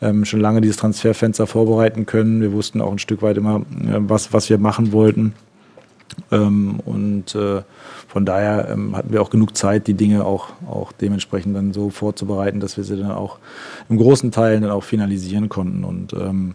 ähm, 0.00 0.24
schon 0.24 0.40
lange 0.40 0.60
dieses 0.60 0.76
Transferfenster 0.76 1.46
vorbereiten 1.46 2.06
können. 2.06 2.40
Wir 2.40 2.52
wussten 2.52 2.80
auch 2.80 2.92
ein 2.92 2.98
Stück 2.98 3.22
weit 3.22 3.36
immer, 3.36 3.56
äh, 3.56 3.98
was, 3.98 4.32
was 4.32 4.50
wir 4.50 4.58
machen 4.58 4.92
wollten. 4.92 5.34
Ähm, 6.30 6.80
und 6.84 7.34
äh, 7.34 7.62
von 8.08 8.24
daher 8.24 8.68
ähm, 8.70 8.96
hatten 8.96 9.12
wir 9.12 9.20
auch 9.22 9.30
genug 9.30 9.56
Zeit, 9.56 9.86
die 9.86 9.94
Dinge 9.94 10.24
auch, 10.24 10.50
auch 10.68 10.92
dementsprechend 10.92 11.56
dann 11.56 11.72
so 11.72 11.90
vorzubereiten, 11.90 12.60
dass 12.60 12.76
wir 12.76 12.84
sie 12.84 12.96
dann 12.96 13.10
auch 13.10 13.38
im 13.88 13.96
großen 13.96 14.30
Teil 14.30 14.60
dann 14.60 14.70
auch 14.70 14.84
finalisieren 14.84 15.48
konnten. 15.48 15.84
Und 15.84 16.12
ähm, 16.12 16.54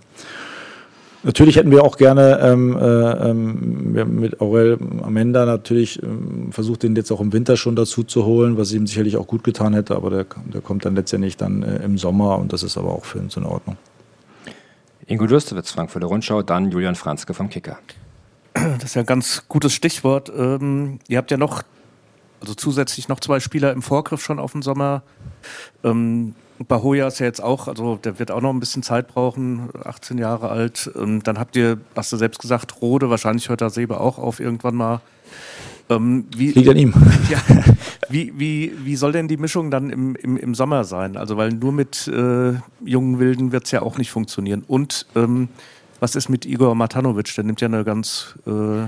Natürlich 1.24 1.58
hätten 1.58 1.72
wir 1.72 1.84
auch 1.84 1.98
gerne 1.98 2.40
ähm, 2.42 2.78
äh, 2.78 3.30
ähm, 3.30 3.92
mit 3.92 4.40
Aurel 4.40 4.78
Amenda 5.04 5.46
natürlich 5.46 6.02
ähm, 6.02 6.52
versucht, 6.52 6.84
den 6.84 6.96
jetzt 6.96 7.12
auch 7.12 7.20
im 7.20 7.34
Winter 7.34 7.58
schon 7.58 7.76
dazu 7.76 8.04
zu 8.04 8.26
holen, 8.26 8.58
was 8.58 8.72
ihm 8.72 8.88
sicherlich 8.88 9.18
auch 9.18 9.28
gut 9.28 9.44
getan 9.44 9.74
hätte, 9.74 9.96
aber 9.96 10.10
der, 10.10 10.26
der 10.46 10.62
kommt 10.62 10.86
dann 10.86 10.96
letztendlich 10.96 11.36
dann 11.36 11.64
äh, 11.64 11.84
im 11.84 11.98
Sommer 11.98 12.40
und 12.40 12.54
das 12.54 12.64
ist 12.64 12.78
aber 12.78 12.94
auch 12.94 13.04
für 13.04 13.20
uns 13.20 13.36
in 13.36 13.44
Ordnung. 13.44 13.76
Ingo 15.08 15.28
Dürstewitz, 15.28 15.72
Frankfurter 15.72 16.08
Rundschau, 16.08 16.42
dann 16.42 16.72
Julian 16.72 16.96
Franzke 16.96 17.34
vom 17.34 17.50
Kicker. 17.50 17.80
Das 18.54 18.84
ist 18.86 18.96
ja 18.96 19.02
ein 19.02 19.06
ganz 19.06 19.44
gutes 19.50 19.74
Stichwort. 19.74 20.32
Ähm, 20.36 21.00
ihr 21.08 21.18
habt 21.18 21.32
ja 21.32 21.38
noch, 21.38 21.64
also 22.40 22.54
zusätzlich 22.54 23.10
noch 23.10 23.20
zwei 23.20 23.40
Spieler 23.40 23.74
im 23.74 23.82
Vorgriff 23.82 24.24
schon 24.24 24.40
auf 24.40 24.54
den 24.54 24.62
Sommer. 24.62 25.04
Ähm, 25.84 26.36
Bahoya 26.68 27.08
ist 27.08 27.20
ja 27.20 27.26
jetzt 27.26 27.42
auch, 27.42 27.68
also 27.68 27.96
der 27.96 28.20
wird 28.20 28.32
auch 28.32 28.42
noch 28.42 28.50
ein 28.50 28.60
bisschen 28.60 28.84
Zeit 28.84 29.08
brauchen, 29.08 29.70
18 29.84 30.18
Jahre 30.18 30.50
alt. 30.50 30.92
Ähm, 30.96 31.24
dann 31.24 31.40
habt 31.40 31.56
ihr, 31.56 31.80
hast 31.96 32.12
du 32.12 32.18
selbst 32.18 32.40
gesagt, 32.40 32.82
Rode, 32.82 33.10
wahrscheinlich 33.10 33.50
hört 33.50 33.62
der 33.62 33.70
Sebe 33.70 34.00
auch 34.00 34.18
auf 34.18 34.40
irgendwann 34.40 34.76
mal. 34.76 35.02
Ähm, 35.90 36.26
wie, 36.36 36.52
Liegt 36.52 36.70
an 36.70 36.78
ihm. 36.78 36.94
Ja, 37.30 37.40
wie, 38.10 38.34
wie, 38.38 38.74
wie 38.84 38.96
soll 38.96 39.12
denn 39.12 39.28
die 39.28 39.38
Mischung 39.38 39.72
dann 39.72 39.90
im, 39.90 40.16
im, 40.16 40.38
im 40.38 40.56
Sommer 40.56 40.84
sein? 40.84 41.16
Also, 41.16 41.38
weil 41.38 41.50
nur 41.50 41.72
mit 41.72 42.08
äh, 42.08 42.54
jungen 42.84 43.20
Wilden 43.20 43.52
wird 43.52 43.66
es 43.66 43.72
ja 43.72 43.82
auch 43.82 43.98
nicht 43.98 44.12
funktionieren. 44.12 44.64
Und 44.68 45.06
ähm, 45.16 45.50
was 46.00 46.16
ist 46.16 46.30
mit 46.30 46.46
Igor 46.46 46.76
Matanovic? 46.76 47.34
Der 47.36 47.44
nimmt 47.44 47.62
ja 47.62 47.68
eine 47.68 47.84
ganz 47.84 48.36
äh, 48.46 48.88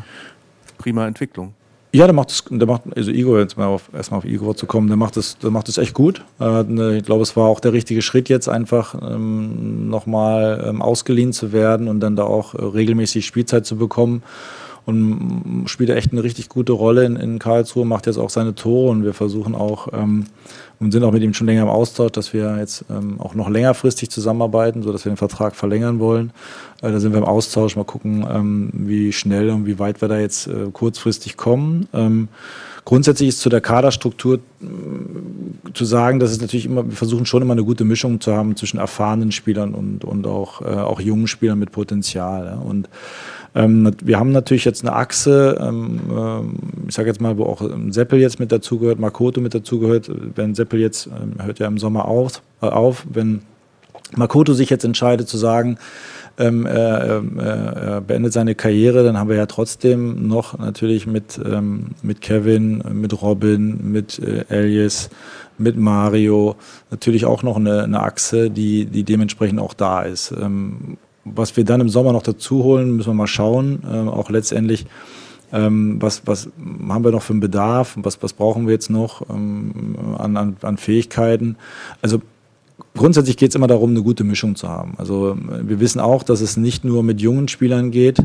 prima 0.77 1.07
Entwicklung. 1.07 1.53
Ja, 1.93 2.05
der 2.05 2.13
macht 2.13 2.31
es, 2.31 2.45
der 2.49 2.67
macht, 2.67 2.83
also 2.95 3.11
Igor, 3.11 3.39
jetzt 3.39 3.57
mal 3.57 3.67
auf, 3.67 3.89
erstmal 3.93 4.19
auf 4.19 4.25
Igor 4.25 4.55
zu 4.55 4.65
kommen, 4.65 4.87
der 4.87 4.95
macht 4.95 5.17
es, 5.17 5.37
der 5.39 5.51
macht 5.51 5.67
es 5.67 5.77
echt 5.77 5.93
gut. 5.93 6.23
Äh, 6.39 6.97
ich 6.97 7.03
glaube, 7.03 7.21
es 7.21 7.35
war 7.35 7.47
auch 7.47 7.59
der 7.59 7.73
richtige 7.73 8.01
Schritt 8.01 8.29
jetzt 8.29 8.47
einfach 8.47 8.95
ähm, 9.01 9.89
nochmal 9.89 10.63
ähm, 10.65 10.81
ausgeliehen 10.81 11.33
zu 11.33 11.51
werden 11.51 11.89
und 11.89 11.99
dann 11.99 12.15
da 12.15 12.23
auch 12.23 12.55
äh, 12.55 12.63
regelmäßig 12.63 13.25
Spielzeit 13.25 13.65
zu 13.65 13.75
bekommen. 13.75 14.23
Und 14.85 15.65
spielt 15.67 15.89
er 15.89 15.97
echt 15.97 16.11
eine 16.11 16.23
richtig 16.23 16.49
gute 16.49 16.71
Rolle 16.71 17.05
in, 17.05 17.15
in 17.15 17.39
Karlsruhe, 17.39 17.85
macht 17.85 18.07
jetzt 18.07 18.17
auch 18.17 18.31
seine 18.31 18.55
Tore 18.55 18.89
und 18.89 19.03
wir 19.03 19.13
versuchen 19.13 19.53
auch 19.53 19.89
ähm, 19.93 20.25
und 20.81 20.91
sind 20.91 21.03
auch 21.03 21.11
mit 21.11 21.21
ihm 21.21 21.35
schon 21.35 21.45
länger 21.45 21.61
im 21.61 21.67
Austausch, 21.69 22.11
dass 22.11 22.33
wir 22.33 22.57
jetzt 22.57 22.85
ähm, 22.89 23.21
auch 23.21 23.35
noch 23.35 23.49
längerfristig 23.49 24.09
zusammenarbeiten, 24.09 24.81
sodass 24.81 25.05
wir 25.05 25.11
den 25.11 25.17
Vertrag 25.17 25.55
verlängern 25.55 25.99
wollen. 25.99 26.31
Äh, 26.81 26.91
da 26.91 26.99
sind 26.99 27.11
wir 27.13 27.19
im 27.19 27.25
Austausch, 27.25 27.75
mal 27.75 27.85
gucken, 27.85 28.25
ähm, 28.27 28.71
wie 28.73 29.13
schnell 29.13 29.51
und 29.51 29.67
wie 29.67 29.77
weit 29.77 30.01
wir 30.01 30.07
da 30.07 30.17
jetzt 30.17 30.47
äh, 30.47 30.71
kurzfristig 30.73 31.37
kommen. 31.37 31.87
Ähm, 31.93 32.29
grundsätzlich 32.85 33.29
ist 33.29 33.39
zu 33.39 33.49
der 33.49 33.61
Kaderstruktur 33.61 34.35
äh, 34.35 35.71
zu 35.73 35.85
sagen, 35.85 36.19
dass 36.19 36.31
es 36.31 36.41
natürlich 36.41 36.65
immer, 36.65 36.85
wir 36.85 36.95
versuchen 36.95 37.25
schon 37.25 37.41
immer 37.41 37.53
eine 37.53 37.63
gute 37.63 37.83
Mischung 37.83 38.19
zu 38.19 38.33
haben 38.33 38.55
zwischen 38.55 38.79
erfahrenen 38.79 39.31
Spielern 39.31 39.73
und, 39.73 40.03
und 40.03 40.27
auch, 40.27 40.61
äh, 40.61 40.65
auch 40.65 40.99
jungen 40.99 41.27
Spielern 41.27 41.59
mit 41.59 41.71
Potenzial. 41.71 42.45
Ja. 42.45 42.55
Und 42.55 42.89
ähm, 43.53 43.91
wir 44.01 44.17
haben 44.17 44.31
natürlich 44.31 44.65
jetzt 44.65 44.83
eine 44.85 44.95
Achse, 44.95 45.57
ähm, 45.61 45.99
äh, 46.09 46.87
ich 46.87 46.95
sage 46.95 47.09
jetzt 47.09 47.21
mal, 47.21 47.37
wo 47.37 47.45
auch 47.45 47.61
Seppel 47.89 48.19
jetzt 48.19 48.39
mit 48.39 48.51
dazugehört, 48.51 48.99
Makoto 48.99 49.41
mit 49.41 49.53
dazugehört. 49.53 50.09
Wenn 50.35 50.55
Seppel 50.55 50.79
jetzt, 50.79 51.07
äh, 51.07 51.43
hört 51.43 51.59
ja 51.59 51.67
im 51.67 51.77
Sommer 51.77 52.05
auf, 52.05 52.41
äh, 52.61 52.67
auf 52.67 53.05
wenn 53.11 53.41
Makoto 54.15 54.53
sich 54.53 54.69
jetzt 54.69 54.83
entscheidet 54.83 55.27
zu 55.27 55.37
sagen, 55.37 55.77
ähm, 56.37 56.65
er, 56.65 57.23
er, 57.37 58.01
beendet 58.01 58.33
seine 58.33 58.55
Karriere, 58.55 59.03
dann 59.03 59.17
haben 59.17 59.29
wir 59.29 59.35
ja 59.35 59.45
trotzdem 59.45 60.27
noch 60.27 60.57
natürlich 60.57 61.07
mit, 61.07 61.39
ähm, 61.43 61.87
mit 62.01 62.21
Kevin, 62.21 62.83
mit 62.93 63.21
Robin, 63.21 63.91
mit 63.91 64.19
äh, 64.19 64.45
Elias, 64.49 65.09
mit 65.57 65.77
Mario 65.77 66.55
natürlich 66.89 67.25
auch 67.25 67.43
noch 67.43 67.57
eine, 67.57 67.83
eine 67.83 68.01
Achse, 68.01 68.49
die, 68.49 68.85
die 68.85 69.03
dementsprechend 69.03 69.59
auch 69.59 69.73
da 69.73 70.01
ist. 70.01 70.31
Ähm, 70.31 70.97
was 71.23 71.55
wir 71.55 71.63
dann 71.63 71.81
im 71.81 71.89
Sommer 71.89 72.13
noch 72.13 72.23
dazu 72.23 72.63
holen, 72.63 72.95
müssen 72.95 73.09
wir 73.09 73.13
mal 73.13 73.27
schauen. 73.27 73.83
Ähm, 73.91 74.09
auch 74.09 74.29
letztendlich, 74.29 74.85
ähm, 75.53 75.97
was, 76.01 76.23
was 76.25 76.49
haben 76.89 77.03
wir 77.03 77.11
noch 77.11 77.21
für 77.21 77.33
einen 77.33 77.41
Bedarf? 77.41 77.97
Was, 78.01 78.21
was 78.23 78.33
brauchen 78.33 78.65
wir 78.65 78.73
jetzt 78.73 78.89
noch 78.89 79.29
ähm, 79.29 79.95
an, 80.17 80.37
an, 80.37 80.57
an 80.61 80.77
Fähigkeiten? 80.77 81.57
Also 82.01 82.21
grundsätzlich 82.95 83.37
geht 83.37 83.49
es 83.49 83.55
immer 83.55 83.67
darum, 83.67 83.91
eine 83.91 84.03
gute 84.03 84.23
Mischung 84.23 84.55
zu 84.55 84.67
haben. 84.67 84.93
Also 84.97 85.37
wir 85.63 85.79
wissen 85.79 85.99
auch, 85.99 86.23
dass 86.23 86.41
es 86.41 86.57
nicht 86.57 86.83
nur 86.83 87.03
mit 87.03 87.21
jungen 87.21 87.47
Spielern 87.47 87.91
geht, 87.91 88.17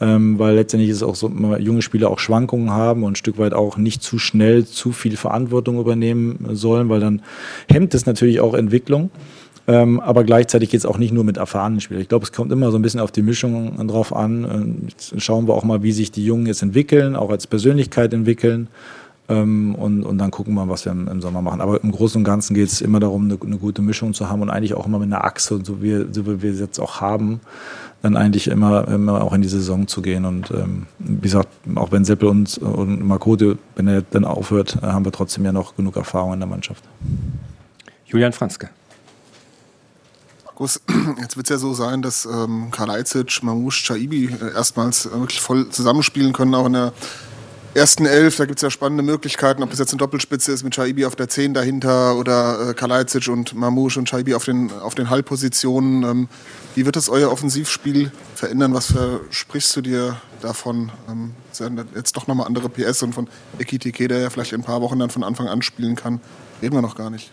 ähm, 0.00 0.38
weil 0.38 0.54
letztendlich 0.54 0.90
ist 0.90 0.98
es 0.98 1.02
auch 1.02 1.16
so, 1.16 1.28
junge 1.58 1.82
Spieler 1.82 2.10
auch 2.10 2.18
Schwankungen 2.18 2.70
haben 2.70 3.04
und 3.04 3.12
ein 3.12 3.16
Stück 3.16 3.38
weit 3.38 3.52
auch 3.52 3.76
nicht 3.76 4.02
zu 4.02 4.18
schnell 4.18 4.64
zu 4.64 4.92
viel 4.92 5.16
Verantwortung 5.16 5.80
übernehmen 5.80 6.46
sollen, 6.52 6.88
weil 6.88 7.00
dann 7.00 7.22
hemmt 7.68 7.94
es 7.94 8.06
natürlich 8.06 8.40
auch 8.40 8.54
Entwicklung. 8.54 9.10
Ähm, 9.66 10.00
aber 10.00 10.24
gleichzeitig 10.24 10.70
geht 10.70 10.80
es 10.80 10.86
auch 10.86 10.96
nicht 10.96 11.12
nur 11.12 11.24
mit 11.24 11.36
erfahrenen 11.36 11.80
Spielern. 11.80 12.00
Ich 12.00 12.08
glaube, 12.08 12.24
es 12.24 12.32
kommt 12.32 12.50
immer 12.52 12.70
so 12.70 12.78
ein 12.78 12.82
bisschen 12.82 13.00
auf 13.00 13.12
die 13.12 13.20
Mischung 13.20 13.86
drauf 13.86 14.16
an. 14.16 14.86
Jetzt 14.88 15.20
schauen 15.20 15.46
wir 15.46 15.52
auch 15.52 15.64
mal, 15.64 15.82
wie 15.82 15.92
sich 15.92 16.10
die 16.10 16.24
Jungen 16.24 16.46
jetzt 16.46 16.62
entwickeln, 16.62 17.14
auch 17.14 17.28
als 17.28 17.46
Persönlichkeit 17.46 18.14
entwickeln. 18.14 18.68
Ähm, 19.28 19.74
und, 19.74 20.04
und 20.04 20.18
dann 20.18 20.30
gucken 20.30 20.54
wir, 20.54 20.68
was 20.68 20.84
wir 20.84 20.92
im, 20.92 21.06
im 21.06 21.20
Sommer 21.20 21.42
machen. 21.42 21.60
Aber 21.60 21.82
im 21.82 21.92
Großen 21.92 22.18
und 22.18 22.24
Ganzen 22.24 22.54
geht 22.54 22.68
es 22.68 22.80
immer 22.80 22.98
darum, 22.98 23.24
eine, 23.24 23.38
eine, 23.40 23.58
gute 23.58 23.82
Mischung 23.82 24.14
zu 24.14 24.28
haben 24.28 24.40
und 24.40 24.50
eigentlich 24.50 24.74
auch 24.74 24.86
immer 24.86 24.98
mit 24.98 25.12
einer 25.12 25.24
Achse, 25.24 25.60
so 25.62 25.82
wie, 25.82 26.06
so 26.12 26.26
wie 26.26 26.40
wir 26.40 26.52
es 26.52 26.60
jetzt 26.60 26.78
auch 26.78 27.00
haben, 27.00 27.40
dann 28.00 28.16
eigentlich 28.16 28.48
immer, 28.48 28.88
immer 28.88 29.22
auch 29.22 29.34
in 29.34 29.42
die 29.42 29.48
Saison 29.48 29.86
zu 29.86 30.00
gehen. 30.00 30.24
Und 30.24 30.50
ähm, 30.50 30.86
wie 30.98 31.20
gesagt, 31.20 31.48
auch 31.74 31.92
wenn 31.92 32.04
Seppel 32.04 32.28
und, 32.28 32.56
und 32.58 33.06
Makote, 33.06 33.58
wenn 33.76 33.86
er 33.86 34.02
dann 34.02 34.24
aufhört, 34.24 34.80
haben 34.80 35.04
wir 35.04 35.12
trotzdem 35.12 35.44
ja 35.44 35.52
noch 35.52 35.76
genug 35.76 35.96
Erfahrung 35.96 36.32
in 36.32 36.40
der 36.40 36.48
Mannschaft. 36.48 36.84
Julian 38.06 38.32
Franzke. 38.32 38.70
Markus, 40.46 40.80
jetzt 41.20 41.36
wird 41.36 41.46
es 41.46 41.50
ja 41.50 41.58
so 41.58 41.72
sein, 41.74 42.02
dass 42.02 42.24
ähm, 42.24 42.68
Karl 42.72 42.90
Eizic, 42.90 43.42
Mamouche, 43.42 43.84
Chaibi 43.84 44.26
äh, 44.26 44.54
erstmals 44.54 45.06
äh, 45.06 45.12
wirklich 45.12 45.40
voll 45.40 45.68
zusammenspielen 45.68 46.32
können, 46.32 46.52
auch 46.54 46.66
in 46.66 46.72
der 46.72 46.92
ersten 47.78 48.04
Elf, 48.04 48.36
da 48.36 48.44
gibt 48.44 48.58
es 48.58 48.62
ja 48.62 48.70
spannende 48.70 49.02
Möglichkeiten, 49.02 49.62
ob 49.62 49.70
das 49.70 49.78
jetzt 49.78 49.92
eine 49.92 49.98
Doppelspitze 49.98 50.52
ist 50.52 50.64
mit 50.64 50.74
Shaibi 50.74 51.06
auf 51.06 51.16
der 51.16 51.28
10 51.28 51.54
dahinter 51.54 52.16
oder 52.16 52.70
äh, 52.70 52.74
Kalajdzic 52.74 53.28
und 53.28 53.54
Mamouche 53.54 53.98
und 53.98 54.08
Shaibi 54.08 54.34
auf 54.34 54.44
den, 54.44 54.70
auf 54.70 54.94
den 54.94 55.08
Halbpositionen. 55.08 56.02
Ähm, 56.02 56.28
wie 56.74 56.84
wird 56.84 56.96
das 56.96 57.08
euer 57.08 57.30
Offensivspiel 57.30 58.12
verändern? 58.34 58.74
Was 58.74 58.92
versprichst 58.92 59.74
du 59.76 59.80
dir 59.80 60.20
davon? 60.42 60.92
Ähm, 61.08 61.34
jetzt 61.94 62.16
doch 62.16 62.26
nochmal 62.26 62.46
andere 62.46 62.68
PS 62.68 63.02
und 63.02 63.14
von 63.14 63.28
Ekitike, 63.58 64.08
der 64.08 64.18
ja 64.18 64.30
vielleicht 64.30 64.52
in 64.52 64.60
ein 64.60 64.64
paar 64.64 64.82
Wochen 64.82 64.98
dann 64.98 65.10
von 65.10 65.24
Anfang 65.24 65.48
an 65.48 65.62
spielen 65.62 65.96
kann, 65.96 66.20
reden 66.60 66.74
wir 66.74 66.82
noch 66.82 66.96
gar 66.96 67.10
nicht. 67.10 67.32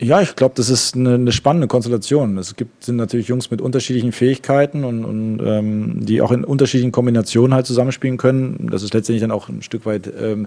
Ja, 0.00 0.20
ich 0.20 0.36
glaube, 0.36 0.54
das 0.56 0.70
ist 0.70 0.94
eine, 0.94 1.14
eine, 1.14 1.32
spannende 1.32 1.66
Konstellation. 1.66 2.38
Es 2.38 2.54
gibt 2.54 2.84
sind 2.84 2.96
natürlich 2.96 3.26
Jungs 3.26 3.50
mit 3.50 3.60
unterschiedlichen 3.60 4.12
Fähigkeiten 4.12 4.84
und, 4.84 5.04
und 5.04 5.40
ähm, 5.44 6.06
die 6.06 6.22
auch 6.22 6.30
in 6.30 6.44
unterschiedlichen 6.44 6.92
Kombinationen 6.92 7.52
halt 7.52 7.66
zusammenspielen 7.66 8.16
können. 8.16 8.68
Das 8.70 8.84
ist 8.84 8.94
letztendlich 8.94 9.22
dann 9.22 9.32
auch 9.32 9.48
ein 9.48 9.60
Stück 9.60 9.86
weit 9.86 10.08
ähm, 10.20 10.46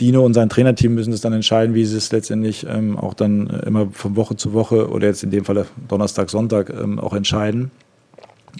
Dino 0.00 0.24
und 0.24 0.34
sein 0.34 0.48
Trainerteam 0.48 0.94
müssen 0.94 1.12
es 1.12 1.20
dann 1.20 1.32
entscheiden, 1.32 1.76
wie 1.76 1.84
sie 1.84 1.96
es 1.96 2.10
letztendlich 2.10 2.66
ähm, 2.68 2.98
auch 2.98 3.14
dann 3.14 3.46
immer 3.64 3.88
von 3.92 4.16
Woche 4.16 4.34
zu 4.34 4.52
Woche 4.52 4.88
oder 4.90 5.06
jetzt 5.06 5.22
in 5.22 5.30
dem 5.30 5.44
Fall 5.44 5.64
Donnerstag, 5.86 6.28
Sonntag 6.28 6.70
ähm, 6.70 6.98
auch 6.98 7.12
entscheiden. 7.12 7.70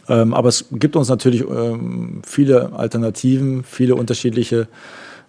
Ähm, 0.09 0.35
aber 0.35 0.49
es 0.51 0.67
gibt 0.71 0.95
uns 0.95 1.09
natürlich 1.09 1.43
ähm, 1.43 2.23
viele 2.25 2.73
Alternativen, 2.75 3.65
viele 3.65 3.97
unterschiedliche 3.97 4.69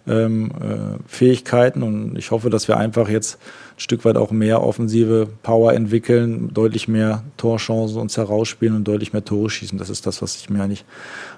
ähm, 0.06 0.50
äh, 0.60 0.98
Fähigkeiten 1.06 1.82
und 1.82 2.16
ich 2.18 2.30
hoffe, 2.30 2.50
dass 2.50 2.68
wir 2.68 2.76
einfach 2.76 3.08
jetzt 3.08 3.38
ein 3.76 3.80
Stück 3.80 4.04
weit 4.04 4.16
auch 4.16 4.30
mehr 4.30 4.62
offensive 4.62 5.28
Power 5.42 5.72
entwickeln, 5.72 6.52
deutlich 6.52 6.88
mehr 6.88 7.22
Torchancen 7.36 7.98
uns 7.98 8.16
herausspielen 8.16 8.76
und 8.76 8.84
deutlich 8.84 9.12
mehr 9.12 9.24
Tore 9.24 9.50
schießen. 9.50 9.78
Das 9.78 9.90
ist 9.90 10.06
das, 10.06 10.22
was 10.22 10.36
ich 10.36 10.50
mir 10.50 10.62
eigentlich 10.62 10.84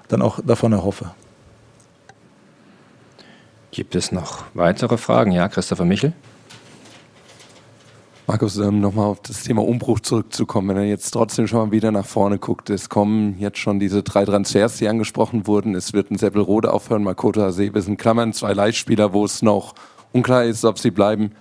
dann 0.07 0.21
auch 0.21 0.39
davon 0.45 0.73
erhoffe. 0.73 1.11
Gibt 3.71 3.95
es 3.95 4.11
noch 4.11 4.43
weitere 4.53 4.97
Fragen? 4.97 5.31
Ja, 5.31 5.47
Christopher 5.47 5.85
Michel. 5.85 6.13
Markus, 8.29 8.57
ähm, 8.57 8.81
nochmal 8.81 9.05
auf 9.05 9.21
das 9.21 9.43
Thema 9.43 9.63
Umbruch 9.63 10.01
zurückzukommen. 10.01 10.67
Wenn 10.67 10.75
er 10.75 10.83
jetzt 10.83 11.11
trotzdem 11.11 11.47
schon 11.47 11.59
mal 11.59 11.71
wieder 11.71 11.93
nach 11.93 12.05
vorne 12.05 12.37
guckt, 12.37 12.69
es 12.69 12.89
kommen 12.89 13.37
jetzt 13.39 13.57
schon 13.57 13.79
diese 13.79 14.03
drei 14.03 14.25
Transfers, 14.25 14.75
die 14.75 14.89
angesprochen 14.89 15.47
wurden. 15.47 15.75
Es 15.75 15.93
wird 15.93 16.11
ein 16.11 16.17
Seppelrode 16.17 16.73
aufhören, 16.73 17.03
Makoto 17.03 17.41
Hasebe 17.41 17.79
in 17.79 17.95
Klammern, 17.95 18.33
zwei 18.33 18.51
Leihspieler, 18.51 19.13
wo 19.13 19.23
es 19.23 19.41
noch 19.41 19.75
unklar 20.11 20.43
ist, 20.43 20.65
ob 20.65 20.77
sie 20.77 20.91
bleiben. 20.91 21.31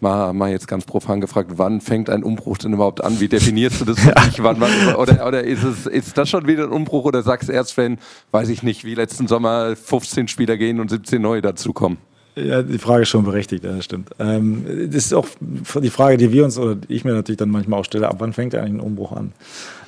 Mal, 0.00 0.32
mal 0.32 0.50
jetzt 0.50 0.66
ganz 0.66 0.86
profan 0.86 1.20
gefragt, 1.20 1.50
wann 1.56 1.82
fängt 1.82 2.08
ein 2.08 2.24
Umbruch 2.24 2.56
denn 2.56 2.72
überhaupt 2.72 3.04
an? 3.04 3.20
Wie 3.20 3.28
definierst 3.28 3.82
du 3.82 3.84
das 3.84 4.00
für 4.00 4.12
dich? 4.26 4.42
Wann, 4.42 4.58
wann, 4.60 4.94
oder 4.94 5.26
oder 5.26 5.44
ist, 5.44 5.62
es, 5.62 5.84
ist 5.84 6.16
das 6.16 6.30
schon 6.30 6.46
wieder 6.46 6.64
ein 6.64 6.70
Umbruch 6.70 7.04
oder 7.04 7.22
sagst 7.22 7.50
du 7.50 7.52
erst, 7.52 7.76
wenn, 7.76 7.98
weiß 8.30 8.48
ich 8.48 8.62
nicht, 8.62 8.84
wie 8.84 8.94
letzten 8.94 9.28
Sommer 9.28 9.76
15 9.76 10.26
Spieler 10.26 10.56
gehen 10.56 10.80
und 10.80 10.88
17 10.88 11.20
neue 11.20 11.42
dazukommen? 11.42 11.98
Ja, 12.36 12.62
die 12.62 12.78
Frage 12.78 13.02
ist 13.02 13.08
schon 13.08 13.24
berechtigt, 13.24 13.64
das 13.64 13.84
stimmt. 13.84 14.10
Ähm, 14.18 14.64
das 14.86 15.06
ist 15.06 15.14
auch 15.14 15.26
die 15.40 15.90
Frage, 15.90 16.16
die 16.16 16.32
wir 16.32 16.44
uns 16.44 16.58
oder 16.58 16.76
ich 16.88 17.04
mir 17.04 17.12
natürlich 17.12 17.38
dann 17.38 17.50
manchmal 17.50 17.80
auch 17.80 17.84
stelle, 17.84 18.08
ab 18.08 18.16
wann 18.18 18.32
fängt 18.32 18.54
eigentlich 18.54 18.74
ein 18.74 18.80
Umbruch 18.80 19.12
an? 19.12 19.32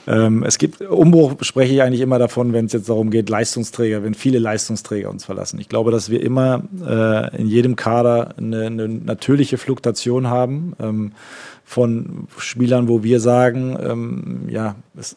Ähm, 0.06 0.42
es 0.42 0.58
gibt, 0.58 0.80
Umbruch 0.80 1.34
spreche 1.42 1.74
ich 1.74 1.82
eigentlich 1.82 2.00
immer 2.00 2.18
davon, 2.18 2.52
wenn 2.52 2.66
es 2.66 2.72
jetzt 2.72 2.88
darum 2.88 3.10
geht, 3.10 3.28
Leistungsträger, 3.28 4.02
wenn 4.02 4.14
viele 4.14 4.38
Leistungsträger 4.38 5.10
uns 5.10 5.24
verlassen. 5.24 5.60
Ich 5.60 5.68
glaube, 5.68 5.90
dass 5.90 6.10
wir 6.10 6.22
immer 6.22 6.64
äh, 6.84 7.36
in 7.36 7.46
jedem 7.46 7.76
Kader 7.76 8.34
eine, 8.36 8.66
eine 8.66 8.88
natürliche 8.88 9.58
Fluktuation 9.58 10.28
haben. 10.28 10.74
Ähm, 10.80 11.12
von 11.64 12.26
Spielern, 12.36 12.86
wo 12.86 13.02
wir 13.02 13.18
sagen, 13.18 13.78
ähm, 13.82 14.42
ja, 14.48 14.74
es, 14.94 15.16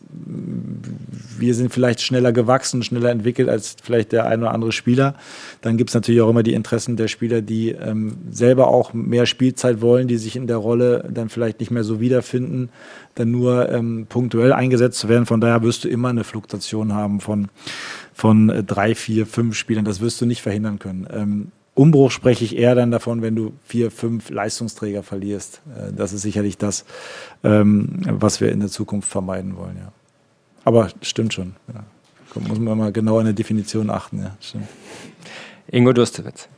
wir 1.38 1.54
sind 1.54 1.74
vielleicht 1.74 2.02
schneller 2.02 2.32
gewachsen, 2.32 2.82
schneller 2.82 3.10
entwickelt 3.10 3.50
als 3.50 3.76
vielleicht 3.84 4.13
der 4.13 4.26
ein 4.26 4.39
oder 4.39 4.54
andere 4.54 4.71
Spieler. 4.71 5.15
Dann 5.62 5.76
gibt 5.76 5.89
es 5.89 5.93
natürlich 5.95 6.21
auch 6.21 6.30
immer 6.30 6.43
die 6.43 6.54
Interessen 6.54 6.95
der 6.95 7.10
Spieler, 7.10 7.41
die 7.41 7.71
ähm, 7.71 8.17
selber 8.32 8.69
auch 8.69 8.93
mehr 8.93 9.26
Spielzeit 9.26 9.82
wollen, 9.82 10.08
die 10.08 10.15
sich 10.15 10.38
in 10.38 10.48
der 10.48 10.56
Rolle 10.56 11.10
dann 11.12 11.28
vielleicht 11.28 11.60
nicht 11.60 11.71
mehr 11.71 11.84
so 11.84 12.00
wiederfinden, 12.00 12.69
dann 13.15 13.32
nur 13.32 13.69
ähm, 13.69 14.06
punktuell 14.08 14.54
eingesetzt 14.54 14.75
zu 14.78 15.10
werden. 15.10 15.26
Von 15.26 15.42
daher 15.42 15.64
wirst 15.64 15.84
du 15.84 15.90
immer 15.90 16.10
eine 16.10 16.24
Fluktuation 16.24 16.94
haben 16.94 17.22
von, 17.22 17.50
von 18.14 18.64
drei, 18.66 18.96
vier, 18.96 19.26
fünf 19.26 19.56
Spielern. 19.56 19.86
Das 19.86 20.02
wirst 20.02 20.22
du 20.22 20.26
nicht 20.26 20.42
verhindern 20.42 20.80
können. 20.80 21.08
Ähm, 21.12 21.52
Umbruch 21.76 22.10
spreche 22.10 22.46
ich 22.46 22.56
eher 22.56 22.74
dann 22.74 22.90
davon, 22.90 23.22
wenn 23.22 23.36
du 23.36 23.54
vier, 23.66 23.92
fünf 23.92 24.30
Leistungsträger 24.30 25.04
verlierst. 25.04 25.62
Äh, 25.76 25.94
das 25.94 26.14
ist 26.14 26.22
sicherlich 26.22 26.58
das, 26.58 26.86
ähm, 27.44 28.00
was 28.06 28.40
wir 28.42 28.52
in 28.52 28.62
der 28.62 28.70
Zukunft 28.70 29.10
vermeiden 29.10 29.58
wollen, 29.58 29.78
ja. 29.78 29.92
Aber 30.64 30.90
stimmt 31.02 31.34
schon. 31.34 31.56
Ja. 31.74 31.84
Muss 32.48 32.60
man 32.60 32.78
mal 32.78 32.92
genau 32.92 33.20
an 33.20 33.26
der 33.26 33.34
Definition 33.34 33.90
achten, 33.90 34.20
ja. 34.20 34.36
Ingo 35.72 35.94
Durstewitz. 35.94 36.50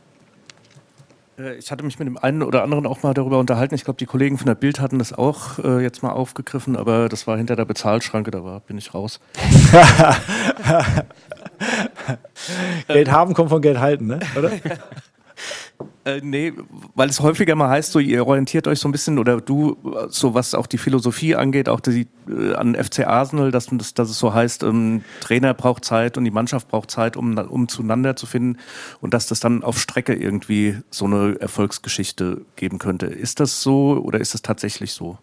Äh, 1.38 1.54
ich 1.54 1.70
hatte 1.70 1.84
mich 1.84 1.98
mit 1.98 2.08
dem 2.08 2.16
einen 2.18 2.42
oder 2.42 2.62
anderen 2.62 2.86
auch 2.86 3.02
mal 3.02 3.14
darüber 3.14 3.38
unterhalten. 3.38 3.74
Ich 3.74 3.84
glaube, 3.84 3.98
die 3.98 4.06
Kollegen 4.06 4.38
von 4.38 4.46
der 4.46 4.54
Bild 4.54 4.80
hatten 4.80 4.98
das 4.98 5.12
auch 5.12 5.58
äh, 5.58 5.82
jetzt 5.82 6.02
mal 6.02 6.10
aufgegriffen, 6.10 6.76
aber 6.76 7.08
das 7.08 7.26
war 7.26 7.36
hinter 7.36 7.56
der 7.56 7.64
Bezahlschranke, 7.64 8.30
da 8.30 8.44
war, 8.44 8.60
bin 8.60 8.78
ich 8.78 8.94
raus. 8.94 9.20
Geld 12.88 13.10
haben 13.10 13.34
kommt 13.34 13.50
von 13.50 13.60
Geld 13.62 13.78
halten, 13.78 14.06
ne? 14.06 14.20
oder? 14.36 14.52
Äh, 16.08 16.20
nee, 16.22 16.54
weil 16.94 17.10
es 17.10 17.20
häufiger 17.20 17.54
mal 17.54 17.68
heißt, 17.68 17.92
so 17.92 17.98
ihr 17.98 18.26
orientiert 18.26 18.66
euch 18.66 18.78
so 18.78 18.88
ein 18.88 18.92
bisschen 18.92 19.18
oder 19.18 19.42
du, 19.42 19.76
so 20.08 20.32
was 20.32 20.54
auch 20.54 20.66
die 20.66 20.78
Philosophie 20.78 21.34
angeht, 21.34 21.68
auch 21.68 21.80
die, 21.80 22.06
äh, 22.28 22.54
an 22.54 22.74
FC 22.74 23.06
Arsenal, 23.06 23.50
dass, 23.50 23.66
dass, 23.66 23.92
dass 23.92 24.08
es 24.08 24.18
so 24.18 24.32
heißt, 24.32 24.62
ähm, 24.62 25.02
Trainer 25.20 25.52
braucht 25.52 25.84
Zeit 25.84 26.16
und 26.16 26.24
die 26.24 26.30
Mannschaft 26.30 26.68
braucht 26.68 26.90
Zeit, 26.90 27.16
um, 27.18 27.36
um 27.36 27.68
zueinander 27.68 28.16
zu 28.16 28.24
finden 28.24 28.58
und 29.02 29.12
dass 29.12 29.26
das 29.26 29.40
dann 29.40 29.62
auf 29.62 29.78
Strecke 29.78 30.14
irgendwie 30.14 30.78
so 30.90 31.04
eine 31.04 31.38
Erfolgsgeschichte 31.40 32.40
geben 32.56 32.78
könnte. 32.78 33.06
Ist 33.06 33.40
das 33.40 33.62
so 33.62 34.00
oder 34.02 34.18
ist 34.18 34.32
das 34.32 34.40
tatsächlich 34.40 34.92
so? 34.92 35.18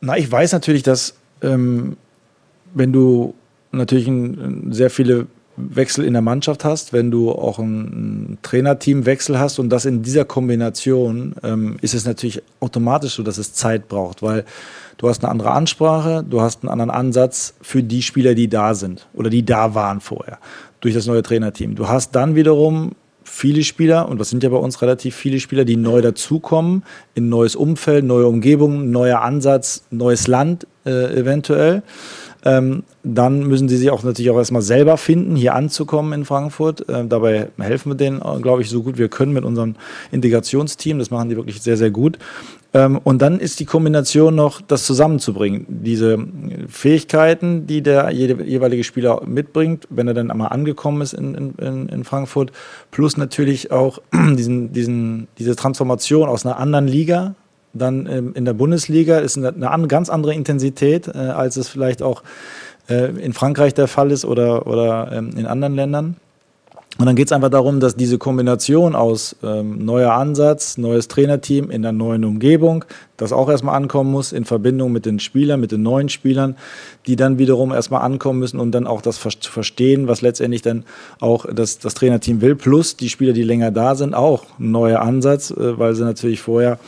Na, 0.00 0.16
ich 0.16 0.30
weiß 0.30 0.52
natürlich, 0.52 0.84
dass 0.84 1.16
ähm, 1.42 1.98
wenn 2.72 2.94
du 2.94 3.34
natürlich 3.72 4.08
ein, 4.08 4.72
sehr 4.72 4.88
viele 4.88 5.26
Wechsel 5.56 6.04
in 6.04 6.12
der 6.12 6.22
Mannschaft 6.22 6.64
hast, 6.64 6.92
wenn 6.92 7.10
du 7.10 7.32
auch 7.32 7.58
ein 7.58 8.38
Trainerteamwechsel 8.42 9.38
hast 9.38 9.58
und 9.58 9.70
das 9.70 9.84
in 9.84 10.02
dieser 10.02 10.24
Kombination 10.24 11.34
ähm, 11.42 11.76
ist 11.80 11.94
es 11.94 12.04
natürlich 12.04 12.42
automatisch 12.60 13.14
so, 13.14 13.22
dass 13.22 13.38
es 13.38 13.52
Zeit 13.54 13.88
braucht, 13.88 14.22
weil 14.22 14.44
du 14.98 15.08
hast 15.08 15.22
eine 15.22 15.30
andere 15.30 15.52
Ansprache, 15.52 16.24
du 16.28 16.40
hast 16.40 16.62
einen 16.62 16.70
anderen 16.70 16.90
Ansatz 16.90 17.54
für 17.62 17.82
die 17.82 18.02
Spieler, 18.02 18.34
die 18.34 18.48
da 18.48 18.74
sind 18.74 19.08
oder 19.14 19.30
die 19.30 19.44
da 19.44 19.74
waren 19.74 20.00
vorher 20.00 20.38
durch 20.80 20.94
das 20.94 21.06
neue 21.06 21.22
Trainerteam. 21.22 21.74
Du 21.74 21.88
hast 21.88 22.14
dann 22.14 22.34
wiederum 22.34 22.92
viele 23.24 23.64
Spieler, 23.64 24.08
und 24.08 24.20
das 24.20 24.30
sind 24.30 24.42
ja 24.42 24.48
bei 24.48 24.56
uns 24.56 24.80
relativ 24.82 25.16
viele 25.16 25.40
Spieler, 25.40 25.64
die 25.64 25.76
neu 25.76 26.00
dazukommen, 26.00 26.84
in 27.14 27.28
neues 27.28 27.56
Umfeld, 27.56 28.04
neue 28.04 28.26
Umgebung, 28.26 28.90
neuer 28.90 29.20
Ansatz, 29.20 29.84
neues 29.90 30.26
Land 30.26 30.66
äh, 30.84 31.18
eventuell 31.18 31.82
ähm, 32.46 32.84
dann 33.02 33.40
müssen 33.40 33.68
sie 33.68 33.76
sich 33.76 33.90
auch 33.90 34.04
natürlich 34.04 34.30
auch 34.30 34.36
erstmal 34.36 34.62
selber 34.62 34.96
finden, 34.98 35.34
hier 35.34 35.56
anzukommen 35.56 36.12
in 36.12 36.24
Frankfurt. 36.24 36.86
Ähm, 36.88 37.08
dabei 37.08 37.48
helfen 37.58 37.90
wir 37.90 37.96
denen, 37.96 38.20
glaube 38.40 38.62
ich, 38.62 38.70
so 38.70 38.84
gut 38.84 38.98
wir 38.98 39.08
können 39.08 39.32
mit 39.32 39.44
unserem 39.44 39.74
Integrationsteam. 40.12 41.00
Das 41.00 41.10
machen 41.10 41.28
die 41.28 41.36
wirklich 41.36 41.60
sehr, 41.60 41.76
sehr 41.76 41.90
gut. 41.90 42.18
Ähm, 42.72 43.00
und 43.02 43.20
dann 43.20 43.40
ist 43.40 43.58
die 43.58 43.64
Kombination 43.64 44.36
noch, 44.36 44.60
das 44.60 44.84
zusammenzubringen. 44.84 45.66
Diese 45.68 46.18
Fähigkeiten, 46.68 47.66
die 47.66 47.82
der 47.82 48.12
jeweilige 48.12 48.84
Spieler 48.84 49.22
mitbringt, 49.26 49.88
wenn 49.90 50.06
er 50.06 50.14
dann 50.14 50.30
einmal 50.30 50.50
angekommen 50.50 51.02
ist 51.02 51.14
in, 51.14 51.34
in, 51.58 51.88
in 51.88 52.04
Frankfurt, 52.04 52.52
plus 52.92 53.16
natürlich 53.16 53.72
auch 53.72 53.98
diesen, 54.36 54.72
diesen, 54.72 55.26
diese 55.38 55.56
Transformation 55.56 56.28
aus 56.28 56.46
einer 56.46 56.58
anderen 56.58 56.86
Liga, 56.86 57.34
dann 57.78 58.06
ähm, 58.06 58.32
in 58.34 58.44
der 58.44 58.54
Bundesliga 58.54 59.18
ist 59.18 59.36
eine, 59.36 59.54
eine 59.70 59.88
ganz 59.88 60.08
andere 60.08 60.34
Intensität, 60.34 61.08
äh, 61.08 61.18
als 61.18 61.56
es 61.56 61.68
vielleicht 61.68 62.02
auch 62.02 62.22
äh, 62.88 63.10
in 63.18 63.32
Frankreich 63.32 63.74
der 63.74 63.88
Fall 63.88 64.10
ist 64.10 64.24
oder, 64.24 64.66
oder 64.66 65.10
ähm, 65.12 65.30
in 65.36 65.46
anderen 65.46 65.74
Ländern. 65.74 66.16
Und 66.98 67.04
dann 67.04 67.14
geht 67.14 67.26
es 67.26 67.32
einfach 67.32 67.50
darum, 67.50 67.78
dass 67.78 67.94
diese 67.94 68.16
Kombination 68.16 68.94
aus 68.94 69.36
ähm, 69.42 69.84
neuer 69.84 70.12
Ansatz, 70.12 70.78
neues 70.78 71.08
Trainerteam 71.08 71.70
in 71.70 71.82
der 71.82 71.92
neuen 71.92 72.24
Umgebung, 72.24 72.86
das 73.18 73.32
auch 73.32 73.50
erstmal 73.50 73.76
ankommen 73.76 74.10
muss, 74.10 74.32
in 74.32 74.46
Verbindung 74.46 74.92
mit 74.92 75.04
den 75.04 75.20
Spielern, 75.20 75.60
mit 75.60 75.72
den 75.72 75.82
neuen 75.82 76.08
Spielern, 76.08 76.56
die 77.06 77.16
dann 77.16 77.36
wiederum 77.38 77.72
erstmal 77.72 78.00
ankommen 78.00 78.38
müssen 78.38 78.58
und 78.58 78.72
dann 78.72 78.86
auch 78.86 79.02
das 79.02 79.20
zu 79.20 79.50
verstehen, 79.52 80.08
was 80.08 80.22
letztendlich 80.22 80.62
dann 80.62 80.84
auch 81.20 81.44
das, 81.52 81.78
das 81.78 81.92
Trainerteam 81.92 82.40
will, 82.40 82.56
plus 82.56 82.96
die 82.96 83.10
Spieler, 83.10 83.34
die 83.34 83.42
länger 83.42 83.70
da 83.70 83.94
sind, 83.94 84.14
auch 84.14 84.46
ein 84.58 84.70
neuer 84.70 85.00
Ansatz, 85.00 85.50
äh, 85.50 85.78
weil 85.78 85.94
sie 85.94 86.04
natürlich 86.04 86.40
vorher 86.40 86.78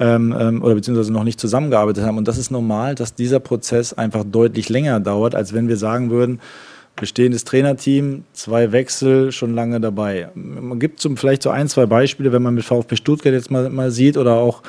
ähm, 0.00 0.34
ähm, 0.36 0.62
oder 0.62 0.74
beziehungsweise 0.74 1.12
noch 1.12 1.24
nicht 1.24 1.38
zusammengearbeitet 1.38 2.04
haben. 2.04 2.18
Und 2.18 2.26
das 2.26 2.38
ist 2.38 2.50
normal, 2.50 2.94
dass 2.94 3.14
dieser 3.14 3.38
Prozess 3.38 3.92
einfach 3.92 4.24
deutlich 4.24 4.68
länger 4.68 4.98
dauert, 4.98 5.34
als 5.34 5.52
wenn 5.52 5.68
wir 5.68 5.76
sagen 5.76 6.10
würden, 6.10 6.40
bestehendes 6.96 7.44
Trainerteam, 7.44 8.24
zwei 8.32 8.72
Wechsel, 8.72 9.30
schon 9.30 9.54
lange 9.54 9.80
dabei. 9.80 10.30
Man 10.34 10.78
gibt 10.80 11.00
zum, 11.00 11.16
vielleicht 11.16 11.42
so 11.42 11.50
ein, 11.50 11.68
zwei 11.68 11.86
Beispiele, 11.86 12.32
wenn 12.32 12.42
man 12.42 12.54
mit 12.54 12.64
VfB 12.64 12.96
Stuttgart 12.96 13.32
jetzt 13.32 13.50
mal, 13.50 13.70
mal 13.70 13.90
sieht 13.90 14.16
oder 14.16 14.34
auch 14.34 14.62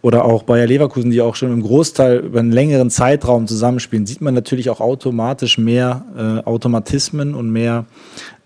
oder 0.00 0.24
auch 0.24 0.42
Bayer 0.42 0.66
Leverkusen, 0.66 1.12
die 1.12 1.20
auch 1.20 1.36
schon 1.36 1.52
im 1.52 1.62
Großteil 1.62 2.18
über 2.18 2.40
einen 2.40 2.50
längeren 2.50 2.90
Zeitraum 2.90 3.46
zusammenspielen, 3.46 4.04
sieht 4.04 4.20
man 4.20 4.34
natürlich 4.34 4.68
auch 4.68 4.80
automatisch 4.80 5.58
mehr 5.58 6.04
äh, 6.16 6.44
Automatismen 6.44 7.34
und 7.36 7.50
mehr 7.50 7.86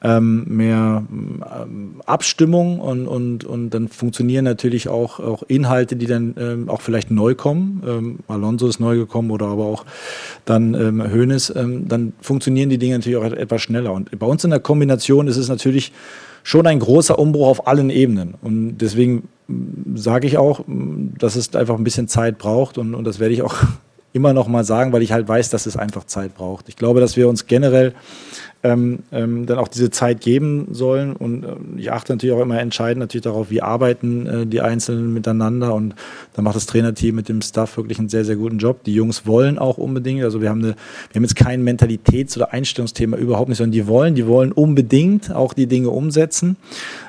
ähm, 0.07 0.44
mehr 0.46 1.02
ähm, 1.11 2.02
Abstimmung 2.07 2.78
und, 2.78 3.09
und, 3.09 3.44
und 3.44 3.70
dann 3.70 3.88
funktionieren 3.88 4.44
natürlich 4.44 4.88
auch, 4.88 5.18
auch 5.18 5.42
Inhalte, 5.48 5.96
die 5.96 6.07
dann 6.07 6.34
ähm, 6.38 6.68
auch 6.68 6.80
vielleicht 6.80 7.11
neu 7.11 7.34
kommen. 7.34 7.82
Ähm, 7.84 8.18
Alonso 8.28 8.68
ist 8.68 8.78
neu 8.78 8.96
gekommen 8.96 9.32
oder 9.32 9.46
aber 9.46 9.64
auch 9.64 9.84
dann 10.44 10.74
ähm, 10.74 11.02
Hoeneß, 11.12 11.54
ähm, 11.57 11.88
dann 11.88 12.12
funktionieren 12.20 12.70
die 12.70 12.78
Dinge 12.78 12.96
natürlich 12.98 13.18
auch 13.18 13.24
etwas 13.24 13.62
schneller. 13.62 13.92
Und 13.92 14.16
bei 14.16 14.26
uns 14.26 14.44
in 14.44 14.50
der 14.50 14.61
Kombination 14.61 15.26
ist 15.26 15.38
es 15.38 15.48
natürlich 15.48 15.92
schon 16.44 16.68
ein 16.68 16.78
großer 16.78 17.18
Umbruch 17.18 17.48
auf 17.48 17.66
allen 17.66 17.90
Ebenen. 17.90 18.34
Und 18.40 18.78
deswegen 18.78 19.28
mm, 19.48 19.96
sage 19.96 20.28
ich 20.28 20.38
auch, 20.38 20.61
mm, 20.68 21.16
dass 21.18 21.34
es 21.34 21.52
einfach 21.57 21.74
ein 21.76 21.82
bisschen 21.82 22.07
Zeit 22.07 22.38
braucht 22.38 22.78
und, 22.78 22.94
und 22.94 23.04
das 23.04 23.18
werde 23.18 23.34
ich 23.34 23.42
auch 23.42 23.57
immer 24.12 24.32
noch 24.32 24.46
mal 24.46 24.62
sagen, 24.62 24.92
weil 24.92 25.02
ich 25.02 25.11
halt 25.11 25.26
weiß, 25.26 25.50
dass 25.50 25.66
es 25.66 25.76
einfach 25.76 26.04
Zeit 26.04 26.36
braucht. 26.36 26.68
Ich 26.68 26.76
glaube, 26.76 27.00
dass 27.00 27.16
wir 27.16 27.28
uns 27.28 27.46
generell 27.46 27.92
ähm, 28.62 29.00
ähm, 29.12 29.46
dann 29.46 29.59
auch 29.59 29.68
diese 29.68 29.90
Zeit 29.90 30.20
geben 30.20 30.68
sollen. 30.70 31.14
Und 31.14 31.44
äh, 31.44 31.57
ich 31.76 31.92
achte 31.92 32.12
natürlich 32.12 32.34
auch 32.34 32.40
immer 32.40 32.59
entscheidend 32.59 33.00
natürlich 33.00 33.24
darauf, 33.24 33.50
wie 33.50 33.62
arbeiten 33.62 34.26
äh, 34.26 34.46
die 34.46 34.61
Einzelnen 34.61 35.12
miteinander. 35.12 35.74
Und 35.74 35.94
da 36.34 36.42
macht 36.42 36.57
das 36.57 36.66
Trainerteam 36.66 37.14
mit 37.14 37.28
dem 37.28 37.42
Staff 37.42 37.76
wirklich 37.76 37.98
einen 37.98 38.09
sehr, 38.09 38.24
sehr 38.24 38.36
guten 38.36 38.59
Job. 38.59 38.82
Die 38.84 38.94
Jungs 38.94 39.26
wollen 39.26 39.59
auch 39.59 39.78
unbedingt. 39.78 40.24
Also 40.24 40.40
wir 40.40 40.48
haben, 40.48 40.64
eine, 40.64 40.74
wir 41.11 41.16
haben 41.16 41.24
jetzt 41.24 41.36
kein 41.36 41.62
Mentalitäts- 41.62 42.36
oder 42.36 42.52
Einstellungsthema 42.52 43.16
überhaupt 43.16 43.48
nicht, 43.48 43.59
sondern 43.59 43.72
die 43.72 43.86
wollen, 43.86 44.14
die 44.14 44.26
wollen 44.26 44.52
unbedingt 44.52 45.32
auch 45.32 45.52
die 45.52 45.66
Dinge 45.66 45.90
umsetzen. 45.90 46.57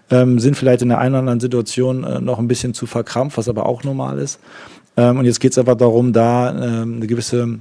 Ähm, 0.10 0.40
sind 0.40 0.56
vielleicht 0.56 0.82
in 0.82 0.90
der 0.90 1.00
einen 1.00 1.16
oder 1.16 1.20
anderen 1.20 1.40
Situation 1.40 2.04
äh, 2.04 2.22
noch 2.22 2.40
ein 2.40 2.48
bisschen 2.48 2.74
zu 2.74 2.86
verkrampft, 2.86 3.38
was 3.38 3.50
aber 3.50 3.66
auch 3.66 3.84
normal 3.84 4.20
ist. 4.20 4.40
Ähm, 4.96 5.20
und 5.20 5.26
jetzt 5.26 5.40
geht 5.40 5.52
es 5.52 5.58
einfach 5.58 5.76
darum, 5.76 6.14
da 6.14 6.82
ähm, 6.82 6.98
eine 6.98 7.08
gewisse 7.08 7.60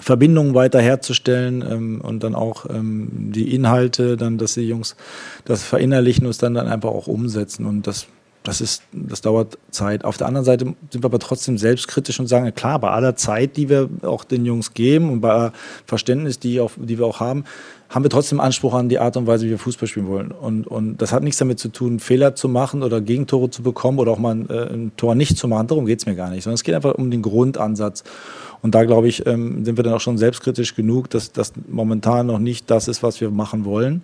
Verbindungen 0.00 0.54
weiter 0.54 0.80
herzustellen 0.80 1.62
ähm, 1.68 2.00
und 2.00 2.22
dann 2.24 2.34
auch 2.34 2.66
ähm, 2.70 3.30
die 3.32 3.54
Inhalte, 3.54 4.16
dann, 4.16 4.38
dass 4.38 4.54
die 4.54 4.66
Jungs 4.66 4.96
das 5.44 5.62
verinnerlichen 5.62 6.24
und 6.24 6.30
es 6.30 6.38
dann, 6.38 6.54
dann 6.54 6.68
einfach 6.68 6.90
auch 6.90 7.06
umsetzen. 7.06 7.66
Und 7.66 7.86
das, 7.86 8.06
das 8.42 8.60
ist, 8.60 8.82
das 8.92 9.20
dauert 9.20 9.58
Zeit. 9.70 10.04
Auf 10.04 10.16
der 10.16 10.28
anderen 10.28 10.46
Seite 10.46 10.74
sind 10.90 11.02
wir 11.02 11.06
aber 11.06 11.18
trotzdem 11.18 11.58
selbstkritisch 11.58 12.18
und 12.20 12.26
sagen, 12.26 12.52
klar, 12.54 12.78
bei 12.78 12.90
aller 12.90 13.16
Zeit, 13.16 13.56
die 13.56 13.68
wir 13.68 13.90
auch 14.02 14.24
den 14.24 14.46
Jungs 14.46 14.72
geben 14.72 15.10
und 15.10 15.20
bei 15.20 15.52
Verständnis, 15.86 16.38
die, 16.38 16.60
auch, 16.60 16.72
die 16.76 16.98
wir 16.98 17.06
auch 17.06 17.20
haben, 17.20 17.44
haben 17.92 18.04
wir 18.04 18.10
trotzdem 18.10 18.40
Anspruch 18.40 18.72
an 18.72 18.88
die 18.88 18.98
Art 18.98 19.18
und 19.18 19.26
Weise, 19.26 19.44
wie 19.44 19.50
wir 19.50 19.58
Fußball 19.58 19.86
spielen 19.86 20.08
wollen. 20.08 20.30
Und, 20.30 20.66
und 20.66 20.96
das 21.02 21.12
hat 21.12 21.22
nichts 21.22 21.38
damit 21.38 21.58
zu 21.58 21.68
tun, 21.68 22.00
Fehler 22.00 22.34
zu 22.34 22.48
machen 22.48 22.82
oder 22.82 23.02
Gegentore 23.02 23.50
zu 23.50 23.62
bekommen 23.62 23.98
oder 23.98 24.12
auch 24.12 24.18
mal 24.18 24.34
ein, 24.34 24.48
äh, 24.48 24.72
ein 24.72 24.92
Tor 24.96 25.14
nicht 25.14 25.36
zu 25.36 25.46
machen. 25.46 25.66
Darum 25.66 25.84
geht 25.84 25.98
es 25.98 26.06
mir 26.06 26.14
gar 26.14 26.30
nicht, 26.30 26.44
sondern 26.44 26.54
es 26.54 26.64
geht 26.64 26.74
einfach 26.74 26.94
um 26.94 27.10
den 27.10 27.20
Grundansatz. 27.20 28.02
Und 28.62 28.74
da, 28.74 28.84
glaube 28.84 29.08
ich, 29.08 29.26
ähm, 29.26 29.64
sind 29.66 29.76
wir 29.76 29.84
dann 29.84 29.92
auch 29.92 30.00
schon 30.00 30.16
selbstkritisch 30.16 30.74
genug, 30.74 31.10
dass 31.10 31.32
das 31.32 31.52
momentan 31.68 32.26
noch 32.26 32.38
nicht 32.38 32.70
das 32.70 32.88
ist, 32.88 33.02
was 33.02 33.20
wir 33.20 33.30
machen 33.30 33.66
wollen. 33.66 34.02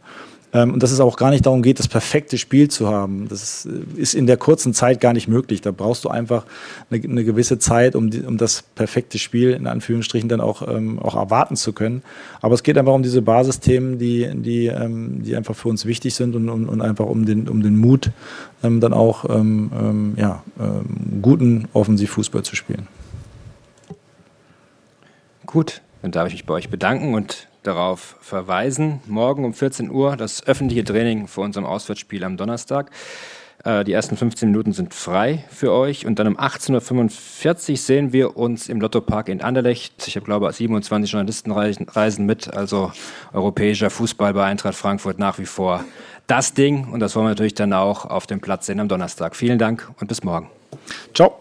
Ähm, 0.52 0.72
und 0.72 0.82
dass 0.82 0.92
es 0.92 1.00
auch 1.00 1.16
gar 1.16 1.30
nicht 1.30 1.44
darum 1.44 1.62
geht, 1.62 1.78
das 1.78 1.88
perfekte 1.88 2.38
Spiel 2.38 2.68
zu 2.68 2.88
haben. 2.88 3.28
Das 3.28 3.66
äh, 3.66 4.00
ist 4.00 4.14
in 4.14 4.26
der 4.26 4.38
kurzen 4.38 4.72
Zeit 4.72 5.00
gar 5.00 5.12
nicht 5.12 5.28
möglich. 5.28 5.60
Da 5.60 5.72
brauchst 5.72 6.04
du 6.04 6.08
einfach 6.08 6.46
eine, 6.90 7.02
eine 7.02 7.24
gewisse 7.24 7.58
Zeit, 7.58 7.94
um, 7.94 8.10
die, 8.10 8.22
um 8.22 8.38
das 8.38 8.62
perfekte 8.62 9.18
Spiel 9.18 9.50
in 9.50 9.66
Anführungsstrichen 9.66 10.28
dann 10.28 10.40
auch, 10.40 10.66
ähm, 10.66 10.98
auch 10.98 11.16
erwarten 11.16 11.56
zu 11.56 11.72
können. 11.72 12.02
Aber 12.40 12.54
es 12.54 12.62
geht 12.62 12.78
einfach 12.78 12.94
um 12.94 13.02
diese 13.02 13.20
Basisthemen, 13.20 13.98
die, 13.98 14.30
die, 14.34 14.66
ähm, 14.66 15.22
die 15.22 15.36
einfach 15.36 15.54
für 15.54 15.68
uns 15.68 15.84
wichtig 15.84 16.14
sind 16.14 16.34
und, 16.34 16.48
und, 16.48 16.68
und 16.68 16.80
einfach 16.80 17.06
um 17.06 17.26
den, 17.26 17.48
um 17.48 17.62
den 17.62 17.76
Mut, 17.76 18.10
ähm, 18.62 18.80
dann 18.80 18.94
auch 18.94 19.28
ähm, 19.28 19.70
ähm, 19.78 20.14
ja, 20.16 20.42
guten 21.20 21.68
Offensivfußball 21.72 22.42
zu 22.42 22.56
spielen. 22.56 22.86
Gut, 25.46 25.82
dann 26.02 26.10
darf 26.10 26.28
ich 26.28 26.34
mich 26.34 26.46
bei 26.46 26.54
euch 26.54 26.68
bedanken 26.68 27.14
und 27.14 27.47
darauf 27.62 28.16
verweisen. 28.20 29.00
Morgen 29.06 29.44
um 29.44 29.54
14 29.54 29.90
Uhr 29.90 30.16
das 30.16 30.46
öffentliche 30.46 30.84
Training 30.84 31.26
vor 31.26 31.44
unserem 31.44 31.66
Auswärtsspiel 31.66 32.24
am 32.24 32.36
Donnerstag. 32.36 32.90
Äh, 33.64 33.84
die 33.84 33.92
ersten 33.92 34.16
15 34.16 34.50
Minuten 34.50 34.72
sind 34.72 34.94
frei 34.94 35.44
für 35.50 35.72
euch 35.72 36.06
und 36.06 36.18
dann 36.18 36.28
um 36.28 36.38
18.45 36.38 37.70
Uhr 37.70 37.76
sehen 37.76 38.12
wir 38.12 38.36
uns 38.36 38.68
im 38.68 38.80
Lottopark 38.80 39.28
in 39.28 39.42
Anderlecht. 39.42 40.06
Ich 40.06 40.16
habe, 40.16 40.24
glaube 40.24 40.48
ich, 40.48 40.56
27 40.56 41.10
Journalisten 41.10 41.50
reisen 41.50 42.26
mit, 42.26 42.54
also 42.54 42.92
europäischer 43.32 43.90
Fußball 43.90 44.32
bei 44.34 44.44
Eintracht 44.44 44.74
Frankfurt 44.74 45.18
nach 45.18 45.38
wie 45.38 45.46
vor 45.46 45.84
das 46.26 46.54
Ding 46.54 46.88
und 46.92 47.00
das 47.00 47.16
wollen 47.16 47.26
wir 47.26 47.30
natürlich 47.30 47.54
dann 47.54 47.72
auch 47.72 48.04
auf 48.04 48.26
dem 48.26 48.40
Platz 48.40 48.66
sehen 48.66 48.80
am 48.80 48.88
Donnerstag. 48.88 49.34
Vielen 49.34 49.58
Dank 49.58 49.90
und 49.98 50.08
bis 50.08 50.22
morgen. 50.22 50.50
Ciao. 51.14 51.40